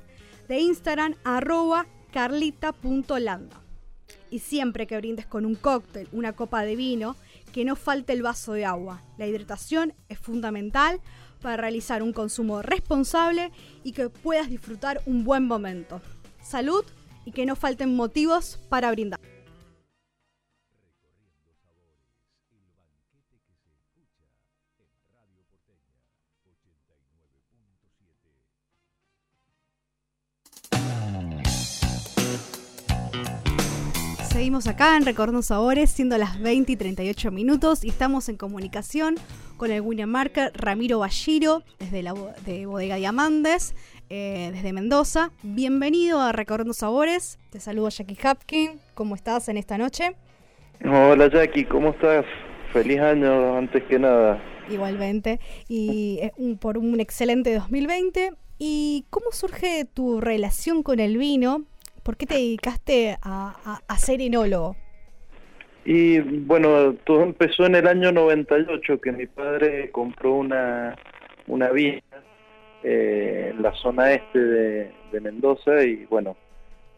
de 0.48 0.60
Instagram 0.60 1.16
arroba 1.24 1.88
carlita.landa. 2.12 3.62
Y 4.30 4.40
siempre 4.40 4.88
que 4.88 4.98
brindes 4.98 5.26
con 5.26 5.46
un 5.46 5.56
cóctel, 5.56 6.08
una 6.12 6.34
copa 6.34 6.64
de 6.64 6.76
vino, 6.76 7.16
que 7.54 7.66
no 7.66 7.76
falte 7.76 8.14
el 8.14 8.24
vaso 8.24 8.54
de 8.54 8.66
agua. 8.66 9.02
La 9.18 9.28
hidratación 9.28 9.94
es 10.10 10.20
fundamental 10.20 11.02
para 11.42 11.58
realizar 11.58 12.04
un 12.04 12.14
consumo 12.14 12.62
responsable 12.62 13.52
y 13.84 13.92
que 13.94 14.10
puedas 14.10 14.50
disfrutar 14.50 15.02
un 15.06 15.24
buen 15.24 15.46
momento. 15.46 16.02
Salud 16.42 16.84
y 17.26 17.32
que 17.32 17.46
no 17.46 17.56
falten 17.56 17.96
motivos 17.96 18.60
para 18.70 18.92
brindar. 18.92 19.20
Seguimos 34.38 34.68
acá 34.68 34.96
en 34.96 35.04
Recordando 35.04 35.42
Sabores, 35.42 35.90
siendo 35.90 36.16
las 36.20 36.40
20 36.40 36.72
y 36.72 36.76
38 36.76 37.32
minutos, 37.32 37.84
y 37.84 37.90
estamos 37.90 38.30
en 38.30 38.38
comunicación 38.38 39.16
con 39.58 39.72
el 39.72 39.82
Marker 40.06 40.52
Ramiro 40.54 41.00
Balliro, 41.00 41.64
desde 41.80 42.04
la 42.04 42.14
de 42.46 42.68
Bodega 42.68 42.98
Diamantes, 42.98 43.74
eh, 44.12 44.52
desde 44.54 44.74
Mendoza. 44.74 45.32
Bienvenido 45.42 46.22
a 46.22 46.34
Recordando 46.34 46.76
Sabores. 46.76 47.40
Te 47.50 47.60
saludo 47.60 47.90
Jackie 47.90 48.16
Hapkin. 48.22 48.80
¿Cómo 48.94 49.16
estás 49.16 49.50
en 49.50 49.58
esta 49.58 49.80
noche? 49.80 50.16
Hola 50.86 51.32
Jackie, 51.34 51.66
¿cómo 51.66 51.90
estás? 51.90 52.24
Feliz 52.72 53.00
año 53.00 53.58
antes 53.58 53.84
que 53.86 53.98
nada. 53.98 54.40
Igualmente. 54.70 55.40
Y 55.68 56.20
eh, 56.22 56.32
un- 56.38 56.60
por 56.60 56.78
un 56.78 57.00
excelente 57.00 57.56
2020. 57.56 58.34
¿Y 58.60 59.06
cómo 59.10 59.32
surge 59.32 59.86
tu 59.86 60.22
relación 60.22 60.84
con 60.84 61.00
el 61.00 61.18
vino? 61.18 61.64
¿Por 62.08 62.16
qué 62.16 62.26
te 62.26 62.36
dedicaste 62.36 63.18
a, 63.22 63.82
a- 63.86 63.98
ser 63.98 64.22
enólogo? 64.22 64.78
Y 65.84 66.20
bueno, 66.20 66.94
todo 67.04 67.22
empezó 67.22 67.66
en 67.66 67.76
el 67.76 67.86
año 67.86 68.14
98 68.14 69.02
que 69.02 69.12
mi 69.12 69.26
padre 69.26 69.92
compró 69.92 70.36
una, 70.36 70.96
una 71.48 71.70
viña 71.72 72.02
eh, 72.82 73.52
en 73.52 73.62
la 73.62 73.74
zona 73.74 74.14
este 74.14 74.40
de, 74.40 75.20
Mendoza 75.20 75.84
y 75.84 76.06
bueno, 76.06 76.38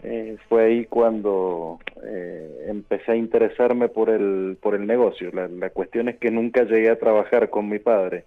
eh, 0.04 0.38
fue 0.48 0.66
ahí 0.66 0.86
cuando 0.86 1.80
eh, 2.06 2.66
empecé 2.68 3.14
a 3.14 3.16
interesarme 3.16 3.90
por 3.90 4.12
el, 4.12 4.60
por 4.62 4.76
el 4.76 4.86
negocio. 4.86 5.32
La, 5.34 5.48
la 5.48 5.72
cuestión 5.72 6.10
es 6.10 6.18
que 6.18 6.30
nunca 6.30 6.66
llegué 6.66 6.92
a 6.92 7.00
trabajar 7.00 7.50
con 7.50 7.68
mi 7.68 7.80
padre. 7.80 8.26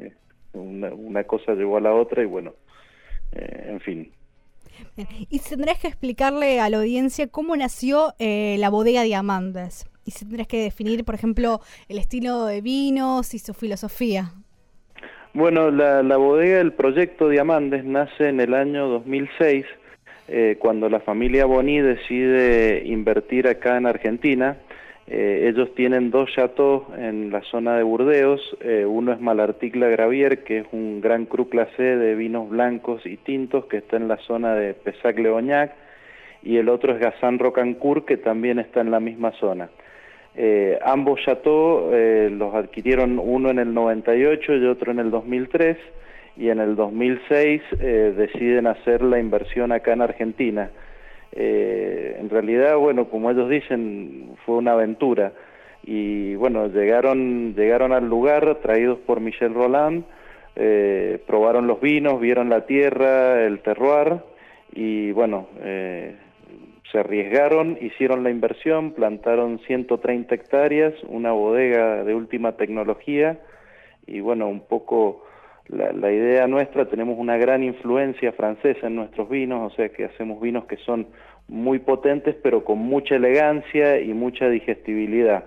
Eh, 0.00 0.12
una, 0.54 0.92
una 0.92 1.22
cosa 1.22 1.54
llevó 1.54 1.76
a 1.76 1.80
la 1.80 1.94
otra 1.94 2.20
y 2.20 2.26
bueno, 2.26 2.54
eh, 3.30 3.66
en 3.68 3.78
fin. 3.78 4.12
Y 5.30 5.38
tendrás 5.38 5.78
que 5.78 5.88
explicarle 5.88 6.60
a 6.60 6.68
la 6.68 6.78
audiencia 6.78 7.28
cómo 7.28 7.56
nació 7.56 8.14
eh, 8.18 8.56
la 8.58 8.70
bodega 8.70 9.02
Diamantes. 9.02 9.86
Y 10.04 10.12
si 10.12 10.24
tendrás 10.24 10.46
que 10.46 10.62
definir, 10.62 11.04
por 11.04 11.14
ejemplo, 11.14 11.60
el 11.88 11.98
estilo 11.98 12.44
de 12.46 12.60
vinos 12.60 13.34
y 13.34 13.38
su 13.38 13.54
filosofía. 13.54 14.32
Bueno, 15.32 15.70
la, 15.70 16.02
la 16.02 16.16
bodega, 16.16 16.60
el 16.60 16.72
proyecto 16.72 17.28
Diamantes 17.28 17.84
nace 17.84 18.28
en 18.28 18.40
el 18.40 18.54
año 18.54 18.88
2006, 18.88 19.64
eh, 20.28 20.56
cuando 20.58 20.88
la 20.88 21.00
familia 21.00 21.44
Boni 21.44 21.80
decide 21.80 22.82
invertir 22.86 23.46
acá 23.46 23.76
en 23.76 23.86
Argentina. 23.86 24.56
Eh, 25.10 25.48
ellos 25.48 25.74
tienen 25.74 26.10
dos 26.10 26.30
chateaux 26.32 26.86
en 26.96 27.30
la 27.30 27.42
zona 27.42 27.76
de 27.76 27.82
Burdeos. 27.82 28.40
Eh, 28.60 28.86
uno 28.86 29.12
es 29.12 29.20
Malartic 29.20 29.74
La 29.76 29.88
Gravier, 29.88 30.44
que 30.44 30.58
es 30.58 30.66
un 30.72 31.00
gran 31.00 31.26
cru 31.26 31.48
classé 31.48 31.82
de 31.82 32.14
vinos 32.14 32.48
blancos 32.48 33.04
y 33.04 33.16
tintos 33.16 33.64
que 33.66 33.78
está 33.78 33.96
en 33.96 34.08
la 34.08 34.18
zona 34.18 34.54
de 34.54 34.72
Pesac 34.74 35.18
Leognac. 35.18 35.74
Y 36.42 36.56
el 36.56 36.68
otro 36.68 36.94
es 36.94 37.00
Gazan 37.00 37.38
Rocancourt, 37.38 38.06
que 38.06 38.16
también 38.16 38.58
está 38.58 38.80
en 38.80 38.90
la 38.90 39.00
misma 39.00 39.32
zona. 39.32 39.68
Eh, 40.36 40.78
ambos 40.84 41.20
chateaux 41.20 41.92
los 42.30 42.54
adquirieron 42.54 43.18
uno 43.18 43.50
en 43.50 43.58
el 43.58 43.74
98 43.74 44.54
y 44.54 44.66
otro 44.66 44.92
en 44.92 45.00
el 45.00 45.10
2003 45.10 45.76
y 46.40 46.48
en 46.48 46.58
el 46.58 46.74
2006 46.74 47.62
eh, 47.80 48.14
deciden 48.16 48.66
hacer 48.66 49.02
la 49.02 49.18
inversión 49.18 49.72
acá 49.72 49.92
en 49.92 50.00
Argentina. 50.00 50.70
Eh, 51.32 52.16
en 52.18 52.28
realidad, 52.28 52.76
bueno, 52.76 53.08
como 53.08 53.30
ellos 53.30 53.48
dicen, 53.48 54.36
fue 54.44 54.56
una 54.56 54.72
aventura. 54.72 55.32
Y 55.82 56.34
bueno, 56.34 56.68
llegaron, 56.68 57.54
llegaron 57.54 57.92
al 57.92 58.08
lugar 58.08 58.58
traídos 58.62 58.98
por 59.00 59.20
Michel 59.20 59.54
Roland, 59.54 60.04
eh, 60.56 61.22
probaron 61.26 61.66
los 61.66 61.80
vinos, 61.80 62.20
vieron 62.20 62.50
la 62.50 62.66
tierra, 62.66 63.44
el 63.44 63.60
terroir 63.60 64.20
y 64.72 65.10
bueno, 65.12 65.48
eh, 65.62 66.16
se 66.90 66.98
arriesgaron, 66.98 67.78
hicieron 67.80 68.22
la 68.24 68.30
inversión, 68.30 68.92
plantaron 68.92 69.60
130 69.60 70.34
hectáreas, 70.34 70.94
una 71.08 71.32
bodega 71.32 72.04
de 72.04 72.14
última 72.14 72.52
tecnología 72.52 73.38
y 74.06 74.20
bueno, 74.20 74.48
un 74.48 74.60
poco 74.60 75.24
la, 75.70 75.92
la, 75.92 76.12
idea 76.12 76.46
nuestra, 76.46 76.88
tenemos 76.88 77.18
una 77.18 77.36
gran 77.36 77.62
influencia 77.62 78.32
francesa 78.32 78.88
en 78.88 78.96
nuestros 78.96 79.28
vinos, 79.28 79.72
o 79.72 79.76
sea 79.76 79.88
que 79.90 80.04
hacemos 80.04 80.40
vinos 80.40 80.64
que 80.64 80.76
son 80.78 81.06
muy 81.48 81.80
potentes 81.80 82.36
pero 82.42 82.64
con 82.64 82.78
mucha 82.78 83.16
elegancia 83.16 84.00
y 84.00 84.14
mucha 84.14 84.48
digestibilidad, 84.48 85.44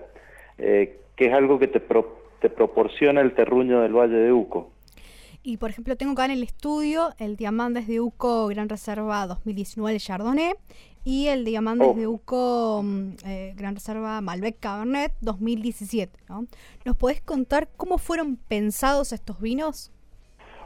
eh, 0.58 0.98
que 1.16 1.26
es 1.26 1.32
algo 1.32 1.58
que 1.58 1.68
te, 1.68 1.80
pro, 1.80 2.20
te 2.40 2.50
proporciona 2.50 3.20
el 3.20 3.34
terruño 3.34 3.80
del 3.80 3.92
Valle 3.92 4.16
de 4.16 4.32
Uco. 4.32 4.70
Y 5.42 5.58
por 5.58 5.70
ejemplo, 5.70 5.96
tengo 5.96 6.12
acá 6.12 6.24
en 6.24 6.30
el 6.30 6.42
estudio 6.42 7.10
el 7.18 7.36
Diamantes 7.36 7.86
de 7.86 8.00
Uco 8.00 8.46
Gran 8.46 8.68
Reserva 8.68 9.26
2019 9.26 9.98
Chardonnay 9.98 10.54
y 11.04 11.26
el 11.26 11.44
Diamantes 11.44 11.88
oh. 11.90 11.94
de 11.94 12.06
Uco 12.06 12.84
eh, 13.26 13.52
Gran 13.54 13.74
Reserva 13.74 14.22
Malbec 14.22 14.58
Cabernet 14.58 15.12
2017. 15.20 16.18
¿no? 16.30 16.46
¿Nos 16.86 16.96
podés 16.96 17.20
contar 17.20 17.68
cómo 17.76 17.98
fueron 17.98 18.36
pensados 18.36 19.12
estos 19.12 19.38
vinos? 19.38 19.90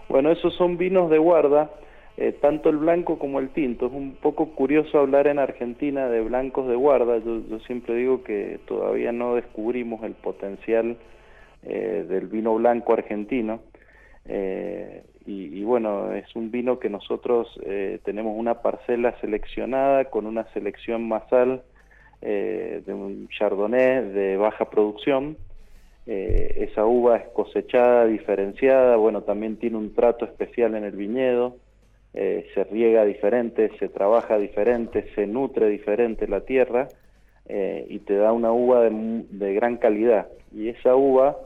Bueno, 0.09 0.31
esos 0.31 0.55
son 0.55 0.79
vinos 0.79 1.11
de 1.11 1.19
guarda, 1.19 1.71
eh, 2.17 2.33
tanto 2.33 2.71
el 2.71 2.79
blanco 2.79 3.19
como 3.19 3.39
el 3.39 3.51
tinto. 3.51 3.87
Es 3.87 3.93
un 3.93 4.17
poco 4.17 4.55
curioso 4.55 4.99
hablar 4.99 5.27
en 5.27 5.39
Argentina 5.39 6.09
de 6.09 6.21
blancos 6.23 6.69
de 6.69 6.77
guarda. 6.77 7.19
Yo, 7.19 7.59
siempre 7.67 7.95
digo 7.95 8.23
que 8.25 8.59
todavía 8.67 9.13
no 9.13 9.35
descubrimos 9.35 10.03
el 10.03 10.15
potencial 10.15 10.97
eh, 11.63 12.07
del 12.09 12.27
vino 12.27 12.55
blanco 12.55 12.93
argentino. 12.93 13.61
Eh, 14.27 15.03
y, 15.27 15.59
y, 15.59 15.65
bueno, 15.65 16.13
es 16.13 16.35
un 16.35 16.51
vino 16.51 16.79
que 16.79 16.89
nosotros 16.89 17.49
eh, 17.65 18.01
tenemos 18.05 18.35
una 18.37 18.63
parcela 18.63 19.15
seleccionada 19.21 20.07
con 20.07 20.27
una 20.27 20.45
selección 20.53 21.07
masal 21.07 21.63
eh, 22.21 22.83
de 22.85 22.95
un 22.95 23.29
chardonnay 23.29 24.09
de 24.11 24.37
baja 24.37 24.71
producción. 24.71 25.37
Eh, 26.09 26.67
esa 26.69 26.85
uva 26.87 27.19
es 27.19 27.29
cosechada, 27.29 28.07
diferenciada, 28.07 28.97
bueno, 28.97 29.23
también 29.23 29.59
tiene 29.59 29.77
un 29.77 29.95
trato 29.95 30.25
especial 30.25 30.75
en 30.75 30.85
el 30.85 30.97
viñedo, 30.97 31.57
se 32.13 32.65
riega 32.65 33.05
diferente, 33.05 33.71
se 33.79 33.89
trabaja 33.89 34.39
diferente, 34.39 35.05
se 35.15 35.29
nutre 35.29 35.69
diferente 35.69 36.27
la 36.27 36.41
tierra 36.41 36.89
y 37.47 37.99
te 38.01 38.17
da 38.17 38.33
una 38.33 38.51
uva 38.51 38.81
de, 38.81 39.25
de 39.31 39.55
gran 39.55 39.77
calidad. 39.77 40.27
Y 40.53 40.69
esa 40.69 40.97
uva, 40.97 41.37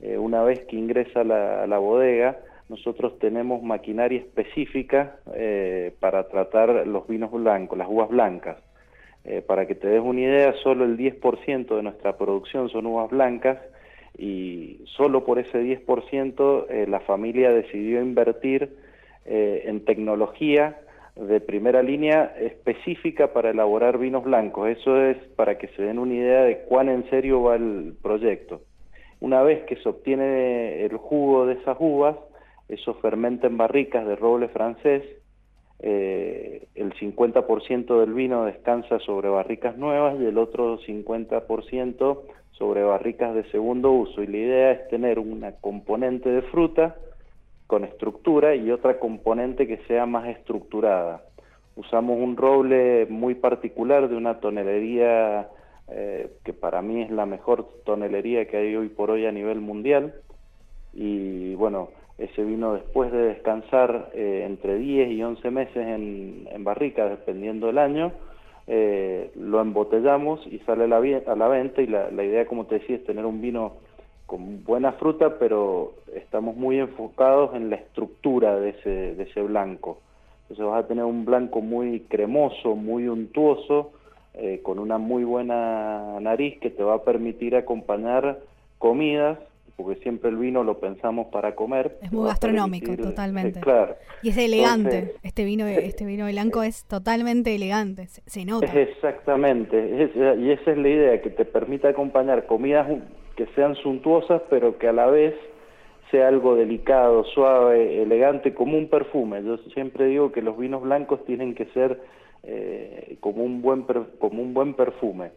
una 0.00 0.42
vez 0.42 0.64
que 0.64 0.74
ingresa 0.74 1.20
a 1.20 1.24
la, 1.24 1.62
a 1.62 1.66
la 1.68 1.78
bodega, 1.78 2.40
nosotros 2.68 3.18
tenemos 3.20 3.62
maquinaria 3.62 4.18
específica 4.18 5.16
eh, 5.34 5.94
para 6.00 6.28
tratar 6.28 6.86
los 6.86 7.06
vinos 7.06 7.30
blancos, 7.30 7.78
las 7.78 7.88
uvas 7.88 8.08
blancas. 8.08 8.56
Eh, 9.24 9.42
para 9.42 9.66
que 9.66 9.74
te 9.74 9.88
des 9.88 10.00
una 10.00 10.20
idea, 10.20 10.52
solo 10.62 10.84
el 10.84 10.96
10% 10.96 11.76
de 11.76 11.82
nuestra 11.82 12.16
producción 12.16 12.68
son 12.68 12.86
uvas 12.86 13.10
blancas 13.10 13.58
y 14.16 14.80
solo 14.96 15.24
por 15.24 15.38
ese 15.38 15.62
10% 15.62 16.66
eh, 16.68 16.86
la 16.88 17.00
familia 17.00 17.50
decidió 17.50 18.00
invertir 18.00 18.76
en 19.28 19.84
tecnología 19.84 20.78
de 21.16 21.40
primera 21.40 21.82
línea 21.82 22.36
específica 22.38 23.32
para 23.32 23.50
elaborar 23.50 23.98
vinos 23.98 24.22
blancos. 24.22 24.68
Eso 24.68 25.02
es 25.02 25.16
para 25.34 25.58
que 25.58 25.68
se 25.68 25.82
den 25.82 25.98
una 25.98 26.14
idea 26.14 26.42
de 26.42 26.60
cuán 26.60 26.88
en 26.88 27.08
serio 27.10 27.42
va 27.42 27.56
el 27.56 27.94
proyecto. 28.00 28.60
Una 29.20 29.42
vez 29.42 29.64
que 29.64 29.76
se 29.76 29.88
obtiene 29.88 30.84
el 30.84 30.96
jugo 30.98 31.46
de 31.46 31.54
esas 31.54 31.76
uvas, 31.80 32.16
eso 32.68 32.94
fermenta 32.94 33.46
en 33.46 33.56
barricas 33.56 34.06
de 34.06 34.16
roble 34.16 34.48
francés, 34.48 35.02
eh, 35.78 36.66
el 36.74 36.92
50% 36.94 38.00
del 38.00 38.14
vino 38.14 38.44
descansa 38.44 38.98
sobre 39.00 39.28
barricas 39.28 39.76
nuevas 39.76 40.18
y 40.20 40.26
el 40.26 40.38
otro 40.38 40.78
50% 40.80 42.22
sobre 42.58 42.82
barricas 42.82 43.34
de 43.34 43.44
segundo 43.50 43.92
uso. 43.92 44.22
Y 44.22 44.26
la 44.26 44.36
idea 44.36 44.70
es 44.72 44.88
tener 44.88 45.18
una 45.18 45.52
componente 45.52 46.28
de 46.30 46.42
fruta 46.42 46.96
con 47.66 47.84
estructura 47.84 48.54
y 48.54 48.70
otra 48.70 48.98
componente 48.98 49.66
que 49.66 49.78
sea 49.88 50.06
más 50.06 50.28
estructurada. 50.28 51.22
Usamos 51.74 52.18
un 52.18 52.36
roble 52.36 53.06
muy 53.10 53.34
particular 53.34 54.08
de 54.08 54.16
una 54.16 54.40
tonelería 54.40 55.48
eh, 55.88 56.30
que 56.44 56.52
para 56.52 56.80
mí 56.82 57.02
es 57.02 57.10
la 57.10 57.26
mejor 57.26 57.68
tonelería 57.84 58.46
que 58.46 58.56
hay 58.56 58.76
hoy 58.76 58.88
por 58.88 59.10
hoy 59.10 59.26
a 59.26 59.32
nivel 59.32 59.60
mundial. 59.60 60.14
Y 60.94 61.54
bueno, 61.56 61.90
ese 62.18 62.42
vino 62.44 62.74
después 62.74 63.12
de 63.12 63.18
descansar 63.18 64.10
eh, 64.14 64.44
entre 64.46 64.78
10 64.78 65.10
y 65.10 65.22
11 65.22 65.50
meses 65.50 65.76
en, 65.76 66.48
en 66.50 66.64
barricas, 66.64 67.10
dependiendo 67.10 67.66
del 67.66 67.78
año, 67.78 68.12
eh, 68.66 69.30
lo 69.36 69.60
embotellamos 69.60 70.46
y 70.46 70.58
sale 70.60 70.84
a 70.84 70.88
la, 70.88 70.98
venta 70.98 71.82
y 71.82 71.86
la, 71.86 72.10
la, 72.10 72.24
idea, 72.24 72.46
como 72.46 72.66
te 72.66 72.80
decía, 72.80 72.96
es 72.96 73.04
tener 73.04 73.24
un 73.24 73.40
vino 73.40 73.74
con 74.26 74.64
buena 74.64 74.92
fruta, 74.92 75.38
pero 75.38 75.94
estamos 76.14 76.56
muy 76.56 76.78
enfocados 76.78 77.54
en 77.54 77.70
la 77.70 77.76
estructura 77.76 78.58
de 78.58 78.70
ese, 78.70 79.14
de 79.14 79.22
ese 79.22 79.42
blanco. 79.42 79.98
Entonces 80.42 80.66
vas 80.66 80.84
a 80.84 80.88
tener 80.88 81.04
un 81.04 81.24
blanco 81.24 81.60
muy 81.60 82.00
cremoso, 82.00 82.74
muy 82.74 83.08
untuoso, 83.08 83.92
eh, 84.34 84.60
con 84.62 84.78
una 84.78 84.98
muy 84.98 85.24
buena 85.24 86.20
nariz 86.20 86.58
que 86.60 86.70
te 86.70 86.82
va 86.82 86.94
a 86.94 87.04
permitir 87.04 87.56
acompañar 87.56 88.40
comidas 88.78 89.38
porque 89.76 90.00
siempre 90.00 90.30
el 90.30 90.36
vino 90.36 90.64
lo 90.64 90.80
pensamos 90.80 91.26
para 91.28 91.54
comer. 91.54 91.98
Es 92.02 92.10
muy 92.10 92.26
gastronómico, 92.26 92.96
totalmente. 92.96 93.60
claro. 93.60 93.96
Y 94.22 94.30
es 94.30 94.38
elegante. 94.38 95.14
este 95.22 95.44
vino 95.44 95.66
este 95.66 96.06
vino 96.06 96.26
blanco 96.26 96.62
es 96.62 96.84
totalmente 96.86 97.54
elegante, 97.54 98.06
se, 98.06 98.44
nota. 98.44 98.66
Exactamente, 98.72 100.10
y 100.38 100.50
esa 100.50 100.70
es 100.70 100.78
la 100.78 100.88
idea, 100.88 101.22
que 101.22 101.30
te 101.30 101.44
permita 101.44 101.88
acompañar 101.88 102.46
comidas 102.46 102.86
que 103.36 103.46
sean 103.54 103.74
suntuosas, 103.76 104.42
pero 104.48 104.78
que 104.78 104.88
a 104.88 104.92
la 104.92 105.06
vez 105.06 105.34
sea 106.10 106.28
algo 106.28 106.54
delicado, 106.54 107.24
suave, 107.24 108.02
elegante, 108.02 108.54
como 108.54 108.78
un 108.78 108.88
perfume. 108.88 109.42
Yo 109.44 109.58
siempre 109.74 110.06
digo 110.06 110.32
que 110.32 110.42
los 110.42 110.56
vinos 110.56 110.82
blancos 110.82 111.24
tienen 111.26 111.54
que 111.54 111.66
ser 111.66 112.00
eh, 112.42 113.16
como, 113.20 113.44
un 113.44 113.60
buen, 113.60 113.84
como 114.18 114.42
un 114.42 114.54
buen 114.54 114.74
perfume. 114.74 115.30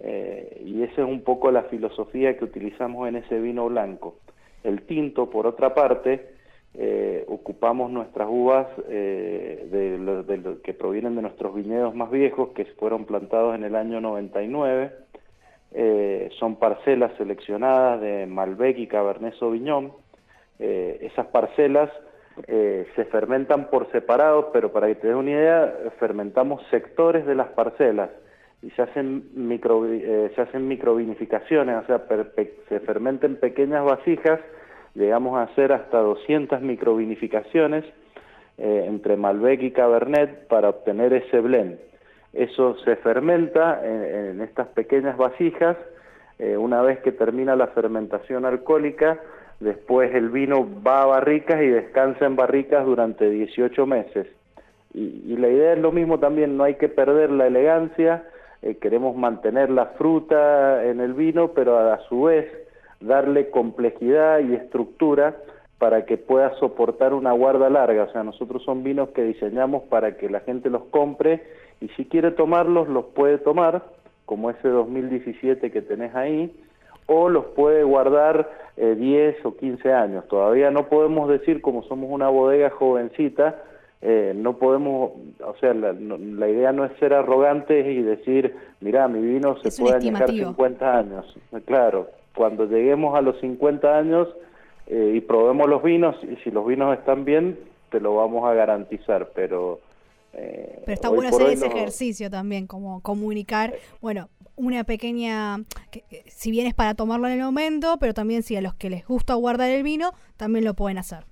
Eh, 0.00 0.62
y 0.64 0.82
esa 0.82 1.02
es 1.02 1.08
un 1.08 1.22
poco 1.22 1.50
la 1.50 1.64
filosofía 1.64 2.36
que 2.36 2.44
utilizamos 2.44 3.08
en 3.08 3.16
ese 3.16 3.40
vino 3.40 3.68
blanco. 3.68 4.16
El 4.62 4.82
tinto, 4.82 5.30
por 5.30 5.46
otra 5.46 5.74
parte, 5.74 6.30
eh, 6.74 7.24
ocupamos 7.28 7.90
nuestras 7.90 8.28
uvas 8.30 8.66
eh, 8.88 9.66
de, 9.70 10.56
que 10.62 10.74
provienen 10.74 11.16
de 11.16 11.22
nuestros 11.22 11.54
viñedos 11.54 11.94
más 11.94 12.10
viejos, 12.10 12.50
que 12.50 12.64
fueron 12.64 13.06
plantados 13.06 13.54
en 13.54 13.64
el 13.64 13.74
año 13.74 14.00
99. 14.00 14.92
son 16.38 16.56
parcelas 16.56 17.12
seleccionadas 17.16 18.00
de 18.00 18.26
Malbec 18.26 18.78
y 18.78 18.86
Cabernet 18.86 19.34
Sauvignon. 19.34 19.92
esas 20.58 21.26
parcelas 21.26 21.90
se 22.46 23.04
fermentan 23.10 23.68
por 23.68 23.90
separado, 23.90 24.50
pero 24.52 24.70
para 24.70 24.86
que 24.86 24.94
te 24.94 25.08
des 25.08 25.16
una 25.16 25.30
idea, 25.30 25.74
fermentamos 25.98 26.62
sectores 26.70 27.26
de 27.26 27.34
las 27.34 27.48
parcelas 27.48 28.10
y 28.62 28.70
se 28.70 28.82
hacen 28.82 29.24
micro 29.34 29.86
eh, 29.86 30.32
se 30.34 30.40
hacen 30.40 30.66
microvinificaciones, 30.66 31.76
o 31.76 31.86
sea, 31.86 32.02
se 32.68 32.80
fermentan 32.80 33.36
pequeñas 33.36 33.84
vasijas, 33.84 34.40
llegamos 34.94 35.38
a 35.38 35.42
hacer 35.42 35.72
hasta 35.72 35.98
200 35.98 36.60
microvinificaciones 36.62 37.84
eh, 38.58 38.84
entre 38.88 39.16
Malbec 39.16 39.62
y 39.62 39.70
Cabernet 39.70 40.48
para 40.48 40.70
obtener 40.70 41.12
ese 41.12 41.40
blend. 41.40 41.78
Eso 42.32 42.76
se 42.84 42.96
fermenta 42.96 43.80
en, 43.84 44.40
estas 44.40 44.66
pequeñas 44.68 45.16
vasijas, 45.16 45.76
eh, 46.38 46.56
una 46.56 46.82
vez 46.82 46.98
que 47.00 47.12
termina 47.12 47.56
la 47.56 47.68
fermentación 47.68 48.44
alcohólica, 48.44 49.20
después 49.60 50.14
el 50.14 50.30
vino 50.30 50.68
va 50.86 51.02
a 51.02 51.06
barricas 51.06 51.62
y 51.62 51.68
descansa 51.68 52.26
en 52.26 52.36
barricas 52.36 52.84
durante 52.84 53.30
18 53.30 53.86
meses. 53.86 54.26
Y, 54.92 55.22
y 55.26 55.36
la 55.36 55.48
idea 55.48 55.72
es 55.74 55.78
lo 55.78 55.92
mismo 55.92 56.18
también, 56.18 56.56
no 56.56 56.64
hay 56.64 56.74
que 56.74 56.88
perder 56.88 57.30
la 57.30 57.46
elegancia, 57.46 58.24
eh, 58.62 58.76
queremos 58.76 59.16
mantener 59.16 59.70
la 59.70 59.86
fruta 59.86 60.84
en 60.84 61.00
el 61.00 61.14
vino, 61.14 61.48
pero 61.48 61.78
a 61.78 61.98
su 62.08 62.22
vez 62.22 62.46
darle 63.00 63.50
complejidad 63.50 64.40
y 64.40 64.54
estructura 64.54 65.36
para 65.78 66.04
que 66.06 66.16
pueda 66.16 66.54
soportar 66.58 67.14
una 67.14 67.32
guarda 67.32 67.70
larga. 67.70 68.04
O 68.04 68.12
sea, 68.12 68.24
nosotros 68.24 68.62
son 68.64 68.82
vinos 68.82 69.10
que 69.10 69.22
diseñamos 69.22 69.84
para 69.84 70.16
que 70.16 70.28
la 70.28 70.40
gente 70.40 70.70
los 70.70 70.84
compre 70.86 71.42
y 71.80 71.88
si 71.90 72.04
quiere 72.04 72.32
tomarlos, 72.32 72.88
los 72.88 73.06
puede 73.06 73.38
tomar, 73.38 73.84
como 74.26 74.50
ese 74.50 74.68
2017 74.68 75.70
que 75.70 75.82
tenés 75.82 76.14
ahí, 76.14 76.52
o 77.06 77.28
los 77.28 77.46
puede 77.46 77.84
guardar 77.84 78.50
10 78.76 78.98
eh, 79.06 79.38
o 79.44 79.56
15 79.56 79.92
años. 79.92 80.26
Todavía 80.28 80.70
no 80.70 80.88
podemos 80.88 81.28
decir, 81.28 81.62
como 81.62 81.84
somos 81.84 82.10
una 82.10 82.28
bodega 82.28 82.70
jovencita, 82.70 83.62
eh, 84.00 84.32
no 84.36 84.58
podemos, 84.58 85.10
o 85.44 85.54
sea, 85.60 85.74
la, 85.74 86.48
idea 86.48 86.72
no 86.72 86.84
es 86.84 86.96
ser 86.98 87.14
arrogantes 87.14 87.84
y 87.86 88.02
decir, 88.02 88.54
mira, 88.80 89.08
mi 89.08 89.20
vino 89.20 89.56
se 89.58 89.82
puede 89.82 89.96
añejar 89.96 90.30
50 90.30 90.98
años. 90.98 91.36
Claro, 91.64 92.08
cuando 92.34 92.66
lleguemos 92.66 93.16
a 93.16 93.22
los 93.22 93.40
50 93.40 93.98
años 93.98 94.28
eh, 94.86 95.14
y 95.16 95.20
probemos 95.20 95.68
los 95.68 95.82
vinos, 95.82 96.16
y 96.22 96.36
si 96.44 96.50
los 96.52 96.64
vinos 96.66 96.96
están 96.96 97.24
bien, 97.24 97.58
te 97.90 98.00
lo 98.00 98.14
vamos 98.14 98.48
a 98.48 98.54
garantizar, 98.54 99.30
pero... 99.34 99.80
Eh, 100.34 100.82
pero 100.84 100.94
está 100.94 101.08
bueno 101.08 101.30
hacer 101.30 101.48
ese 101.48 101.66
ejercicio 101.66 102.30
también, 102.30 102.68
como 102.68 103.00
comunicar, 103.00 103.74
bueno, 104.00 104.28
una 104.54 104.84
pequeña, 104.84 105.64
que, 105.90 106.04
si 106.26 106.52
bien 106.52 106.68
es 106.68 106.74
para 106.74 106.94
tomarlo 106.94 107.26
en 107.26 107.32
el 107.34 107.40
momento, 107.40 107.96
pero 107.98 108.14
también 108.14 108.44
si 108.44 108.54
a 108.54 108.60
los 108.60 108.74
que 108.74 108.90
les 108.90 109.04
gusta 109.06 109.34
guardar 109.34 109.70
el 109.70 109.82
vino, 109.82 110.12
también 110.36 110.64
lo 110.64 110.74
pueden 110.74 110.98
hacer. 110.98 111.24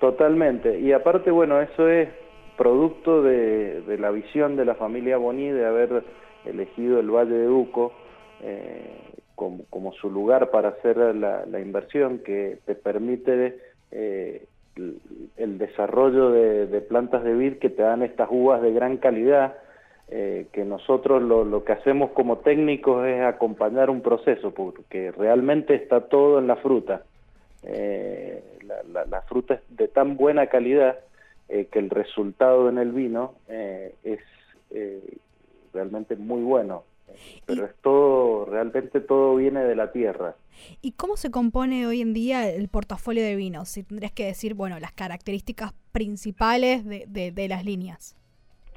Totalmente. 0.00 0.78
Y 0.78 0.92
aparte, 0.92 1.30
bueno, 1.30 1.60
eso 1.60 1.88
es 1.88 2.08
producto 2.56 3.22
de, 3.22 3.96
la 3.98 4.10
visión 4.10 4.56
de 4.56 4.64
la 4.64 4.74
familia 4.74 5.16
Boni 5.16 5.50
de 5.50 5.66
haber 5.66 6.02
elegido 6.44 7.00
el 7.00 7.10
Valle 7.10 7.34
de 7.34 7.48
Uco 7.48 7.92
eh, 8.42 9.08
como, 9.34 9.92
su 9.92 10.10
lugar 10.10 10.50
para 10.50 10.70
hacer 10.70 10.96
la, 10.96 11.60
inversión 11.60 12.18
que 12.18 12.58
te 12.66 12.74
permite 12.74 13.58
eh, 13.92 14.44
el, 15.36 15.58
desarrollo 15.58 16.30
de, 16.30 16.80
plantas 16.80 17.22
de 17.22 17.34
vid 17.34 17.58
que 17.58 17.70
te 17.70 17.82
dan 17.82 18.02
estas 18.02 18.28
uvas 18.30 18.60
de 18.62 18.72
gran 18.72 18.96
calidad, 18.96 19.54
eh, 20.10 20.46
que 20.52 20.64
nosotros 20.64 21.22
lo, 21.22 21.64
que 21.64 21.72
hacemos 21.72 22.10
como 22.10 22.38
técnicos 22.38 23.06
es 23.06 23.22
acompañar 23.22 23.90
un 23.90 24.00
proceso, 24.00 24.52
porque 24.52 25.12
realmente 25.12 25.74
está 25.74 26.08
todo 26.08 26.38
en 26.38 26.48
la 26.48 26.56
fruta. 26.56 27.02
Eh, 27.62 28.42
la, 29.08 29.22
fruta 29.22 29.54
es 29.54 29.60
de 29.70 29.88
tan 29.88 30.16
buena 30.16 30.46
calidad 30.46 30.98
eh, 31.48 31.66
que 31.70 31.78
el 31.78 31.90
resultado 31.90 32.68
en 32.68 32.78
el 32.78 32.92
vino 32.92 33.34
eh, 33.48 33.94
es 34.04 34.20
realmente 35.72 36.16
muy 36.16 36.42
bueno. 36.42 36.84
Pero 37.46 37.64
es 37.64 37.74
todo, 37.82 38.44
realmente 38.44 39.00
todo 39.00 39.36
viene 39.36 39.64
de 39.64 39.74
la 39.74 39.90
tierra. 39.92 40.34
¿Y 40.82 40.92
cómo 40.92 41.16
se 41.16 41.30
compone 41.30 41.86
hoy 41.86 42.02
en 42.02 42.12
día 42.12 42.48
el 42.50 42.68
portafolio 42.68 43.22
de 43.24 43.34
vinos? 43.34 43.70
Si 43.70 43.82
tendrías 43.82 44.12
que 44.12 44.26
decir, 44.26 44.54
bueno, 44.54 44.78
las 44.78 44.92
características 44.92 45.72
principales 45.92 46.84
de, 46.84 47.04
de- 47.08 47.32
de 47.32 47.48
las 47.48 47.64
líneas. 47.64 48.14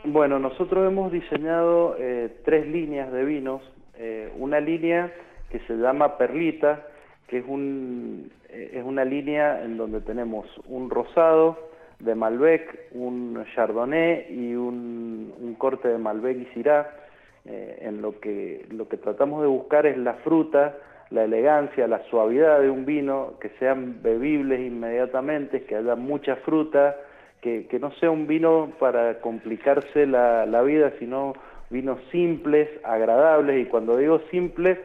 Bueno, 0.05 0.39
nosotros 0.39 0.87
hemos 0.87 1.11
diseñado 1.11 1.95
eh, 1.99 2.33
tres 2.45 2.65
líneas 2.67 3.11
de 3.11 3.25
vinos. 3.25 3.61
Eh, 3.97 4.31
una 4.37 4.59
línea 4.61 5.13
que 5.51 5.59
se 5.67 5.73
llama 5.75 6.17
Perlita, 6.17 6.87
que 7.27 7.39
es, 7.39 7.45
un, 7.47 8.31
eh, 8.40 8.40
es 8.53 8.83
una 8.83 9.05
línea 9.05 9.63
en 9.63 9.77
donde 9.77 10.01
tenemos 10.01 10.45
un 10.67 10.89
rosado 10.89 11.57
de 11.99 12.15
Malbec, 12.15 12.87
un 12.93 13.43
Chardonnay 13.55 14.27
y 14.29 14.55
un, 14.55 15.33
un 15.39 15.55
corte 15.55 15.87
de 15.87 15.97
Malbec 15.97 16.37
y 16.37 16.45
Syrah. 16.53 17.01
Eh, 17.43 17.79
en 17.81 18.03
lo 18.03 18.19
que, 18.19 18.67
lo 18.69 18.87
que 18.87 18.97
tratamos 18.97 19.41
de 19.41 19.47
buscar 19.47 19.87
es 19.87 19.97
la 19.97 20.13
fruta, 20.15 20.77
la 21.09 21.23
elegancia, 21.23 21.87
la 21.87 22.03
suavidad 22.03 22.59
de 22.61 22.69
un 22.69 22.85
vino, 22.85 23.33
que 23.39 23.49
sean 23.57 23.97
bebibles 24.03 24.59
inmediatamente, 24.59 25.63
que 25.63 25.75
haya 25.75 25.95
mucha 25.95 26.35
fruta, 26.37 26.95
que, 27.41 27.65
que 27.65 27.79
no 27.79 27.91
sea 27.93 28.11
un 28.11 28.27
vino 28.27 28.71
para 28.79 29.19
complicarse 29.21 30.05
la, 30.05 30.45
la 30.45 30.61
vida, 30.61 30.93
sino 30.99 31.33
vinos 31.71 31.99
simples, 32.11 32.69
agradables, 32.83 33.65
y 33.65 33.69
cuando 33.69 33.97
digo 33.97 34.19
simple, 34.29 34.79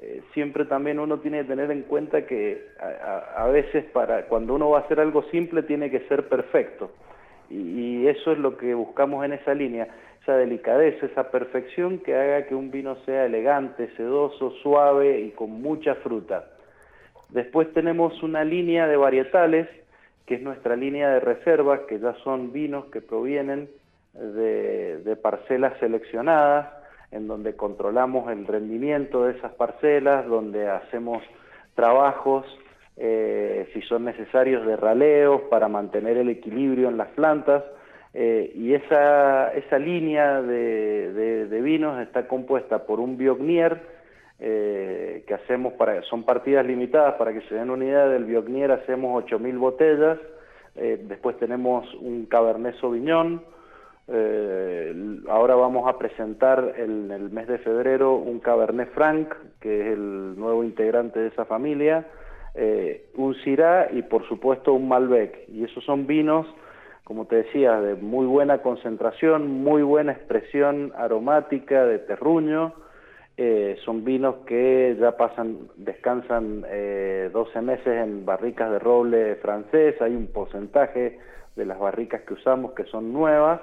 eh, 0.00 0.22
siempre 0.32 0.64
también 0.64 1.00
uno 1.00 1.18
tiene 1.18 1.38
que 1.38 1.48
tener 1.48 1.72
en 1.72 1.82
cuenta 1.82 2.24
que 2.24 2.68
a, 3.34 3.48
veces 3.48 3.84
para 3.86 4.26
cuando 4.26 4.54
uno 4.54 4.70
va 4.70 4.78
a 4.78 4.82
hacer 4.82 5.00
algo 5.00 5.24
simple 5.24 5.64
tiene 5.64 5.90
que 5.90 6.00
ser 6.06 6.28
perfecto, 6.28 6.92
y, 7.50 8.06
eso 8.06 8.30
es 8.32 8.38
lo 8.38 8.56
que 8.56 8.74
buscamos 8.74 9.24
en 9.24 9.32
esa 9.32 9.54
línea, 9.54 9.88
esa 10.22 10.36
delicadeza, 10.36 11.06
esa 11.06 11.30
perfección 11.30 11.98
que 11.98 12.14
haga 12.14 12.46
que 12.46 12.54
un 12.54 12.70
vino 12.70 12.96
sea 13.06 13.26
elegante, 13.26 13.90
sedoso, 13.96 14.52
suave 14.62 15.20
y 15.20 15.30
con 15.30 15.50
mucha 15.50 15.96
fruta. 15.96 16.44
Después 17.30 17.72
tenemos 17.72 18.22
una 18.22 18.44
línea 18.44 18.86
de 18.86 18.96
varietales, 18.96 19.68
que 20.26 20.36
es 20.36 20.42
nuestra 20.42 20.76
línea 20.76 21.10
de 21.10 21.20
reserva, 21.20 21.86
que 21.86 21.98
ya 21.98 22.14
son 22.22 22.52
vinos 22.52 22.86
que 22.86 23.00
provienen 23.00 23.68
de 24.14 25.18
parcelas 25.20 25.78
seleccionadas, 25.80 26.77
en 27.10 27.26
donde 27.26 27.56
controlamos 27.56 28.30
el 28.30 28.46
rendimiento 28.46 29.24
de 29.24 29.32
esas 29.38 29.52
parcelas, 29.54 30.26
donde 30.26 30.68
hacemos 30.68 31.22
trabajos, 31.74 32.44
eh, 32.96 33.68
si 33.72 33.80
son 33.82 34.04
necesarios, 34.04 34.66
de 34.66 34.76
raleos 34.76 35.42
para 35.50 35.68
mantener 35.68 36.16
el 36.18 36.28
equilibrio 36.28 36.88
en 36.88 36.96
las 36.98 37.08
plantas. 37.08 37.62
eh, 38.14 38.50
y 38.54 38.72
esa, 38.74 39.52
esa 39.54 39.78
línea 39.78 40.40
de, 40.42 41.12
de- 41.12 41.60
vinos 41.62 42.00
está 42.00 42.26
compuesta 42.26 42.84
por 42.86 42.98
un 43.00 43.16
Biognier, 43.18 43.80
eh, 44.40 45.24
que 45.26 45.34
hacemos 45.34 45.74
para, 45.74 46.02
son 46.02 46.22
partidas 46.24 46.64
limitadas, 46.66 47.14
para 47.14 47.32
que 47.32 47.42
se 47.42 47.54
den 47.54 47.70
una 47.70 47.84
idea 47.84 48.06
del 48.08 48.24
Biognier 48.24 48.70
hacemos 48.72 49.24
8.000 49.24 49.58
botellas, 49.58 50.18
eh, 50.76 50.98
después 51.08 51.36
tenemos 51.38 51.92
un 51.96 52.26
Cabernet 52.26 52.74
Sauvignon, 52.80 53.42
eh, 54.10 55.20
ahora 55.28 55.54
vamos 55.54 55.86
a 55.86 55.98
presentar 55.98 56.74
en 56.78 57.10
el 57.10 57.30
mes 57.30 57.46
de 57.46 57.58
febrero 57.58 58.14
un 58.14 58.40
Cabernet 58.40 58.90
Franc, 58.94 59.34
que 59.60 59.82
es 59.82 59.86
el 59.92 60.34
nuevo 60.38 60.64
integrante 60.64 61.20
de 61.20 61.28
esa 61.28 61.44
familia, 61.44 62.06
eh, 62.54 63.10
un 63.16 63.34
Syrah 63.34 63.88
y 63.92 64.02
por 64.02 64.26
supuesto 64.26 64.72
un 64.72 64.88
Malbec. 64.88 65.48
Y 65.48 65.64
esos 65.64 65.84
son 65.84 66.06
vinos, 66.06 66.46
como 67.04 67.26
te 67.26 67.36
decía, 67.36 67.80
de 67.80 67.96
muy 67.96 68.26
buena 68.26 68.62
concentración, 68.62 69.62
muy 69.62 69.82
buena 69.82 70.12
expresión 70.12 70.92
aromática 70.96 71.84
de 71.84 71.98
terruño. 71.98 72.72
Eh, 73.36 73.76
son 73.84 74.04
vinos 74.04 74.36
que 74.46 74.96
ya 74.98 75.16
pasan, 75.16 75.68
descansan 75.76 76.64
eh, 76.66 77.30
12 77.32 77.60
meses 77.60 77.86
en 77.86 78.24
barricas 78.24 78.70
de 78.70 78.78
roble 78.78 79.36
francés. 79.36 80.00
Hay 80.00 80.16
un 80.16 80.28
porcentaje 80.28 81.18
de 81.54 81.66
las 81.66 81.78
barricas 81.78 82.22
que 82.22 82.34
usamos 82.34 82.72
que 82.72 82.84
son 82.84 83.12
nuevas 83.12 83.60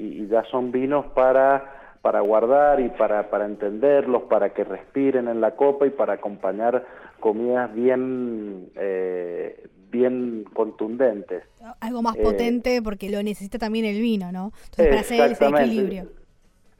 y, 0.00 0.22
y 0.22 0.26
ya 0.28 0.42
son 0.50 0.72
vinos 0.72 1.06
para, 1.14 1.96
para 2.02 2.20
guardar 2.20 2.80
y 2.80 2.88
para, 2.88 3.28
para 3.30 3.44
entenderlos, 3.44 4.22
para 4.24 4.50
que 4.50 4.64
respiren 4.64 5.28
en 5.28 5.40
la 5.40 5.52
copa 5.56 5.86
y 5.86 5.90
para 5.90 6.14
acompañar 6.14 6.84
comidas 7.20 7.72
bien, 7.74 8.70
eh, 8.76 9.66
bien 9.90 10.44
contundentes. 10.54 11.42
Algo 11.80 12.00
más 12.02 12.16
Eh, 12.16 12.22
potente 12.22 12.80
porque 12.82 13.10
lo 13.10 13.22
necesita 13.22 13.58
también 13.58 13.84
el 13.84 14.00
vino, 14.00 14.32
¿no? 14.32 14.52
Entonces, 14.76 14.88
para 14.88 15.00
hacer 15.00 15.32
ese 15.32 15.46
equilibrio. 15.46 16.04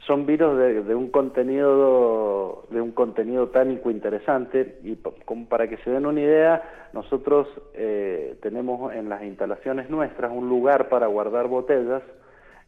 Son 0.06 0.24
vinos 0.24 0.56
de, 0.56 0.82
de 0.82 0.94
un 0.94 1.10
contenido 1.10 2.64
de 2.70 2.80
un 2.80 2.90
contenido 2.92 3.48
tánico 3.48 3.90
interesante 3.90 4.78
y 4.82 4.96
como 5.24 5.46
para 5.46 5.68
que 5.68 5.76
se 5.78 5.90
den 5.90 6.06
una 6.06 6.20
idea, 6.20 6.62
nosotros 6.94 7.46
eh, 7.74 8.36
tenemos 8.40 8.92
en 8.94 9.08
las 9.08 9.22
instalaciones 9.22 9.90
nuestras 9.90 10.32
un 10.32 10.48
lugar 10.48 10.88
para 10.88 11.06
guardar 11.06 11.48
botellas, 11.48 12.02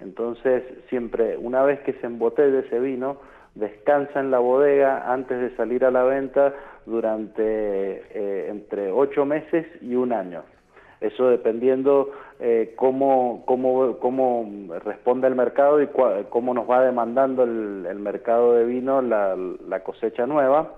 entonces 0.03 0.62
siempre 0.88 1.36
una 1.36 1.62
vez 1.62 1.80
que 1.80 1.92
se 1.94 2.07
embotella 2.07 2.61
ese 2.61 2.78
vino 2.80 3.16
descansa 3.55 4.20
en 4.20 4.30
la 4.30 4.38
bodega 4.38 5.12
antes 5.12 5.40
de 5.40 5.55
salir 5.57 5.84
a 5.84 5.90
la 5.90 6.03
venta 6.05 6.55
durante 6.86 7.42
eh, 7.44 8.48
entre 8.50 8.90
ocho 8.90 9.24
meses 9.24 9.66
y 9.80 9.94
un 9.94 10.12
año. 10.12 10.42
Eso 11.00 11.28
dependiendo 11.28 12.11
eh, 12.38 12.74
cómo, 12.76 13.42
cómo, 13.44 13.98
cómo 13.98 14.48
responde 14.84 15.26
el 15.26 15.34
mercado 15.34 15.82
y 15.82 15.86
cua- 15.86 16.28
cómo 16.28 16.55
nos 16.55 16.70
va 16.70 16.82
demandando 16.84 17.42
el, 17.42 17.86
el 17.88 17.98
mercado 17.98 18.55
de 18.55 18.64
vino 18.64 19.03
la, 19.03 19.36
la 19.68 19.80
cosecha 19.80 20.26
nueva. 20.26 20.74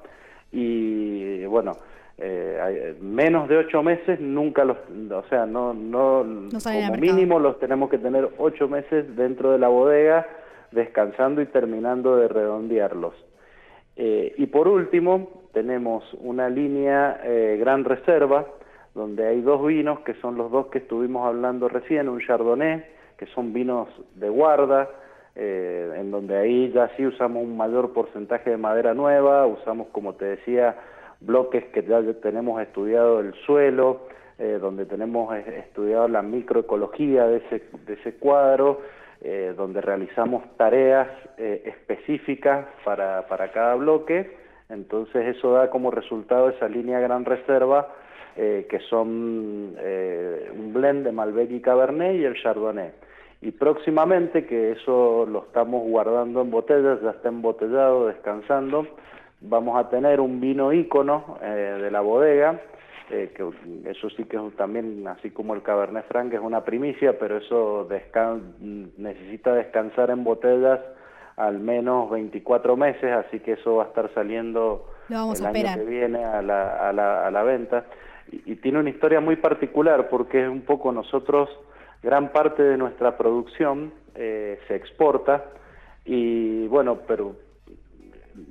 Y 0.50 1.44
bueno, 1.46 1.72
eh, 2.18 2.58
hay- 2.62 2.96
menos 3.00 3.48
de 3.48 3.56
ocho 3.58 3.82
meses 3.82 4.20
nunca 4.20 4.64
los, 4.64 4.76
o 5.10 5.22
sea, 5.28 5.46
no, 5.46 5.74
no, 5.74 6.24
como 6.86 6.94
mínimo 7.00 7.38
los 7.38 7.58
tenemos 7.58 7.90
que 7.90 7.98
tener 7.98 8.28
ocho 8.38 8.68
meses 8.68 9.16
dentro 9.16 9.52
de 9.52 9.58
la 9.58 9.68
bodega 9.68 10.26
descansando 10.70 11.40
y 11.42 11.46
terminando 11.46 12.16
de 12.16 12.28
redondearlos. 12.28 13.14
Eh, 13.96 14.34
y 14.38 14.46
por 14.46 14.66
último, 14.68 15.42
tenemos 15.52 16.02
una 16.20 16.48
línea 16.48 17.20
eh, 17.24 17.56
Gran 17.60 17.84
Reserva, 17.84 18.44
donde 18.94 19.26
hay 19.26 19.40
dos 19.40 19.64
vinos, 19.64 20.00
que 20.00 20.14
son 20.14 20.36
los 20.36 20.50
dos 20.50 20.66
que 20.68 20.78
estuvimos 20.78 21.26
hablando 21.26 21.68
recién, 21.68 22.08
un 22.08 22.20
Chardonnay, 22.20 22.84
que 23.18 23.26
son 23.26 23.52
vinos 23.52 23.88
de 24.16 24.28
guarda, 24.28 24.88
eh, 25.36 25.92
en 25.96 26.10
donde 26.10 26.36
ahí 26.36 26.70
ya 26.72 26.88
sí 26.96 27.06
usamos 27.06 27.42
un 27.42 27.56
mayor 27.56 27.92
porcentaje 27.92 28.50
de 28.50 28.56
madera 28.56 28.94
nueva, 28.94 29.46
usamos, 29.46 29.88
como 29.92 30.14
te 30.14 30.24
decía, 30.24 30.76
bloques 31.24 31.64
que 31.66 31.82
ya 31.82 32.02
tenemos 32.22 32.60
estudiado 32.60 33.20
el 33.20 33.34
suelo, 33.46 34.02
eh, 34.38 34.58
donde 34.60 34.84
tenemos 34.84 35.34
estudiado 35.36 36.08
la 36.08 36.22
microecología 36.22 37.26
de 37.26 37.42
ese, 37.88 38.14
cuadro, 38.14 38.80
eh, 39.20 39.54
donde 39.56 39.80
realizamos 39.80 40.42
tareas 40.56 41.08
eh, 41.38 41.62
específicas 41.66 42.66
para, 42.84 43.26
para 43.28 43.52
cada 43.52 43.76
bloque. 43.76 44.36
Entonces 44.68 45.36
eso 45.36 45.52
da 45.52 45.70
como 45.70 45.90
resultado 45.90 46.48
esa 46.48 46.68
línea 46.68 46.98
Gran 46.98 47.24
Reserva, 47.24 47.88
que 48.34 48.80
son 48.90 49.76
un 49.76 50.72
blend 50.74 51.04
de 51.04 51.12
Malbec 51.12 51.52
y 51.52 51.60
Cabernet 51.60 52.16
y 52.16 52.24
el 52.24 52.34
Chardonnay. 52.42 52.90
Y 53.42 53.52
próximamente, 53.52 54.46
que 54.46 54.72
eso 54.72 55.26
lo 55.30 55.44
estamos 55.44 55.84
guardando 55.84 56.40
en 56.40 56.50
botellas, 56.50 57.00
ya 57.02 57.10
está 57.10 57.28
embotellado, 57.28 58.08
descansando, 58.08 58.86
vamos 59.44 59.78
a 59.78 59.88
tener 59.88 60.20
un 60.20 60.40
vino 60.40 60.72
ícono 60.72 61.38
eh, 61.42 61.78
de 61.82 61.90
la 61.90 62.00
bodega, 62.00 62.60
eh, 63.10 63.32
que 63.36 63.90
eso 63.90 64.08
sí 64.10 64.24
que 64.24 64.36
es 64.36 64.56
también, 64.56 65.06
así 65.06 65.30
como 65.30 65.54
el 65.54 65.62
Cabernet 65.62 66.06
Franc, 66.08 66.32
es 66.32 66.40
una 66.40 66.64
primicia, 66.64 67.18
pero 67.18 67.36
eso 67.36 67.86
descan- 67.88 68.54
necesita 68.96 69.54
descansar 69.54 70.10
en 70.10 70.24
botellas 70.24 70.80
al 71.36 71.58
menos 71.58 72.10
24 72.10 72.76
meses, 72.76 73.10
así 73.12 73.40
que 73.40 73.52
eso 73.52 73.76
va 73.76 73.84
a 73.84 73.86
estar 73.88 74.08
saliendo 74.14 74.86
el 75.40 75.46
año 75.46 75.52
esperar. 75.58 75.78
que 75.80 75.84
viene 75.84 76.24
a 76.24 76.40
la, 76.42 76.88
a 76.88 76.92
la, 76.92 77.26
a 77.26 77.30
la 77.30 77.42
venta. 77.42 77.84
Y, 78.30 78.52
y 78.52 78.56
tiene 78.56 78.78
una 78.78 78.90
historia 78.90 79.20
muy 79.20 79.36
particular 79.36 80.08
porque 80.08 80.42
es 80.44 80.48
un 80.48 80.62
poco 80.62 80.92
nosotros, 80.92 81.50
gran 82.02 82.30
parte 82.32 82.62
de 82.62 82.76
nuestra 82.78 83.18
producción 83.18 83.92
eh, 84.14 84.58
se 84.68 84.76
exporta 84.76 85.44
y 86.04 86.66
bueno, 86.68 86.98
pero 87.06 87.34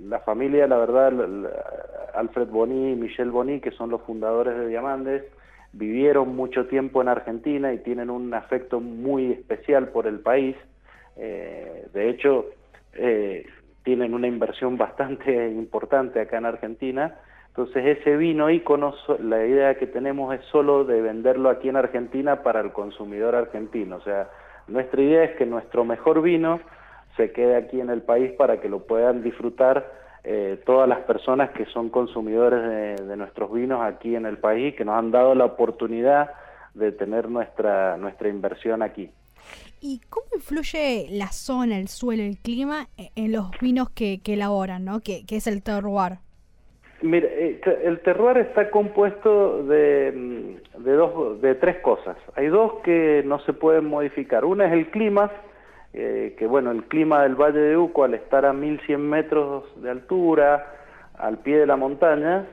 la 0.02 0.20
familia, 0.20 0.68
la 0.68 0.78
verdad, 0.78 1.14
Alfred 2.14 2.48
Boni 2.48 2.92
y 2.92 2.96
Michel 2.96 3.32
Boni, 3.32 3.60
que 3.60 3.72
son 3.72 3.90
los 3.90 4.02
fundadores 4.04 4.56
de 4.56 4.68
Diamandes, 4.68 5.24
vivieron 5.74 6.36
mucho 6.36 6.68
tiempo 6.68 7.02
en 7.02 7.10
Argentina 7.10 7.74
y 7.74 7.80
tienen 7.80 8.10
un 8.10 8.34
afecto 8.34 8.80
muy 8.80 9.32
especial 9.32 9.90
por 9.90 10.08
el 10.08 10.20
país. 10.20 10.56
Eh, 11.18 11.88
de 11.94 12.10
hecho, 12.10 12.46
eh, 12.94 13.46
tienen 13.84 14.14
una 14.14 14.28
inversión 14.28 14.78
bastante 14.78 15.50
importante 15.52 16.22
acá 16.22 16.38
en 16.38 16.46
Argentina. 16.46 17.16
Entonces 17.48 18.00
ese 18.00 18.18
vino 18.18 18.50
ícono, 18.50 18.96
la 19.20 19.46
idea 19.46 19.76
que 19.76 19.86
tenemos 19.86 20.34
es 20.34 20.44
solo 20.46 20.86
de 20.86 21.02
venderlo 21.02 21.50
aquí 21.50 21.70
en 21.70 21.76
Argentina 21.76 22.42
para 22.42 22.62
el 22.62 22.72
consumidor 22.72 23.36
argentino. 23.36 23.98
O 23.98 24.02
sea, 24.02 24.28
nuestra 24.68 25.02
idea 25.02 25.24
es 25.26 25.36
que 25.36 25.46
nuestro 25.46 25.86
mejor 25.86 26.24
vino 26.24 26.60
se 27.18 27.32
quede 27.32 27.56
aquí 27.56 27.80
en 27.80 27.90
el 27.90 28.02
país 28.02 28.32
para 28.32 28.60
que 28.60 28.70
lo 28.70 28.86
puedan 28.86 29.24
disfrutar 29.24 29.92
eh, 30.24 30.62
todas 30.66 30.88
las 30.88 31.00
personas 31.00 31.52
que 31.52 31.66
son 31.66 31.90
consumidores 31.90 32.62
de, 32.98 33.06
de, 33.06 33.18
nuestros 33.18 33.52
vinos 33.52 33.82
aquí 33.82 34.16
en 34.16 34.26
el 34.26 34.38
país, 34.38 34.74
que 34.76 34.86
nos 34.86 34.96
han 34.96 35.12
dado 35.12 35.36
la 35.36 35.46
oportunidad 35.46 36.32
de 36.74 36.92
tener 36.92 37.30
nuestra, 37.30 37.98
nuestra 37.98 38.30
inversión 38.30 38.82
aquí. 38.82 39.12
¿Y 39.82 40.00
cómo 40.10 40.28
influye 40.34 41.08
la 41.10 41.28
zona, 41.28 41.78
el 41.78 41.90
suelo, 41.90 42.24
el 42.24 42.38
clima 42.38 42.88
en 42.98 43.34
los 43.34 43.52
vinos 43.60 43.90
que, 43.90 44.22
que 44.24 44.36
elaboran, 44.36 44.86
¿no? 44.86 45.02
que, 45.02 45.26
que 45.26 45.36
es 45.36 45.48
el 45.48 45.62
terroir? 45.62 46.20
Mira, 47.02 47.28
eh, 47.28 47.60
el 47.84 48.00
terroir 48.00 48.38
está 48.38 48.70
compuesto 48.70 49.64
de, 49.64 50.62
de, 50.78 50.92
dos, 50.94 51.42
de 51.42 51.56
tres 51.56 51.80
cosas. 51.80 52.16
Hay 52.36 52.48
dos 52.48 52.76
que 52.86 53.24
no 53.26 53.40
se 53.40 53.52
pueden 53.52 53.84
modificar. 53.84 54.46
Una 54.46 54.68
es 54.68 54.72
el 54.72 54.90
clima, 54.90 55.30
eh, 55.94 56.36
que 56.38 56.48
bueno, 56.48 56.72
el 56.72 56.86
clima 56.86 57.24
del 57.24 57.36
Valle 57.36 57.60
de 57.60 57.78
Uco, 57.78 58.04
al 58.04 58.16
estar 58.16 58.46
a 58.46 58.54
1100 58.54 59.10
metros 59.10 59.64
de 59.82 59.92
altura, 59.92 60.66
al 61.18 61.38
pie 61.40 61.60
de 61.60 61.68
la 61.68 61.76
montaña, 61.76 62.46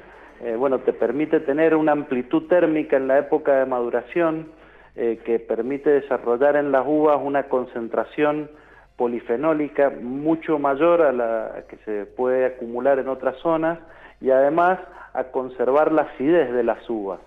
eh, 0.42 0.56
bueno, 0.56 0.80
te 0.80 0.92
permite 0.92 1.40
tener 1.40 1.74
una 1.74 1.92
amplitud 1.92 2.48
térmica 2.48 2.96
en 2.96 3.08
la 3.08 3.18
época 3.18 3.58
de 3.58 3.66
maduración 3.66 4.48
eh, 4.96 5.20
que 5.24 5.38
permite 5.38 5.90
desarrollar 5.90 6.56
en 6.56 6.72
las 6.72 6.86
uvas 6.86 7.20
una 7.22 7.44
concentración 7.44 8.50
polifenólica 8.96 9.90
mucho 9.90 10.58
mayor 10.58 11.02
a 11.02 11.12
la 11.12 11.64
que 11.68 11.76
se 11.84 12.06
puede 12.06 12.44
acumular 12.44 12.98
en 12.98 13.08
otras 13.08 13.36
zonas 13.38 13.78
y 14.20 14.30
además 14.30 14.78
a 15.14 15.24
conservar 15.24 15.92
la 15.92 16.02
acidez 16.02 16.52
de 16.52 16.62
las 16.62 16.88
uvas, 16.88 17.20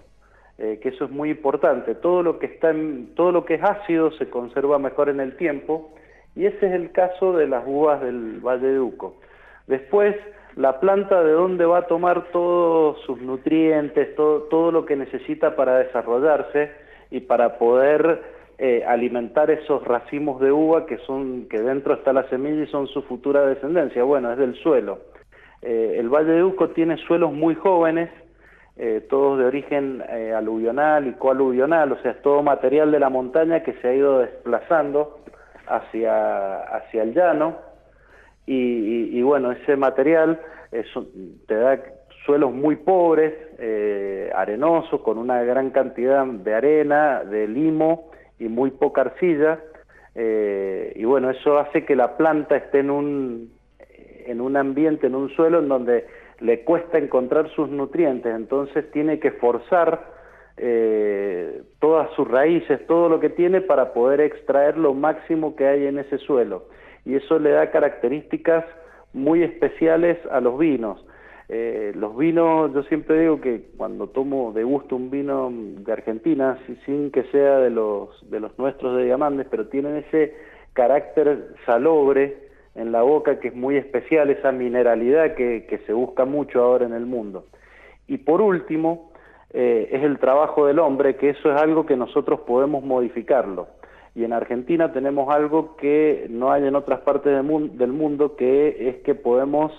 eh, 0.57 0.79
que 0.81 0.89
eso 0.89 1.05
es 1.05 1.11
muy 1.11 1.31
importante. 1.31 1.95
Todo 1.95 2.21
lo 2.21 2.37
que 2.37 2.45
está 2.45 2.69
en, 2.69 3.15
todo 3.15 3.31
lo 3.31 3.45
que 3.45 3.55
es 3.55 3.63
ácido 3.63 4.11
se 4.11 4.29
conserva 4.29 4.77
mejor 4.77 5.09
en 5.09 5.19
el 5.19 5.35
tiempo 5.37 5.93
y 6.35 6.45
ese 6.45 6.67
es 6.67 6.73
el 6.73 6.91
caso 6.91 7.33
de 7.33 7.47
las 7.47 7.63
uvas 7.65 8.01
del 8.01 8.39
Valle 8.39 8.67
de 8.67 8.79
Uco. 8.79 9.15
Después, 9.67 10.15
la 10.55 10.79
planta 10.79 11.23
de 11.23 11.31
dónde 11.31 11.65
va 11.65 11.79
a 11.79 11.87
tomar 11.87 12.31
todos 12.31 12.99
sus 13.05 13.21
nutrientes, 13.21 14.15
todo, 14.15 14.43
todo 14.43 14.71
lo 14.71 14.85
que 14.85 14.95
necesita 14.95 15.55
para 15.55 15.77
desarrollarse 15.79 16.71
y 17.11 17.21
para 17.21 17.57
poder 17.57 18.21
eh, 18.57 18.83
alimentar 18.87 19.49
esos 19.51 19.83
racimos 19.83 20.39
de 20.41 20.51
uva 20.51 20.85
que 20.85 20.97
son 20.99 21.47
que 21.49 21.59
dentro 21.59 21.95
está 21.95 22.13
la 22.13 22.29
semilla 22.29 22.63
y 22.63 22.67
son 22.67 22.87
su 22.87 23.01
futura 23.03 23.45
descendencia. 23.45 24.03
Bueno, 24.03 24.31
es 24.31 24.37
del 24.37 24.55
suelo. 24.55 24.99
Eh, 25.61 25.95
el 25.97 26.09
Valle 26.09 26.33
de 26.33 26.43
Uco 26.43 26.69
tiene 26.69 26.97
suelos 26.97 27.31
muy 27.31 27.55
jóvenes, 27.55 28.09
eh, 28.75 29.05
todos 29.09 29.39
de 29.39 29.45
origen 29.45 30.03
eh, 30.09 30.33
aluvional 30.33 31.07
y 31.07 31.13
coaluvional, 31.13 31.91
o 31.93 32.01
sea, 32.01 32.11
es 32.11 32.21
todo 32.21 32.43
material 32.43 32.91
de 32.91 32.99
la 32.99 33.09
montaña 33.09 33.63
que 33.63 33.73
se 33.73 33.87
ha 33.87 33.93
ido 33.93 34.19
desplazando 34.19 35.19
hacia, 35.77 36.63
hacia 36.63 37.03
el 37.03 37.13
llano. 37.13 37.57
Y, 38.45 39.17
y, 39.17 39.21
bueno, 39.21 39.51
ese 39.51 39.75
material 39.77 40.39
te 41.47 41.55
da 41.55 41.79
suelos 42.25 42.51
muy 42.51 42.75
pobres, 42.75 43.33
eh, 43.59 44.31
arenosos, 44.35 45.01
con 45.01 45.17
una 45.17 45.43
gran 45.43 45.69
cantidad 45.69 46.25
de 46.25 46.53
arena, 46.53 47.23
de 47.23 47.47
limo 47.47 48.11
y 48.39 48.47
muy 48.49 48.71
poca 48.71 49.01
arcilla. 49.01 49.59
Eh, 50.15 50.93
y 50.95 51.05
bueno, 51.05 51.29
eso 51.29 51.57
hace 51.57 51.85
que 51.85 51.95
la 51.95 52.17
planta 52.17 52.55
esté 52.57 52.79
en 52.79 52.91
un, 52.91 53.53
en 54.25 54.41
un 54.41 54.57
ambiente, 54.57 55.07
en 55.07 55.15
un 55.15 55.29
suelo 55.29 55.59
en 55.59 55.69
donde 55.69 56.05
le 56.39 56.63
cuesta 56.63 56.97
encontrar 56.97 57.49
sus 57.51 57.69
nutrientes, 57.69 58.33
entonces 58.35 58.89
tiene 58.91 59.19
que 59.19 59.31
forzar 59.31 60.12
eh, 60.57 61.61
todas 61.79 62.09
sus 62.15 62.27
raíces, 62.27 62.85
todo 62.87 63.09
lo 63.09 63.19
que 63.19 63.29
tiene 63.29 63.61
para 63.61 63.93
poder 63.93 64.21
extraer 64.21 64.77
lo 64.77 64.93
máximo 64.93 65.55
que 65.55 65.67
hay 65.67 65.87
en 65.87 65.99
ese 65.99 66.17
suelo. 66.19 66.65
Y 67.05 67.15
eso 67.15 67.39
le 67.39 67.51
da 67.51 67.71
características 67.71 68.65
muy 69.13 69.43
especiales 69.43 70.17
a 70.31 70.39
los 70.41 70.57
vinos. 70.57 71.05
Eh, 71.49 71.91
los 71.95 72.17
vinos, 72.17 72.73
yo 72.73 72.83
siempre 72.83 73.19
digo 73.19 73.41
que 73.41 73.65
cuando 73.77 74.07
tomo 74.07 74.53
de 74.53 74.63
gusto 74.63 74.95
un 74.95 75.09
vino 75.09 75.51
de 75.51 75.91
Argentina, 75.91 76.57
sin 76.85 77.11
que 77.11 77.23
sea 77.25 77.59
de 77.59 77.69
los, 77.69 78.29
de 78.29 78.39
los 78.39 78.57
nuestros 78.57 78.95
de 78.97 79.05
diamantes, 79.05 79.47
pero 79.49 79.67
tienen 79.67 79.97
ese 79.97 80.35
carácter 80.73 81.53
salobre, 81.65 82.43
en 82.75 82.91
la 82.91 83.03
boca 83.03 83.39
que 83.39 83.49
es 83.49 83.55
muy 83.55 83.77
especial, 83.77 84.29
esa 84.29 84.51
mineralidad 84.51 85.35
que, 85.35 85.65
que 85.69 85.77
se 85.79 85.93
busca 85.93 86.25
mucho 86.25 86.63
ahora 86.63 86.85
en 86.85 86.93
el 86.93 87.05
mundo. 87.05 87.45
Y 88.07 88.17
por 88.17 88.41
último, 88.41 89.11
eh, 89.53 89.89
es 89.91 90.03
el 90.03 90.19
trabajo 90.19 90.65
del 90.65 90.79
hombre, 90.79 91.15
que 91.15 91.29
eso 91.29 91.51
es 91.51 91.61
algo 91.61 91.85
que 91.85 91.95
nosotros 91.95 92.41
podemos 92.41 92.83
modificarlo. 92.83 93.67
Y 94.15 94.23
en 94.23 94.33
Argentina 94.33 94.91
tenemos 94.91 95.33
algo 95.33 95.75
que 95.77 96.27
no 96.29 96.51
hay 96.51 96.65
en 96.65 96.75
otras 96.75 97.01
partes 97.01 97.33
del 97.33 97.43
mundo, 97.43 97.73
del 97.75 97.91
mundo 97.91 98.35
que 98.35 98.89
es 98.89 98.95
que 98.97 99.15
podemos 99.15 99.71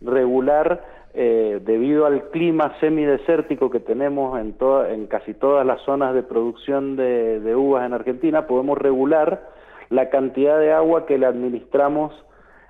regular 0.00 0.84
eh, 1.14 1.60
debido 1.64 2.06
al 2.06 2.30
clima 2.30 2.78
semidesértico 2.80 3.70
que 3.70 3.80
tenemos 3.80 4.38
en, 4.38 4.52
toda, 4.52 4.92
en 4.92 5.06
casi 5.06 5.34
todas 5.34 5.66
las 5.66 5.80
zonas 5.82 6.14
de 6.14 6.22
producción 6.22 6.96
de, 6.96 7.40
de 7.40 7.56
uvas 7.56 7.86
en 7.86 7.94
Argentina, 7.94 8.46
podemos 8.46 8.76
regular 8.76 9.48
la 9.90 10.10
cantidad 10.10 10.58
de 10.58 10.72
agua 10.72 11.06
que 11.06 11.18
le 11.18 11.26
administramos 11.26 12.12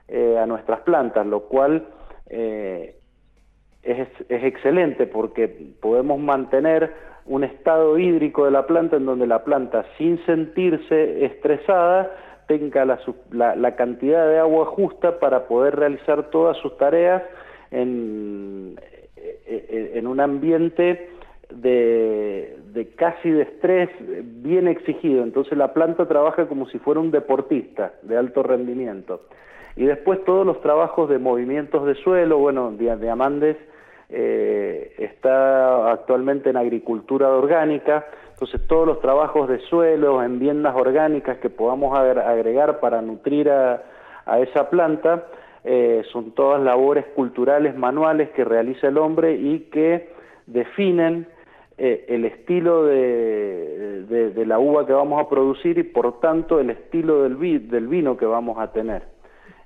eh, 0.07 0.39
a 0.39 0.47
nuestras 0.47 0.81
plantas, 0.81 1.27
lo 1.27 1.41
cual 1.41 1.87
eh, 2.31 2.98
es, 3.83 4.09
es, 4.29 4.45
excelente 4.45 5.07
porque 5.07 5.49
podemos 5.81 6.19
mantener 6.19 6.93
un 7.27 7.45
estado 7.45 7.99
hídrico 7.99 8.45
de 8.45 8.51
la 8.51 8.67
planta 8.67 8.97
en 8.97 9.07
donde 9.07 9.27
la 9.27 9.45
planta, 9.45 9.85
sin 9.99 10.25
sentirse 10.25 11.25
estresada, 11.25 12.11
tenga 12.47 12.85
la, 12.85 12.99
la, 13.31 13.57
la 13.57 13.77
cantidad 13.77 14.27
de 14.27 14.39
agua 14.39 14.67
justa 14.67 15.19
para 15.21 15.47
poder 15.47 15.77
realizar 15.77 16.31
todas 16.31 16.57
sus 16.59 16.77
tareas 16.79 17.23
en, 17.71 18.81
en 19.47 20.07
un 20.07 20.21
ambiente 20.21 21.11
de, 21.51 22.57
de, 22.73 22.89
casi 22.95 23.31
de 23.31 23.43
estrés 23.43 23.91
bien 23.99 24.69
exigido. 24.69 25.23
Entonces 25.23 25.57
la 25.57 25.73
planta 25.73 26.07
trabaja 26.07 26.47
como 26.47 26.69
si 26.69 26.79
fuera 26.79 27.01
un 27.01 27.11
deportista 27.11 27.93
de 28.03 28.17
alto 28.17 28.43
rendimiento. 28.43 29.23
Y 29.79 29.85
después 29.85 30.25
todos 30.25 30.45
los 30.45 30.61
trabajos 30.61 31.09
de 31.09 31.21
movimientos 31.21 31.87
de 31.87 31.95
suelo, 31.95 32.39
bueno, 32.39 32.73
Diamandes 32.73 33.57
eh, 34.09 34.93
está 34.99 35.93
actualmente 35.93 36.51
en 36.51 36.57
agricultura 36.57 37.29
orgánica, 37.29 38.05
entonces 38.33 38.61
todos 38.67 38.89
los 38.89 39.01
trabajos 39.01 39.49
de 39.49 39.61
suelo, 39.61 40.21
enmiendas 40.21 40.75
orgánicas 40.75 41.39
que 41.39 41.49
podamos 41.49 41.97
agregar 41.97 42.81
para 42.81 43.01
nutrir 43.03 43.51
a, 43.51 43.85
a 44.27 44.41
esa 44.41 44.69
planta, 44.69 45.27
eh, 45.63 46.03
son 46.11 46.33
todas 46.33 46.61
labores 46.61 47.07
culturales 47.15 47.77
manuales 47.77 48.31
que 48.31 48.45
realiza 48.45 48.89
el 48.89 48.99
hombre 48.99 49.35
y 49.35 49.61
que 49.71 50.09
definen 50.49 51.29
eh, 51.77 52.05
el 52.09 52.25
estilo 52.25 52.85
de, 52.85 54.07
de, 54.09 54.31
de, 54.31 54.45
la 54.45 54.59
uva 54.59 54.85
que 54.85 54.93
vamos 54.93 55.25
a 55.25 55.29
producir 55.29 55.79
y 55.79 55.85
por 55.85 56.19
tanto 56.19 56.59
el 56.59 56.71
estilo 56.71 57.23
del, 57.23 57.37
vi, 57.37 57.59
del 57.59 57.87
vino 57.87 58.17
que 58.17 58.27
vamos 58.27 58.59
a 58.59 58.73
tener. 58.73 59.18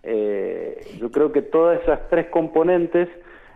Eh, 0.03 0.81
yo 0.99 1.11
creo 1.11 1.33
que 1.33 1.43
todas 1.43 1.81
esas 1.83 2.09
tres 2.09 2.27
componentes 2.27 3.09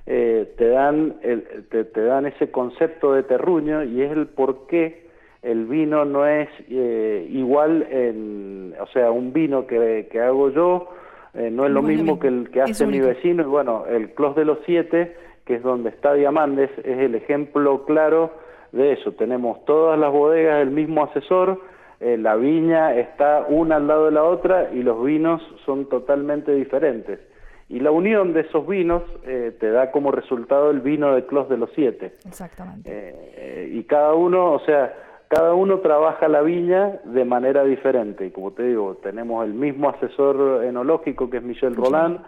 eh, 0.07 0.53
te, 0.57 0.69
dan 0.69 1.17
el, 1.23 1.67
te, 1.71 1.85
te, 1.85 2.01
dan 2.03 2.27
ese 2.27 2.51
concepto 2.51 3.13
de 3.13 3.25
terruño 3.25 3.83
y 3.83 4.03
es 4.03 4.13
el 4.13 4.29
por 4.29 4.67
qué 4.69 5.07
el 5.43 5.67
vino 5.67 6.05
no 6.05 6.27
es 6.27 6.49
eh, 6.71 7.27
igual, 7.31 7.87
en, 7.91 8.75
o 8.81 8.87
sea, 8.89 9.11
un 9.11 9.33
vino 9.33 9.67
que, 9.67 10.09
que 10.11 10.21
hago 10.21 10.51
yo 10.51 10.89
eh, 11.37 11.51
no 11.51 11.67
es 11.67 11.71
lo 11.71 11.83
mismo 11.83 12.19
que 12.19 12.29
el 12.29 12.49
que 12.51 12.63
hace 12.63 12.87
mi 12.87 12.99
vecino 12.99 13.43
y 13.43 13.47
bueno, 13.47 13.85
el 13.87 14.15
Clos 14.15 14.35
de 14.37 14.47
los 14.47 14.59
Siete, 14.65 15.15
que 15.45 15.57
es 15.57 15.63
donde 15.63 15.91
está 15.91 16.15
Diamandes, 16.15 16.71
es 16.79 16.99
el 16.99 17.15
ejemplo 17.15 17.85
claro 17.85 18.33
de 18.73 18.93
eso. 18.93 19.13
Tenemos 19.13 19.63
todas 19.67 19.99
las 19.99 20.11
bodegas 20.11 20.61
del 20.61 20.71
mismo 20.71 21.05
asesor, 21.05 21.61
eh, 22.01 22.17
la 22.17 22.37
viña 22.37 22.95
está 22.95 23.47
una 23.49 23.77
al 23.77 23.87
lado 23.87 24.07
de 24.07 24.13
la 24.13 24.25
otra 24.25 24.71
y 24.73 24.83
los 24.83 25.03
vinos 25.05 25.43
son 25.65 25.89
totalmente 25.89 26.53
diferentes. 26.53 27.21
Y 27.69 27.81
la 27.81 27.91
unión 27.91 28.33
de 28.33 28.43
esos 28.43 28.67
vinos 28.67 29.03
eh, 29.25 29.57
te 29.59 29.71
da 29.71 29.91
como 29.91 30.13
resultado 30.13 30.71
el 30.71 30.81
vino 30.81 31.15
de 31.15 31.27
Clos 31.27 31.49
de 31.49 31.57
los 31.57 31.71
Siete. 31.75 32.13
Exactamente. 32.25 32.91
Eh, 32.93 33.71
y 33.73 33.83
cada 33.85 34.15
uno, 34.15 34.53
o 34.53 34.61
sea, 34.61 34.95
cada 35.29 35.55
uno 35.55 35.81
trabaja 35.81 36.29
la 36.29 36.43
viña 36.43 37.01
de 37.05 37.25
manera 37.25 37.65
diferente. 37.65 38.27
Y 38.27 38.31
como 38.31 38.53
te 38.53 38.63
digo, 38.63 38.97
tenemos 39.03 39.45
el 39.45 39.55
mismo 39.55 39.89
asesor 39.89 40.65
enológico 40.65 41.29
que 41.29 41.39
es 41.39 41.43
Michel 41.43 41.75
Roland, 41.75 42.21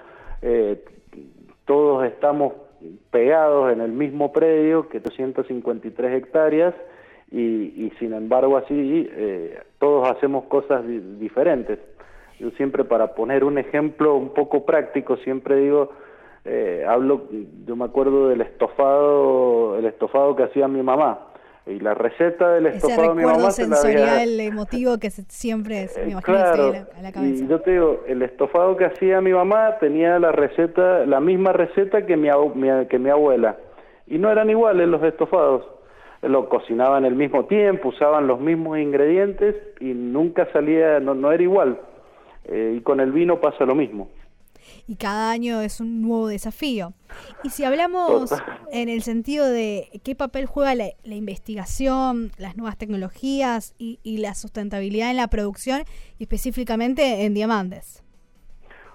eh, 0.43 0.85
todos 1.64 2.05
estamos 2.07 2.55
pegados 3.11 3.73
en 3.73 3.81
el 3.81 3.93
mismo 3.93 4.33
predio, 4.33 4.89
que 4.89 5.01
253 5.01 6.12
hectáreas, 6.14 6.75
y, 7.31 7.39
y 7.87 7.93
sin 7.99 8.12
embargo 8.14 8.57
así 8.57 9.09
eh, 9.12 9.59
todos 9.79 10.09
hacemos 10.11 10.45
cosas 10.45 10.87
di 10.87 10.99
diferentes. 11.18 11.79
Yo 12.39 12.51
siempre 12.53 12.85
para 12.85 13.14
poner 13.14 13.43
un 13.45 13.59
ejemplo 13.59 14.14
un 14.14 14.31
poco 14.33 14.64
práctico, 14.64 15.16
siempre 15.18 15.57
digo, 15.57 15.91
eh, 16.45 16.85
hablo, 16.89 17.22
yo 17.66 17.74
me 17.76 17.85
acuerdo 17.85 18.29
del 18.29 18.41
estofado, 18.41 19.76
el 19.79 19.85
estofado 19.87 20.37
que 20.37 20.45
hacía 20.45 20.68
mi 20.68 20.83
mamá. 20.83 21.20
Y 21.66 21.81
la 21.81 21.93
receta 21.93 22.53
del 22.53 22.66
Ese 22.66 22.76
estofado 22.79 23.11
de 23.11 23.14
mi 23.20 23.24
mamá 23.26 23.51
se 23.51 23.66
la 23.68 23.76
había- 23.76 23.99
sensorial, 23.99 24.41
emotivo 24.41 24.99
que 24.99 25.11
se- 25.11 25.22
siempre 25.29 25.89
se- 25.89 26.01
me 26.01 26.07
Eh, 26.07 26.11
imagino 26.12 26.20
que 26.37 26.41
claro, 26.43 26.57
se 26.64 26.70
viene 26.70 26.87
a 26.97 27.03
la 27.03 27.12
cabeza. 27.12 27.45
y 27.45 27.47
yo 27.49 27.61
te 27.61 27.70
digo, 27.72 28.05
el 28.07 28.22
estofado 28.22 28.76
que 28.79 28.85
hacía 28.87 29.20
mi 29.20 29.33
mamá 29.33 29.76
tenía 29.79 30.18
la 30.18 30.33
receta, 30.33 31.05
la 31.05 31.20
misma 31.20 31.53
receta 31.53 32.07
que 32.07 32.16
mi- 32.16 32.31
que 32.89 32.99
mi 32.99 33.11
abuela. 33.11 33.57
Y 34.07 34.16
no 34.16 34.31
eran 34.31 34.49
iguales 34.49 34.89
los 34.89 35.03
estofados. 35.03 35.66
Lo 36.23 36.49
cocinaban 36.49 37.05
al 37.05 37.14
mismo 37.14 37.45
tiempo, 37.47 37.89
usaban 37.91 38.27
los 38.27 38.41
mismos 38.41 38.79
ingredientes 38.79 39.55
y 39.81 39.93
nunca 39.95 40.49
salía, 40.53 40.99
no, 41.01 41.14
no 41.14 41.31
era 41.31 41.43
igual. 41.43 41.79
Eh, 42.45 42.75
y 42.79 42.81
con 42.81 43.01
el 43.01 43.12
vino 43.12 43.41
pasa 43.41 43.64
lo 43.64 43.75
mismo. 43.75 44.09
y 44.87 44.97
cada 44.97 45.31
año 45.31 45.61
es 45.61 45.81
un 45.81 46.03
nuevo 46.03 46.29
desafío. 46.29 46.93
Y 47.45 47.51
si 47.51 47.64
hablamos 47.64 48.33
en 48.73 48.89
el 48.89 49.03
sentido 49.03 49.47
de 49.47 49.89
qué 50.05 50.14
papel 50.14 50.47
juega 50.47 50.75
la, 50.75 50.87
la 51.05 51.14
investigación, 51.14 52.31
las 52.39 52.57
nuevas 52.57 52.77
tecnologías 52.79 53.75
y, 53.79 53.99
y 54.03 54.19
la 54.19 54.35
sustentabilidad 54.35 55.11
en 55.11 55.16
la 55.16 55.29
producción, 55.29 55.83
y 56.19 56.25
específicamente 56.25 57.25
en 57.25 57.35
Diamantes. 57.35 58.03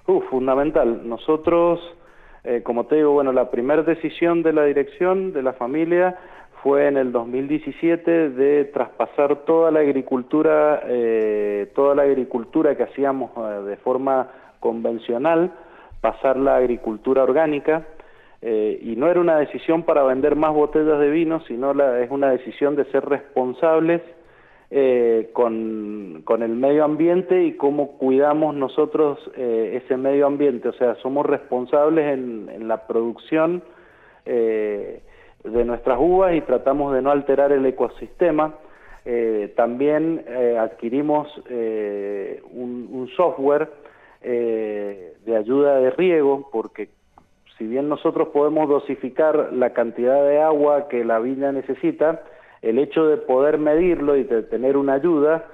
Uf, 0.07 0.23
fundamental. 0.29 1.07
Nosotros, 1.07 1.79
eh, 2.43 2.61
como 2.63 2.85
te 2.85 2.95
digo, 2.97 3.11
bueno, 3.11 3.31
la 3.31 3.49
primera 3.51 3.83
decisión 3.83 4.43
de 4.43 4.53
la 4.53 4.65
dirección 4.65 5.31
de 5.31 5.43
la 5.43 5.53
familia 5.53 6.17
fue 6.63 6.87
en 6.87 6.95
el 6.95 7.11
2017 7.11 8.29
de 8.29 8.63
traspasar 8.65 9.43
toda 9.43 9.69
la 9.69 9.81
agricultura, 9.81 10.81
eh, 10.87 11.69
toda 11.75 11.93
la 11.93 12.03
agricultura 12.03 12.75
que 12.77 12.83
hacíamos 12.83 13.31
eh, 13.35 13.63
de 13.63 13.75
forma 13.75 14.29
convencional, 14.61 15.51
pasarla 15.99 16.53
a 16.55 16.57
agricultura 16.57 17.21
orgánica. 17.21 17.85
eh, 18.41 18.79
y 18.81 18.95
no 18.95 19.09
era 19.09 19.19
una 19.21 19.37
decisión 19.37 19.83
para 19.83 20.03
vender 20.03 20.35
más 20.35 20.53
botellas 20.53 20.99
de 20.99 21.09
vino, 21.09 21.41
sino 21.47 21.73
la, 21.73 22.01
es 22.01 22.11
una 22.11 22.31
decisión 22.31 22.75
de 22.75 22.85
ser 22.85 23.05
responsables 23.05 24.01
con, 25.33 26.41
el 26.41 26.55
medio 26.55 26.83
ambiente 26.83 27.43
y 27.43 27.53
cómo 27.53 27.97
cuidamos 27.99 28.55
nosotros 28.55 29.19
ese 29.37 29.97
medio 29.97 30.25
ambiente. 30.25 30.67
O 30.69 30.73
sea, 30.73 30.95
somos 30.95 31.25
responsables 31.27 32.05
en, 32.13 32.67
la 32.67 32.87
producción 32.87 33.61
de 35.43 35.65
nuestras 35.65 35.97
uvas 35.99 36.35
y 36.35 36.41
tratamos 36.41 36.93
de 36.93 37.01
no 37.01 37.11
alterar 37.11 37.51
el 37.51 37.65
ecosistema. 37.65 38.53
Eh, 39.05 39.53
también 39.57 40.23
eh, 40.27 40.57
adquirimos 40.57 41.27
eh, 41.49 42.41
un, 42.51 43.09
software 43.17 43.69
eh, 44.21 45.13
de 45.25 45.35
ayuda 45.35 45.79
de 45.79 45.91
riego, 45.91 46.49
porque 46.51 46.89
si 47.57 47.67
bien 47.67 47.89
nosotros 47.89 48.29
podemos 48.29 48.69
dosificar 48.69 49.51
la 49.51 49.71
cantidad 49.71 50.23
de 50.25 50.41
agua 50.41 50.87
que 50.87 51.03
la 51.03 51.19
viña 51.19 51.51
necesita, 51.51 52.23
el 52.61 52.79
hecho 52.79 53.05
de 53.07 53.17
poder 53.17 53.57
medirlo 53.57 54.15
y 54.15 54.23
de 54.23 54.43
tener 54.43 54.77
una 54.77 54.93
ayuda 54.93 55.45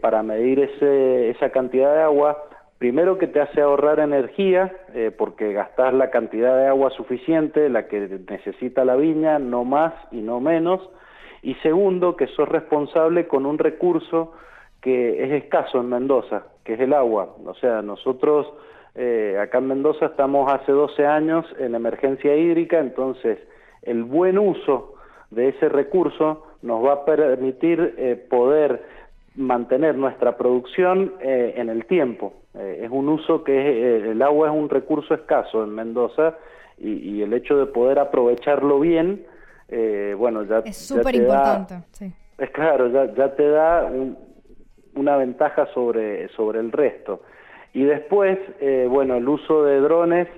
para 0.00 0.22
medir 0.22 0.60
ese, 0.60 1.30
esa 1.30 1.50
cantidad 1.50 1.92
de 1.96 2.02
agua, 2.02 2.44
primero 2.84 3.16
que 3.16 3.28
te 3.28 3.40
hace 3.40 3.62
ahorrar 3.62 3.98
energía, 3.98 4.70
eh, 4.92 5.10
porque 5.16 5.54
gastas 5.54 5.94
la 5.94 6.10
cantidad 6.10 6.54
de 6.54 6.66
agua 6.66 6.90
suficiente, 6.90 7.70
la 7.70 7.88
que 7.88 8.20
necesita 8.28 8.84
la 8.84 8.94
viña, 8.94 9.38
no 9.38 9.64
más 9.64 9.94
y 10.12 10.20
no 10.20 10.38
menos, 10.38 10.86
y 11.40 11.54
segundo 11.62 12.14
que 12.14 12.26
sos 12.26 12.46
responsable 12.46 13.26
con 13.26 13.46
un 13.46 13.56
recurso 13.56 14.34
que 14.82 15.24
es 15.24 15.44
escaso 15.44 15.80
en 15.80 15.88
Mendoza, 15.88 16.42
que 16.62 16.74
es 16.74 16.80
el 16.80 16.92
agua. 16.92 17.34
O 17.46 17.54
sea, 17.54 17.80
nosotros 17.80 18.52
eh, 18.94 19.38
acá 19.40 19.56
en 19.56 19.68
Mendoza 19.68 20.04
estamos 20.04 20.52
hace 20.52 20.70
12 20.70 21.06
años 21.06 21.46
en 21.58 21.74
emergencia 21.74 22.36
hídrica, 22.36 22.80
entonces 22.80 23.38
el 23.80 24.04
buen 24.04 24.38
uso 24.38 24.96
de 25.30 25.48
ese 25.48 25.70
recurso 25.70 26.44
nos 26.60 26.84
va 26.84 26.92
a 26.92 27.04
permitir 27.06 27.94
eh, 27.96 28.22
poder 28.28 28.82
mantener 29.36 29.96
nuestra 29.96 30.36
producción 30.36 31.14
eh, 31.20 31.54
en 31.56 31.68
el 31.68 31.86
tiempo. 31.86 32.34
Eh, 32.54 32.82
es 32.84 32.90
un 32.90 33.08
uso 33.08 33.42
que 33.42 33.58
es, 33.58 34.04
eh, 34.04 34.10
el 34.12 34.22
agua 34.22 34.48
es 34.48 34.54
un 34.54 34.68
recurso 34.68 35.14
escaso 35.14 35.64
en 35.64 35.70
Mendoza 35.70 36.34
y, 36.78 36.90
y 36.92 37.22
el 37.22 37.32
hecho 37.32 37.56
de 37.58 37.66
poder 37.66 37.98
aprovecharlo 37.98 38.78
bien, 38.80 39.24
eh, 39.68 40.14
bueno, 40.16 40.44
ya 40.44 40.58
Es 40.58 40.76
súper 40.76 41.14
importante. 41.16 41.74
Sí. 41.92 42.12
es 42.38 42.50
claro, 42.50 42.88
ya, 42.88 43.12
ya 43.14 43.34
te 43.34 43.48
da 43.48 43.84
un- 43.84 44.16
una 44.94 45.16
ventaja 45.16 45.66
sobre, 45.74 46.28
sobre 46.28 46.60
el 46.60 46.70
resto. 46.70 47.22
Y 47.72 47.82
después, 47.82 48.38
eh, 48.60 48.86
bueno, 48.88 49.16
el 49.16 49.28
uso 49.28 49.64
de 49.64 49.80
drones 49.80 50.28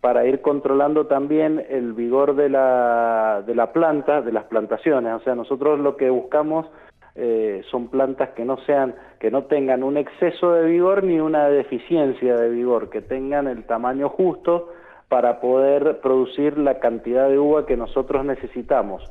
para 0.00 0.24
ir 0.26 0.40
controlando 0.40 1.06
también 1.06 1.62
el 1.68 1.92
vigor 1.92 2.34
de 2.36 2.48
la, 2.48 3.42
de 3.46 3.54
la 3.54 3.72
planta, 3.74 4.22
de 4.22 4.32
las 4.32 4.44
plantaciones. 4.44 5.12
O 5.12 5.20
sea, 5.20 5.34
nosotros 5.34 5.78
lo 5.80 5.96
que 5.98 6.08
buscamos 6.08 6.66
eh, 7.16 7.62
son 7.70 7.88
plantas 7.88 8.30
que 8.30 8.44
no 8.44 8.58
sean, 8.66 8.94
que 9.18 9.30
no 9.30 9.44
tengan 9.44 9.82
un 9.82 9.96
exceso 9.96 10.52
de 10.52 10.66
vigor 10.66 11.02
ni 11.02 11.18
una 11.18 11.48
deficiencia 11.48 12.36
de 12.36 12.50
vigor, 12.50 12.90
que 12.90 13.00
tengan 13.00 13.46
el 13.46 13.64
tamaño 13.64 14.08
justo 14.10 14.68
para 15.08 15.40
poder 15.40 16.00
producir 16.00 16.58
la 16.58 16.78
cantidad 16.78 17.28
de 17.28 17.38
uva 17.38 17.64
que 17.64 17.76
nosotros 17.76 18.24
necesitamos. 18.24 19.02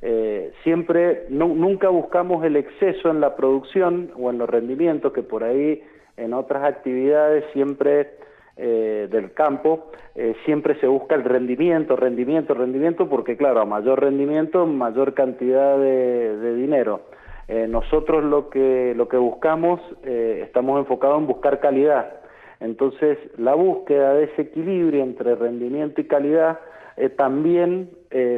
Eh, 0.00 0.52
siempre, 0.64 1.26
nu- 1.28 1.54
nunca 1.54 1.88
buscamos 1.88 2.44
el 2.44 2.56
exceso 2.56 3.10
en 3.10 3.20
la 3.20 3.36
producción 3.36 4.10
o 4.18 4.30
en 4.30 4.38
los 4.38 4.50
rendimientos, 4.50 5.12
que 5.12 5.22
por 5.22 5.44
ahí 5.44 5.80
en 6.16 6.34
otras 6.34 6.64
actividades 6.64 7.44
siempre 7.52 8.10
eh, 8.56 9.08
del 9.10 9.32
campo, 9.32 9.92
eh, 10.14 10.34
siempre 10.44 10.74
se 10.80 10.86
busca 10.86 11.14
el 11.14 11.22
rendimiento, 11.24 11.94
rendimiento, 11.96 12.54
rendimiento, 12.54 13.08
porque 13.08 13.36
claro, 13.36 13.60
a 13.60 13.64
mayor 13.64 14.00
rendimiento, 14.00 14.66
mayor 14.66 15.14
cantidad 15.14 15.78
de 15.78 16.54
dinero. 16.56 17.02
Eh, 17.52 17.66
nosotros 17.68 18.24
lo 18.24 18.48
que, 18.48 18.94
lo 18.96 19.08
que 19.08 19.18
buscamos, 19.18 19.78
eh, 20.04 20.40
estamos 20.42 20.78
enfocados 20.78 21.18
en 21.18 21.26
buscar 21.26 21.60
calidad. 21.60 22.10
Entonces, 22.60 23.18
la 23.36 23.52
búsqueda 23.54 24.14
de 24.14 24.24
ese 24.24 24.40
equilibrio 24.40 25.02
entre 25.02 25.34
rendimiento 25.34 26.00
y 26.00 26.04
calidad 26.04 26.60
eh, 26.96 27.10
también 27.10 27.90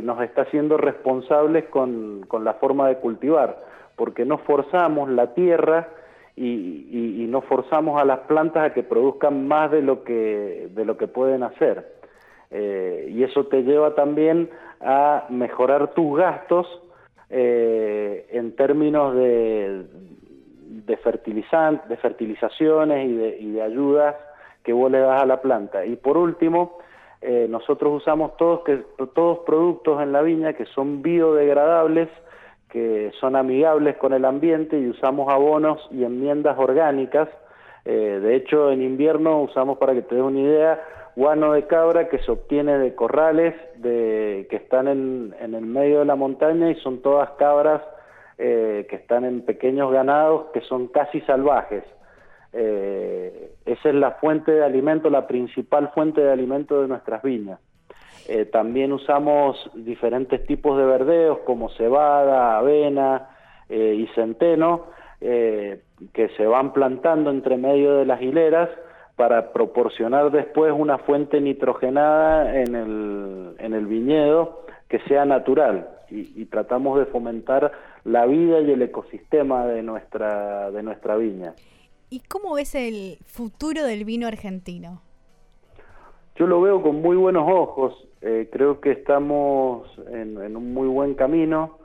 nos 0.03 0.21
está 0.23 0.43
haciendo 0.43 0.77
responsables 0.79 1.65
con, 1.67 2.25
con 2.29 2.45
la 2.45 2.55
forma 2.55 2.89
de 2.89 2.97
cultivar, 2.97 3.59
porque 3.97 4.25
no 4.25 4.39
forzamos 4.39 5.09
la 5.11 5.35
tierra 5.35 5.89
y, 6.37 6.47
y- 6.91 7.23
y 7.23 7.27
no 7.27 7.41
forzamos 7.43 8.01
a 8.01 8.05
las 8.05 8.21
plantas 8.21 8.71
a 8.71 8.73
que 8.73 8.83
produzcan 8.85 9.47
más 9.49 9.71
de 9.73 9.83
lo 9.83 10.03
que, 10.05 10.69
de 10.75 10.85
lo 10.85 10.97
que 10.97 11.07
pueden 11.09 11.43
hacer. 11.45 11.93
Y 12.53 13.25
eso 13.25 13.47
te 13.47 13.63
lleva 13.65 13.97
también 13.97 14.49
a 14.81 15.25
mejorar 15.29 15.93
tus 15.95 16.17
gastos 16.17 16.67
eh, 17.31 18.27
en 18.31 18.55
términos 18.57 19.15
de, 19.15 19.87
de 20.87 20.97
fertilizantes, 20.99 21.89
de 21.89 21.97
fertilizaciones 21.97 23.09
y 23.09 23.15
de, 23.15 23.39
y 23.39 23.51
de 23.53 23.63
ayudas 23.63 24.17
que 24.63 24.73
vos 24.73 24.91
le 24.91 24.99
das 24.99 25.23
a 25.23 25.27
la 25.27 25.41
planta. 25.41 25.85
Y 25.85 25.97
por 25.97 26.17
último, 26.17 26.79
eh, 27.21 27.47
nosotros 27.49 28.03
usamos 28.03 28.37
todos, 28.37 28.61
que, 28.65 28.83
todos 29.15 29.41
productos 29.47 30.03
en 30.03 30.13
la 30.13 30.23
viña 30.23 30.53
que 30.55 30.67
son 30.67 31.03
biodegradables, 31.03 32.09
que 32.71 33.13
son 33.21 33.37
amigables 33.37 33.97
con 33.97 34.13
el 34.13 34.25
ambiente 34.25 34.79
y 34.79 34.89
usamos 34.89 35.33
abonos 35.33 35.87
y 35.91 36.05
enmiendas 36.05 36.59
orgánicas. 36.59 37.29
Eh, 37.85 38.21
de 38.23 38.37
hecho, 38.37 38.71
en 38.71 38.83
invierno 38.83 39.43
usamos, 39.43 39.79
para 39.79 39.95
que 39.95 40.03
te 40.03 40.17
des 40.17 40.25
una 40.25 40.41
idea, 40.41 40.83
guano 41.17 41.53
de 41.53 41.67
cabra 41.67 42.09
que 42.09 42.19
se 42.19 42.31
obtiene 42.31 42.79
de 42.79 42.95
corrales 42.95 43.55
de, 43.77 44.47
que 44.51 44.57
están 44.57 44.89
en, 44.89 45.35
el 45.41 45.67
medio 45.67 46.01
de 46.01 46.05
la 46.05 46.17
montaña 46.17 46.71
y 46.71 46.75
son 46.77 47.03
todas 47.03 47.31
cabras 47.33 47.83
eh, 48.39 48.87
que 48.91 48.97
están 48.97 49.25
en 49.25 49.43
pequeños 49.43 49.93
ganados 49.93 50.47
que 50.53 50.61
son 50.63 50.89
casi 50.89 51.21
salvajes. 51.23 51.85
Eh, 52.53 53.53
esa 53.65 53.89
es 53.89 53.95
la 53.95 54.13
fuente 54.13 54.53
de 54.53 54.65
alimento, 54.65 55.09
la 55.11 55.27
principal 55.27 55.91
fuente 55.95 56.21
de 56.21 56.33
alimento 56.33 56.83
de 56.83 56.89
nuestras 56.89 57.23
viñas. 57.23 57.61
Eh, 58.29 58.47
también 58.47 58.93
usamos 58.93 59.71
diferentes 59.75 60.45
tipos 60.47 60.79
de 60.79 60.85
verdeos 60.85 61.39
como 61.41 61.69
cebada, 61.71 62.59
avena 62.59 63.31
y 63.69 64.07
centeno 64.15 64.93
que 65.21 66.29
se 66.37 66.47
van 66.47 66.75
plantando 66.75 67.31
entre 67.31 67.57
medio 67.57 67.97
de 67.97 68.05
las 68.05 68.21
hileras 68.21 68.69
para 69.17 69.53
proporcionar 69.53 70.31
después 70.31 70.73
una 70.77 70.99
fuente 70.99 71.41
nitrogenada 71.41 72.61
en 72.61 72.75
el, 72.75 73.55
en 73.59 73.75
el 73.75 73.87
viñedo 73.87 74.65
que 74.89 74.99
sea 75.01 75.25
natural 75.25 75.89
y, 76.11 76.33
y 76.41 76.47
tratamos 76.47 76.99
de 76.99 77.07
fomentar 77.07 77.73
la 78.05 78.27
vida 78.27 78.61
y 78.61 78.71
el 78.71 78.83
ecosistema 78.83 79.67
de 79.67 79.83
nuestra, 79.83 80.71
de 80.71 80.83
nuestra 80.83 81.17
viña. 81.17 81.55
¿Y 82.11 82.21
cómo 82.21 82.55
ves 82.55 82.75
el 82.75 83.19
futuro 83.25 83.85
del 83.85 84.05
vino 84.05 84.27
argentino? 84.27 85.01
Yo 86.37 86.47
lo 86.47 86.61
veo 86.61 86.83
con 86.83 87.01
muy 87.01 87.17
buenos 87.17 87.49
ojos, 87.49 88.09
eh, 88.21 88.49
creo 88.53 88.81
que 88.81 88.91
estamos 88.91 89.89
en, 90.11 90.43
en 90.43 90.57
un 90.57 90.75
muy 90.75 90.89
buen 90.89 91.15
camino. 91.15 91.79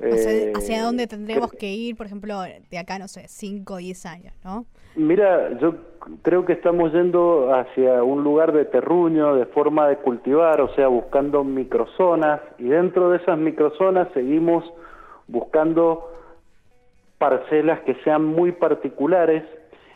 ¿Hacia, 0.00 0.32
Eh, 0.32 0.52
hacia 0.54 0.82
dónde 0.82 1.06
tendremos 1.06 1.52
que 1.52 1.66
ir, 1.66 1.96
por 1.96 2.06
ejemplo, 2.06 2.40
de 2.42 2.78
acá, 2.78 2.98
no 2.98 3.08
sé, 3.08 3.28
5 3.28 3.74
o 3.74 3.76
10 3.76 4.06
años, 4.06 4.34
¿no? 4.44 4.64
Mira, 4.96 5.58
yo 5.60 5.74
creo 6.22 6.44
que 6.44 6.54
estamos 6.54 6.92
yendo 6.92 7.54
hacia 7.54 8.02
un 8.02 8.24
lugar 8.24 8.52
de 8.52 8.64
terruño, 8.64 9.36
de 9.36 9.46
forma 9.46 9.88
de 9.88 9.96
cultivar, 9.96 10.60
o 10.60 10.74
sea, 10.74 10.88
buscando 10.88 11.44
microzonas, 11.44 12.40
y 12.58 12.64
dentro 12.64 13.10
de 13.10 13.18
esas 13.18 13.38
microzonas 13.38 14.08
seguimos 14.14 14.64
buscando 15.28 16.10
parcelas 17.18 17.80
que 17.80 17.94
sean 18.02 18.24
muy 18.24 18.52
particulares 18.52 19.44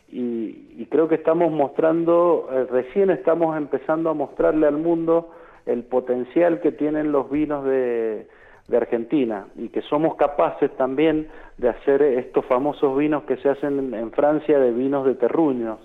y, 0.08 0.74
y 0.76 0.86
creo 0.90 1.08
que 1.08 1.16
estamos 1.16 1.50
mostrando, 1.50 2.48
eh, 2.52 2.66
recién 2.70 3.10
estamos 3.10 3.56
empezando 3.56 4.10
a 4.10 4.14
mostrarle 4.14 4.66
al 4.66 4.76
mundo 4.76 5.30
el 5.66 5.82
potencial 5.84 6.60
que 6.60 6.70
tienen 6.70 7.10
los 7.10 7.30
vinos 7.30 7.64
de, 7.64 8.28
de 8.68 8.76
Argentina 8.76 9.46
y 9.56 9.68
que 9.68 9.82
somos 9.82 10.16
capaces 10.16 10.70
también 10.76 11.28
de 11.58 11.68
hacer 11.68 12.02
estos 12.02 12.44
famosos 12.46 12.96
vinos 12.96 13.24
que 13.24 13.36
se 13.36 13.48
hacen 13.48 13.92
en 13.94 14.10
Francia 14.12 14.58
de 14.58 14.72
vinos 14.72 15.04
de 15.04 15.14
terruños. 15.14 15.78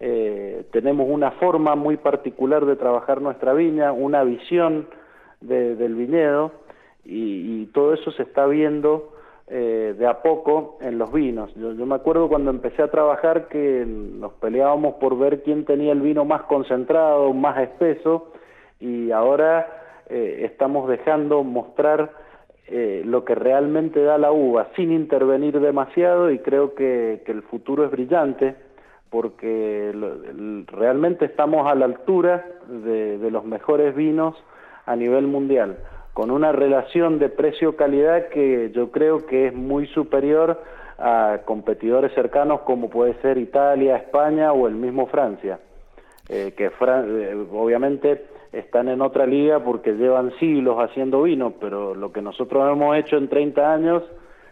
Eh, 0.00 0.64
tenemos 0.72 1.06
una 1.10 1.32
forma 1.32 1.74
muy 1.76 1.96
particular 1.96 2.64
de 2.64 2.76
trabajar 2.76 3.20
nuestra 3.20 3.52
viña, 3.52 3.92
una 3.92 4.24
visión 4.24 4.88
de, 5.40 5.76
del 5.76 5.94
viñedo 5.94 6.52
y, 7.04 7.66
todo 7.72 7.94
eso 7.94 8.10
se 8.12 8.22
está 8.22 8.46
viendo 8.46 9.12
eh, 9.46 9.94
de 9.98 10.06
a 10.06 10.22
poco 10.22 10.78
en 10.80 10.98
los 10.98 11.12
vinos. 11.12 11.54
Yo, 11.54 11.70
me 11.86 11.94
acuerdo 11.94 12.28
cuando 12.28 12.50
empecé 12.50 12.82
a 12.82 12.90
trabajar 12.90 13.48
que 13.48 13.84
nos 13.86 14.32
peleábamos 14.34 14.94
por 14.94 15.18
ver 15.18 15.42
quién 15.42 15.64
tenía 15.64 15.92
el 15.92 16.00
vino 16.00 16.24
más 16.24 16.42
concentrado, 16.42 17.32
más 17.32 17.58
espeso 17.58 18.32
y 18.80 19.10
ahora 19.10 19.79
eh, 20.10 20.44
estamos 20.44 20.88
dejando 20.88 21.44
mostrar 21.44 22.10
eh, 22.66 23.02
lo 23.04 23.24
que 23.24 23.34
realmente 23.34 24.02
da 24.02 24.18
la 24.18 24.32
uva 24.32 24.68
sin 24.76 24.92
intervenir 24.92 25.58
demasiado 25.60 26.30
y 26.30 26.38
creo 26.38 26.74
que, 26.74 27.22
que 27.24 27.32
el 27.32 27.42
futuro 27.42 27.84
es 27.84 27.90
brillante 27.90 28.54
porque 29.10 29.92
realmente 30.68 31.24
estamos 31.24 31.66
a 31.66 31.74
la 31.74 31.86
altura 31.86 32.46
de, 32.68 33.18
de 33.18 33.30
los 33.30 33.44
mejores 33.44 33.94
vinos 33.96 34.36
a 34.86 34.94
nivel 34.94 35.26
mundial 35.26 35.78
con 36.12 36.30
una 36.30 36.52
relación 36.52 37.18
de 37.18 37.28
precio-calidad 37.28 38.28
que 38.28 38.70
yo 38.72 38.90
creo 38.90 39.26
que 39.26 39.48
es 39.48 39.54
muy 39.54 39.86
superior 39.88 40.60
a 40.98 41.40
competidores 41.44 42.12
cercanos 42.14 42.60
como 42.60 42.90
puede 42.90 43.14
ser 43.22 43.38
Italia, 43.38 43.96
España 43.96 44.52
o 44.52 44.68
el 44.68 44.74
mismo 44.74 45.06
Francia, 45.06 45.58
eh, 46.28 46.52
que 46.56 46.70
Fran 46.70 47.06
eh, 47.08 47.34
obviamente 47.52 48.26
están 48.52 48.88
en 48.88 49.00
otra 49.00 49.26
liga 49.26 49.62
porque 49.62 49.92
llevan 49.92 50.32
siglos 50.38 50.76
haciendo 50.78 51.22
vino, 51.22 51.54
pero 51.60 51.94
lo 51.94 52.12
que 52.12 52.22
nosotros 52.22 52.70
hemos 52.70 52.96
hecho 52.96 53.16
en 53.16 53.28
30 53.28 53.72
años 53.72 54.02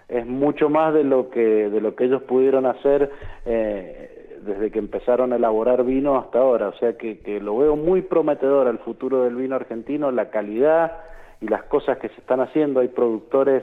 es 0.09 0.26
mucho 0.26 0.70
más 0.70 0.94
de 0.94 1.05
lo 1.05 1.30
que 1.30 1.68
de 1.68 1.80
lo 1.80 1.94
que 1.94 2.05
ellos 2.05 2.22
pudieron 2.22 2.64
hacer 2.66 3.11
eh, 3.44 4.18
desde 4.42 4.70
que 4.70 4.78
empezaron 4.78 5.32
a 5.32 5.36
elaborar 5.36 5.84
vino 5.84 6.16
hasta 6.16 6.38
ahora, 6.38 6.68
o 6.68 6.74
sea 6.74 6.96
que, 6.96 7.18
que 7.18 7.40
lo 7.40 7.59
veo 7.59 7.76
muy 7.76 8.03
prometedor 8.03 8.68
al 8.68 8.78
futuro 8.78 9.24
del 9.24 9.34
vino 9.34 9.57
argentino, 9.57 10.11
la 10.11 10.30
calidad 10.30 10.92
y 11.40 11.49
las 11.49 11.64
cosas 11.64 11.99
que 11.99 12.09
se 12.09 12.20
están 12.20 12.40
haciendo, 12.40 12.80
hay 12.80 12.88
productores 12.88 13.62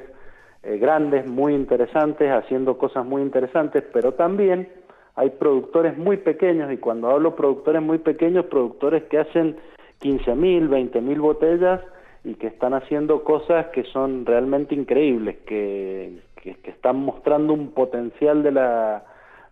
eh, 0.64 0.78
grandes, 0.78 1.28
muy 1.28 1.54
interesantes, 1.54 2.30
haciendo 2.32 2.78
cosas 2.78 3.06
muy 3.06 3.22
interesantes, 3.22 3.84
pero 3.94 4.14
también 4.14 4.70
hay 5.16 5.30
productores 5.30 5.98
muy 5.98 6.18
pequeños, 6.18 6.72
y 6.72 6.78
cuando 6.78 7.10
hablo 7.10 7.36
productores 7.36 7.82
muy 7.82 8.00
pequeños, 8.00 8.46
productores 8.46 9.04
que 9.04 9.20
hacen 9.20 9.58
15 10.06 10.36
mil, 10.36 10.68
20 10.68 11.02
mil 11.02 11.20
botellas 11.20 11.82
y 12.24 12.36
que 12.36 12.46
están 12.46 12.76
haciendo 12.76 13.24
cosas 13.24 13.66
que 13.74 13.86
son 13.86 14.24
realmente 14.28 14.76
increíbles, 14.76 15.38
que, 15.48 16.20
que, 16.36 16.56
están 16.70 16.98
mostrando 16.98 17.54
un 17.54 17.72
potencial 17.72 18.44
de 18.44 18.52
la, 18.52 19.04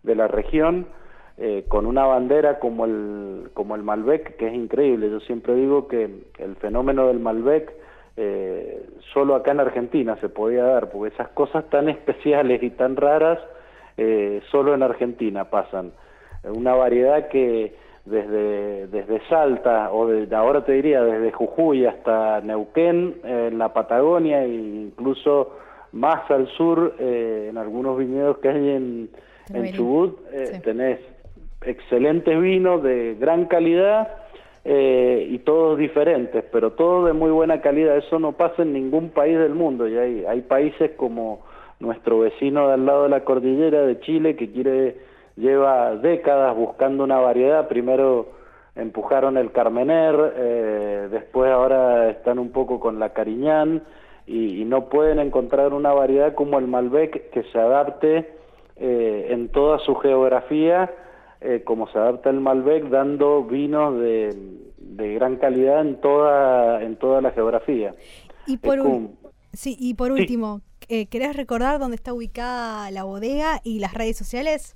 de 0.04 0.14
la 0.14 0.28
región 0.28 0.86
eh, 1.40 1.66
con 1.68 1.88
una 1.88 2.06
bandera 2.06 2.60
como 2.60 2.86
el, 2.86 3.50
como 3.56 3.76
el 3.76 3.82
Malbec, 3.82 4.38
que 4.38 4.46
es 4.46 4.54
increíble. 4.54 5.10
Yo 5.10 5.22
siempre 5.22 5.56
digo 5.56 5.88
que 5.88 6.04
el 6.38 6.56
fenómeno 6.58 7.08
del 7.08 7.20
Malbec 7.20 7.74
eh, 8.16 8.86
solo 9.12 9.34
acá 9.34 9.54
en 9.54 9.60
Argentina 9.60 10.18
se 10.22 10.30
podía 10.30 10.66
dar, 10.66 10.92
porque 10.92 11.16
esas 11.16 11.30
cosas 11.30 11.68
tan 11.72 11.90
especiales 11.98 12.62
y 12.62 12.70
tan 12.70 12.96
raras 12.96 13.40
eh, 13.98 14.40
solo 14.52 14.76
en 14.76 14.84
Argentina 14.84 15.50
pasan. 15.50 15.94
Una 16.44 16.76
variedad 16.76 17.28
que 17.30 17.74
desde, 18.06 18.88
desde 18.88 19.22
Salta, 19.30 19.92
o 19.92 20.08
de, 20.08 20.34
ahora 20.36 20.66
te 20.66 20.74
diría 20.74 21.04
desde 21.04 21.32
Jujuy 21.32 21.86
hasta 21.86 22.42
Neuquén, 22.42 23.16
eh, 23.24 23.50
en 23.52 23.58
la 23.58 23.74
Patagonia, 23.74 24.44
e 24.44 24.50
incluso 24.50 25.54
más 25.94 26.30
al 26.30 26.48
sur, 26.50 26.96
eh, 27.00 27.48
en 27.50 27.58
algunos 27.58 27.98
viñedos 27.98 28.40
que 28.40 28.50
hay 28.50 28.70
en, 28.70 29.10
en 29.54 29.74
Chubut, 29.74 30.20
eh, 30.32 30.48
sí. 30.54 30.62
tenés 30.62 31.00
excelentes 31.66 32.40
vinos 32.40 32.84
de 32.84 33.16
gran 33.20 33.46
calidad 33.46 34.10
eh, 34.66 35.28
y 35.30 35.40
todos 35.40 35.78
diferentes, 35.78 36.44
pero 36.52 36.72
todos 36.72 37.08
de 37.08 37.14
muy 37.14 37.32
buena 37.32 37.62
calidad. 37.62 37.98
Eso 37.98 38.20
no 38.20 38.34
pasa 38.34 38.64
en 38.64 38.74
ningún 38.74 39.10
país 39.10 39.38
del 39.38 39.54
mundo. 39.54 39.88
Y 39.88 39.98
hay, 39.98 40.26
hay 40.26 40.42
países 40.42 40.92
como 40.92 41.42
nuestro 41.80 42.20
vecino 42.20 42.68
de 42.68 42.74
al 42.76 42.86
lado 42.86 43.04
de 43.04 43.10
la 43.10 43.24
cordillera 43.26 43.82
de 43.86 44.00
Chile 44.00 44.36
que 44.36 44.52
quiere 44.52 44.98
lleva 45.36 45.96
décadas 45.96 46.56
buscando 46.56 47.04
una 47.04 47.20
variedad. 47.20 47.68
Primero 47.68 48.28
empujaron 48.76 49.38
el 49.38 49.52
Carmener, 49.52 50.34
eh, 50.36 51.08
después 51.12 51.52
ahora 51.52 52.10
están 52.10 52.40
un 52.40 52.52
poco 52.52 52.80
con 52.80 53.00
la 53.00 53.10
Cariñán 53.14 53.84
y, 54.26 54.62
y, 54.62 54.66
no 54.66 54.90
pueden 54.90 55.20
encontrar 55.20 55.74
una 55.74 55.94
variedad 55.94 56.34
como 56.34 56.58
el 56.58 56.68
Malbec 56.68 57.30
que 57.30 57.44
se 57.52 57.60
adapte 57.60 58.34
eh, 58.78 59.28
en 59.30 59.50
toda 59.50 59.80
su 59.80 59.96
geografía, 59.96 60.92
eh, 61.42 61.62
como 61.64 61.88
se 61.90 61.98
adapta 62.00 62.30
el 62.30 62.40
Malbec, 62.40 62.90
dando 62.90 63.44
vinos 63.44 64.00
de, 64.00 64.34
de, 64.78 65.14
gran 65.14 65.36
calidad 65.36 65.82
en 65.82 66.00
toda, 66.00 66.82
en 66.82 66.96
toda 66.96 67.22
la 67.22 67.32
geografía. 67.32 67.94
Y 68.48 68.58
por, 68.58 68.80
un, 68.80 69.18
sí, 69.52 69.76
y 69.78 69.94
por 69.94 70.12
último, 70.12 70.62
sí. 70.88 71.06
¿querés 71.08 71.36
recordar 71.36 71.80
dónde 71.80 71.96
está 71.96 72.14
ubicada 72.14 72.90
la 72.92 73.04
bodega 73.04 73.60
y 73.64 73.80
las 73.80 73.94
redes 73.94 74.18
sociales? 74.18 74.76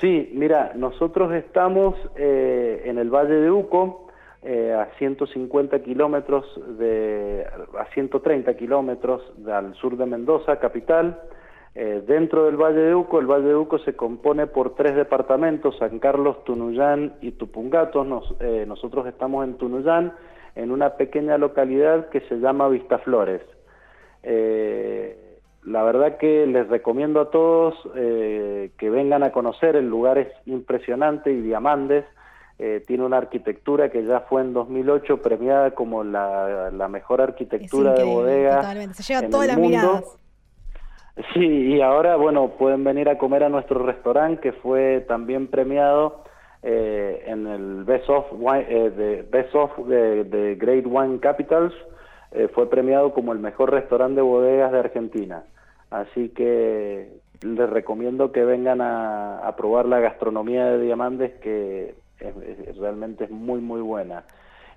Sí, 0.00 0.30
mira, 0.32 0.72
nosotros 0.76 1.30
estamos 1.34 1.94
eh, 2.16 2.84
en 2.86 2.96
el 2.98 3.10
Valle 3.10 3.34
de 3.34 3.50
Uco, 3.50 4.08
eh, 4.42 4.72
a 4.72 4.86
150 4.96 5.82
kilómetros, 5.82 6.46
de, 6.78 7.46
a 7.78 7.84
130 7.92 8.54
kilómetros 8.56 9.22
al 9.46 9.74
sur 9.74 9.98
de 9.98 10.06
Mendoza, 10.06 10.58
capital. 10.58 11.20
Eh, 11.74 12.02
dentro 12.06 12.46
del 12.46 12.56
Valle 12.56 12.80
de 12.80 12.94
Uco, 12.94 13.20
el 13.20 13.26
Valle 13.26 13.48
de 13.48 13.54
Uco 13.54 13.78
se 13.80 13.94
compone 13.94 14.46
por 14.46 14.74
tres 14.74 14.96
departamentos, 14.96 15.76
San 15.76 15.98
Carlos, 15.98 16.44
Tunuyán 16.44 17.16
y 17.20 17.32
Tupungatos. 17.32 18.34
Eh, 18.40 18.64
nosotros 18.66 19.06
estamos 19.06 19.44
en 19.44 19.58
Tunuyán, 19.58 20.14
en 20.54 20.70
una 20.70 20.96
pequeña 20.96 21.36
localidad 21.36 22.08
que 22.08 22.22
se 22.22 22.36
llama 22.36 22.68
Vistaflores. 22.68 23.42
Eh, 24.22 25.29
la 25.64 25.82
verdad 25.82 26.16
que 26.16 26.46
les 26.46 26.68
recomiendo 26.68 27.20
a 27.20 27.30
todos 27.30 27.74
eh, 27.94 28.70
que 28.78 28.90
vengan 28.90 29.22
a 29.22 29.32
conocer, 29.32 29.76
el 29.76 29.88
lugar 29.88 30.18
es 30.18 30.28
impresionante 30.46 31.30
y 31.32 31.40
Diamandes 31.40 32.04
eh, 32.58 32.82
tiene 32.86 33.04
una 33.04 33.18
arquitectura 33.18 33.90
que 33.90 34.04
ya 34.04 34.20
fue 34.20 34.42
en 34.42 34.52
2008 34.52 35.22
premiada 35.22 35.70
como 35.72 36.04
la, 36.04 36.70
la 36.70 36.88
mejor 36.88 37.20
arquitectura 37.20 37.94
de 37.94 38.04
bodega 38.04 38.56
totalmente. 38.56 39.02
Se 39.02 39.14
lleva 39.14 39.28
todas 39.28 39.46
las 39.46 39.56
mundo. 39.56 39.78
miradas. 39.78 40.20
Sí, 41.34 41.40
y 41.40 41.80
ahora, 41.80 42.16
bueno, 42.16 42.52
pueden 42.58 42.84
venir 42.84 43.08
a 43.08 43.18
comer 43.18 43.44
a 43.44 43.48
nuestro 43.48 43.84
restaurante 43.84 44.40
que 44.40 44.52
fue 44.52 45.04
también 45.08 45.48
premiado 45.48 46.24
eh, 46.62 47.24
en 47.26 47.46
el 47.46 47.84
Best 47.84 48.08
of, 48.08 48.26
Wine, 48.32 48.66
eh, 48.68 48.90
de, 48.90 49.22
Best 49.22 49.54
of 49.54 49.86
de, 49.86 50.24
de 50.24 50.54
Great 50.56 50.84
Wine 50.86 51.18
Capitals, 51.20 51.74
eh, 52.32 52.48
fue 52.48 52.70
premiado 52.70 53.12
como 53.12 53.32
el 53.32 53.38
mejor 53.38 53.72
restaurante 53.72 54.16
de 54.16 54.22
bodegas 54.22 54.72
de 54.72 54.78
Argentina. 54.78 55.44
Así 55.90 56.28
que 56.30 57.10
les 57.42 57.70
recomiendo 57.70 58.32
que 58.32 58.44
vengan 58.44 58.80
a, 58.80 59.54
probar 59.56 59.86
la 59.86 59.98
gastronomía 59.98 60.66
de 60.66 60.80
Diamantes, 60.84 61.32
que 61.40 61.94
realmente 62.78 63.24
es 63.24 63.30
muy, 63.30 63.60
muy 63.60 63.80
buena. 63.80 64.24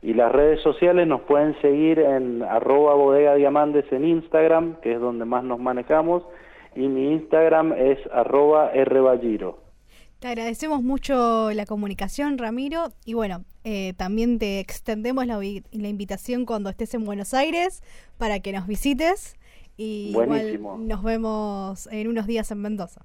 Y 0.02 0.14
las 0.14 0.32
redes 0.32 0.62
sociales 0.62 1.08
nos 1.08 1.22
pueden 1.22 1.60
seguir 1.62 2.00
en 2.00 2.44
arroba 2.44 2.94
bodega 2.96 3.36
diamantes 3.36 3.90
en 3.94 4.04
Instagram, 4.04 4.76
que 4.82 4.94
es 4.94 5.00
donde 5.00 5.24
más 5.24 5.46
nos 5.46 5.60
manejamos, 5.60 6.24
y 6.76 6.90
mi 6.90 7.14
Instagram 7.14 7.72
es 7.74 8.00
arroba 8.12 8.72
rballiro. 8.74 9.63
Te 10.24 10.30
agradecemos 10.30 10.82
mucho 10.82 11.52
la 11.52 11.66
comunicación, 11.66 12.38
Ramiro, 12.38 12.94
y 13.04 13.14
bueno, 13.14 13.44
eh, 13.66 13.92
también 13.98 14.40
te 14.40 14.62
extendemos 14.62 15.28
la, 15.28 15.36
la, 15.38 15.88
invitación 15.90 16.46
cuando 16.46 16.70
estés 16.70 16.94
en 16.94 17.04
Buenos 17.04 17.34
Aires 17.34 17.84
para 18.18 18.40
que 18.40 18.54
nos 18.54 18.66
visites 18.66 19.36
y 19.76 20.14
Buenísimo. 20.14 20.76
igual 20.76 20.88
nos 20.88 21.04
vemos 21.04 21.90
en 21.92 22.08
unos 22.08 22.26
días 22.26 22.50
en 22.52 22.62
Mendoza. 22.62 23.02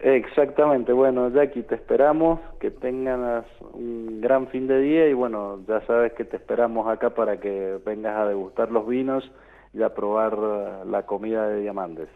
Exactamente, 0.00 0.92
bueno, 0.92 1.30
Jackie, 1.30 1.62
te 1.62 1.76
esperamos, 1.76 2.40
que 2.60 2.70
tengas 2.70 3.46
un 3.72 4.20
gran 4.20 4.46
fin 4.48 4.66
de 4.66 4.80
día 4.82 5.08
y 5.08 5.14
bueno, 5.14 5.60
ya 5.66 5.80
sabes 5.86 6.12
que 6.12 6.26
te 6.26 6.36
esperamos 6.36 6.86
acá 6.88 7.14
para 7.14 7.40
que 7.40 7.78
vengas 7.86 8.18
a 8.18 8.26
degustar 8.26 8.70
los 8.70 8.86
vinos 8.86 9.24
y 9.72 9.80
a 9.82 9.94
probar 9.94 10.36
la 10.84 11.06
comida 11.06 11.48
de 11.48 11.62
diamantes. 11.62 12.10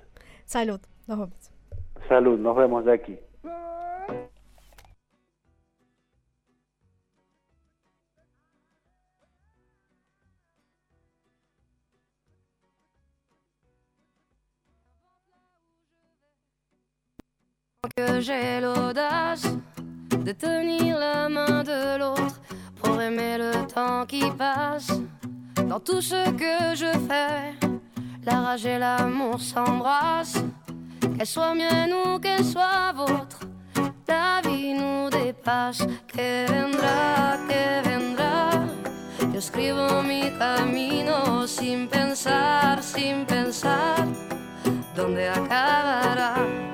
Salud, 0.45 0.80
nos 1.09 1.18
vemos. 1.18 1.51
Salud, 2.11 2.38
nos 2.38 2.55
vemos, 2.55 2.84
Jackie. 2.84 3.18
Que 17.97 18.20
j'ai 18.20 18.61
l'audace 18.61 19.47
de 20.11 20.32
tenir 20.32 20.99
la 20.99 21.28
main 21.28 21.62
de 21.62 21.97
l'autre 21.97 22.40
pour 22.82 23.01
aimer 23.01 23.38
le 23.38 23.53
temps 23.72 24.05
qui 24.05 24.28
passe. 24.32 24.88
Dans 25.68 25.78
tout 25.78 26.01
ce 26.01 26.28
que 26.30 26.74
je 26.74 26.90
fais, 27.07 27.55
la 28.24 28.40
rage 28.40 28.66
et 28.66 28.80
l'amour 28.80 29.40
s'embrassent. 29.40 30.42
Qu'elle 31.16 31.26
soit 31.26 31.55
mienne 31.55 31.92
ou 31.92 32.18
qu'elle 32.18 32.45
soit 32.45 32.92
vôtre, 32.97 33.40
la 34.09 34.40
vie 34.42 34.74
nous 34.74 35.09
dépasse. 35.11 35.86
Que 36.09 36.47
vendrá, 36.51 37.38
que 37.49 37.88
vendrá. 37.88 38.51
Yo 39.32 39.38
escribo 39.38 40.03
mi 40.03 40.32
camino 40.36 41.47
sin 41.47 41.86
pensar, 41.86 42.82
sin 42.82 43.24
pensar 43.24 44.05
dónde 44.97 45.28
acabará? 45.28 46.74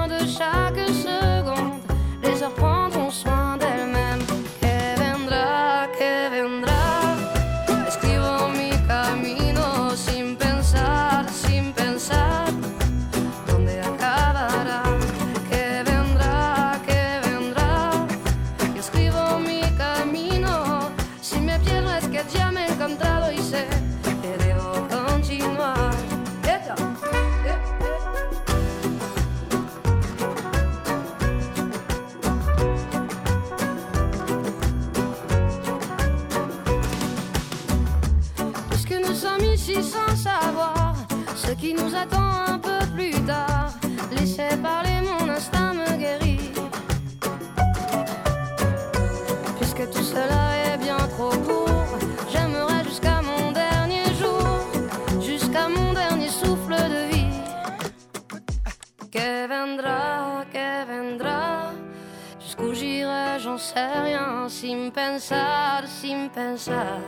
pensar 66.51 66.99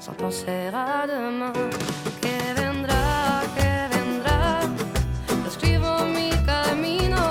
sans 0.00 0.12
penser 0.14 0.70
à 0.74 1.06
demain. 1.06 1.52
Que 2.20 2.38
vendrá, 2.60 3.42
que 3.56 3.72
vendrá. 3.94 4.60
Yo 5.42 5.48
escribo 5.48 5.90
mi 6.16 6.30
camino. 6.44 7.22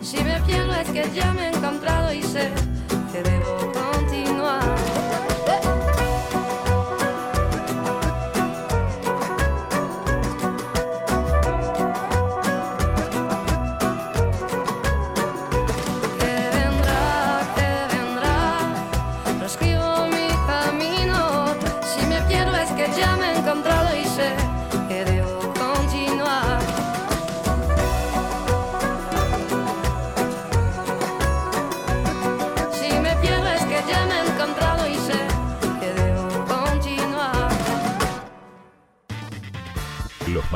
Si 0.00 0.18
me 0.24 0.40
pierdo 0.40 0.74
es 0.74 0.90
que 0.90 1.04
ya 1.14 1.32
me 1.32 1.51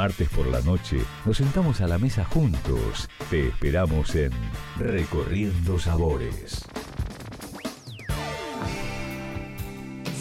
martes 0.07 0.29
por 0.29 0.47
la 0.47 0.61
noche 0.61 1.01
nos 1.25 1.37
sentamos 1.37 1.81
a 1.81 1.89
la 1.89 1.99
mesa 1.99 2.25
juntos. 2.25 3.09
Te 3.29 3.49
esperamos 3.49 4.15
en 4.15 4.31
Recorriendo 4.79 5.81
Sabores. 5.81 6.65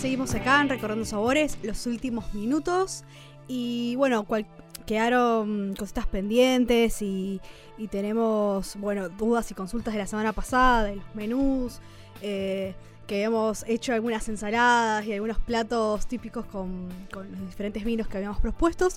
Seguimos 0.02 0.34
acá 0.34 0.60
en 0.62 0.70
Recordando 0.70 1.06
Sabores, 1.06 1.60
los 1.62 1.86
últimos 1.86 2.34
minutos. 2.34 3.04
Y 3.48 3.96
bueno, 3.98 4.24
cual- 4.24 4.48
quedaron 4.88 5.76
cositas 5.78 6.08
pendientes 6.08 7.04
y, 7.04 7.40
y 7.78 7.88
tenemos, 7.88 8.78
bueno, 8.78 9.10
dudas 9.10 9.52
y 9.52 9.54
consultas 9.54 9.94
de 9.94 10.00
la 10.00 10.08
semana 10.08 10.34
pasada, 10.34 10.86
de 10.86 10.96
los 10.96 11.06
menús, 11.14 11.80
eh, 12.24 12.74
que 13.06 13.22
hemos 13.22 13.64
hecho 13.68 13.94
algunas 13.94 14.28
ensaladas 14.30 15.06
y 15.06 15.14
algunos 15.14 15.38
platos 15.38 16.08
típicos 16.08 16.46
con, 16.48 16.90
con 17.14 17.32
los 17.32 17.42
diferentes 17.46 17.84
vinos 17.84 18.08
que 18.08 18.18
habíamos 18.18 18.40
propuestos. 18.42 18.96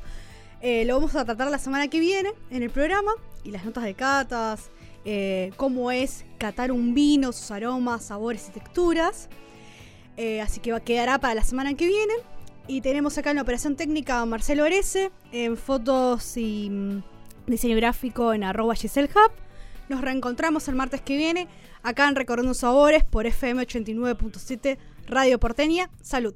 Eh, 0.60 0.84
lo 0.84 0.94
vamos 0.94 1.14
a 1.14 1.24
tratar 1.24 1.50
la 1.50 1.58
semana 1.58 1.88
que 1.88 2.00
viene 2.00 2.30
en 2.50 2.62
el 2.62 2.70
programa 2.70 3.12
y 3.44 3.50
las 3.52 3.64
notas 3.64 3.84
de 3.84 3.94
catas, 3.94 4.70
eh, 5.04 5.52
cómo 5.56 5.90
es 5.90 6.24
catar 6.36 6.72
un 6.72 6.94
vino, 6.94 7.32
sus 7.32 7.50
aromas, 7.50 8.04
sabores 8.04 8.48
y 8.48 8.52
texturas. 8.52 9.28
Eh, 10.16 10.40
así 10.40 10.60
que 10.60 10.72
va, 10.72 10.80
quedará 10.80 11.18
para 11.18 11.34
la 11.34 11.44
semana 11.44 11.74
que 11.74 11.86
viene. 11.86 12.14
Y 12.66 12.80
tenemos 12.80 13.16
acá 13.16 13.30
en 13.30 13.36
la 13.36 13.42
operación 13.42 13.76
técnica 13.76 14.20
a 14.20 14.26
Marcelo 14.26 14.66
Erese, 14.66 15.10
en 15.32 15.56
fotos 15.56 16.36
y 16.36 16.68
mm, 16.68 17.02
diseño 17.46 17.76
gráfico 17.76 18.34
en 18.34 18.44
arroba 18.44 18.74
Giselle 18.74 19.08
Hub. 19.08 19.30
Nos 19.88 20.02
reencontramos 20.02 20.68
el 20.68 20.74
martes 20.74 21.00
que 21.00 21.16
viene 21.16 21.48
acá 21.82 22.08
en 22.08 22.14
Recordando 22.14 22.52
Sabores 22.52 23.04
por 23.04 23.24
FM 23.24 23.62
89.7 23.62 24.76
Radio 25.06 25.38
Porteña. 25.38 25.88
Salud. 26.02 26.34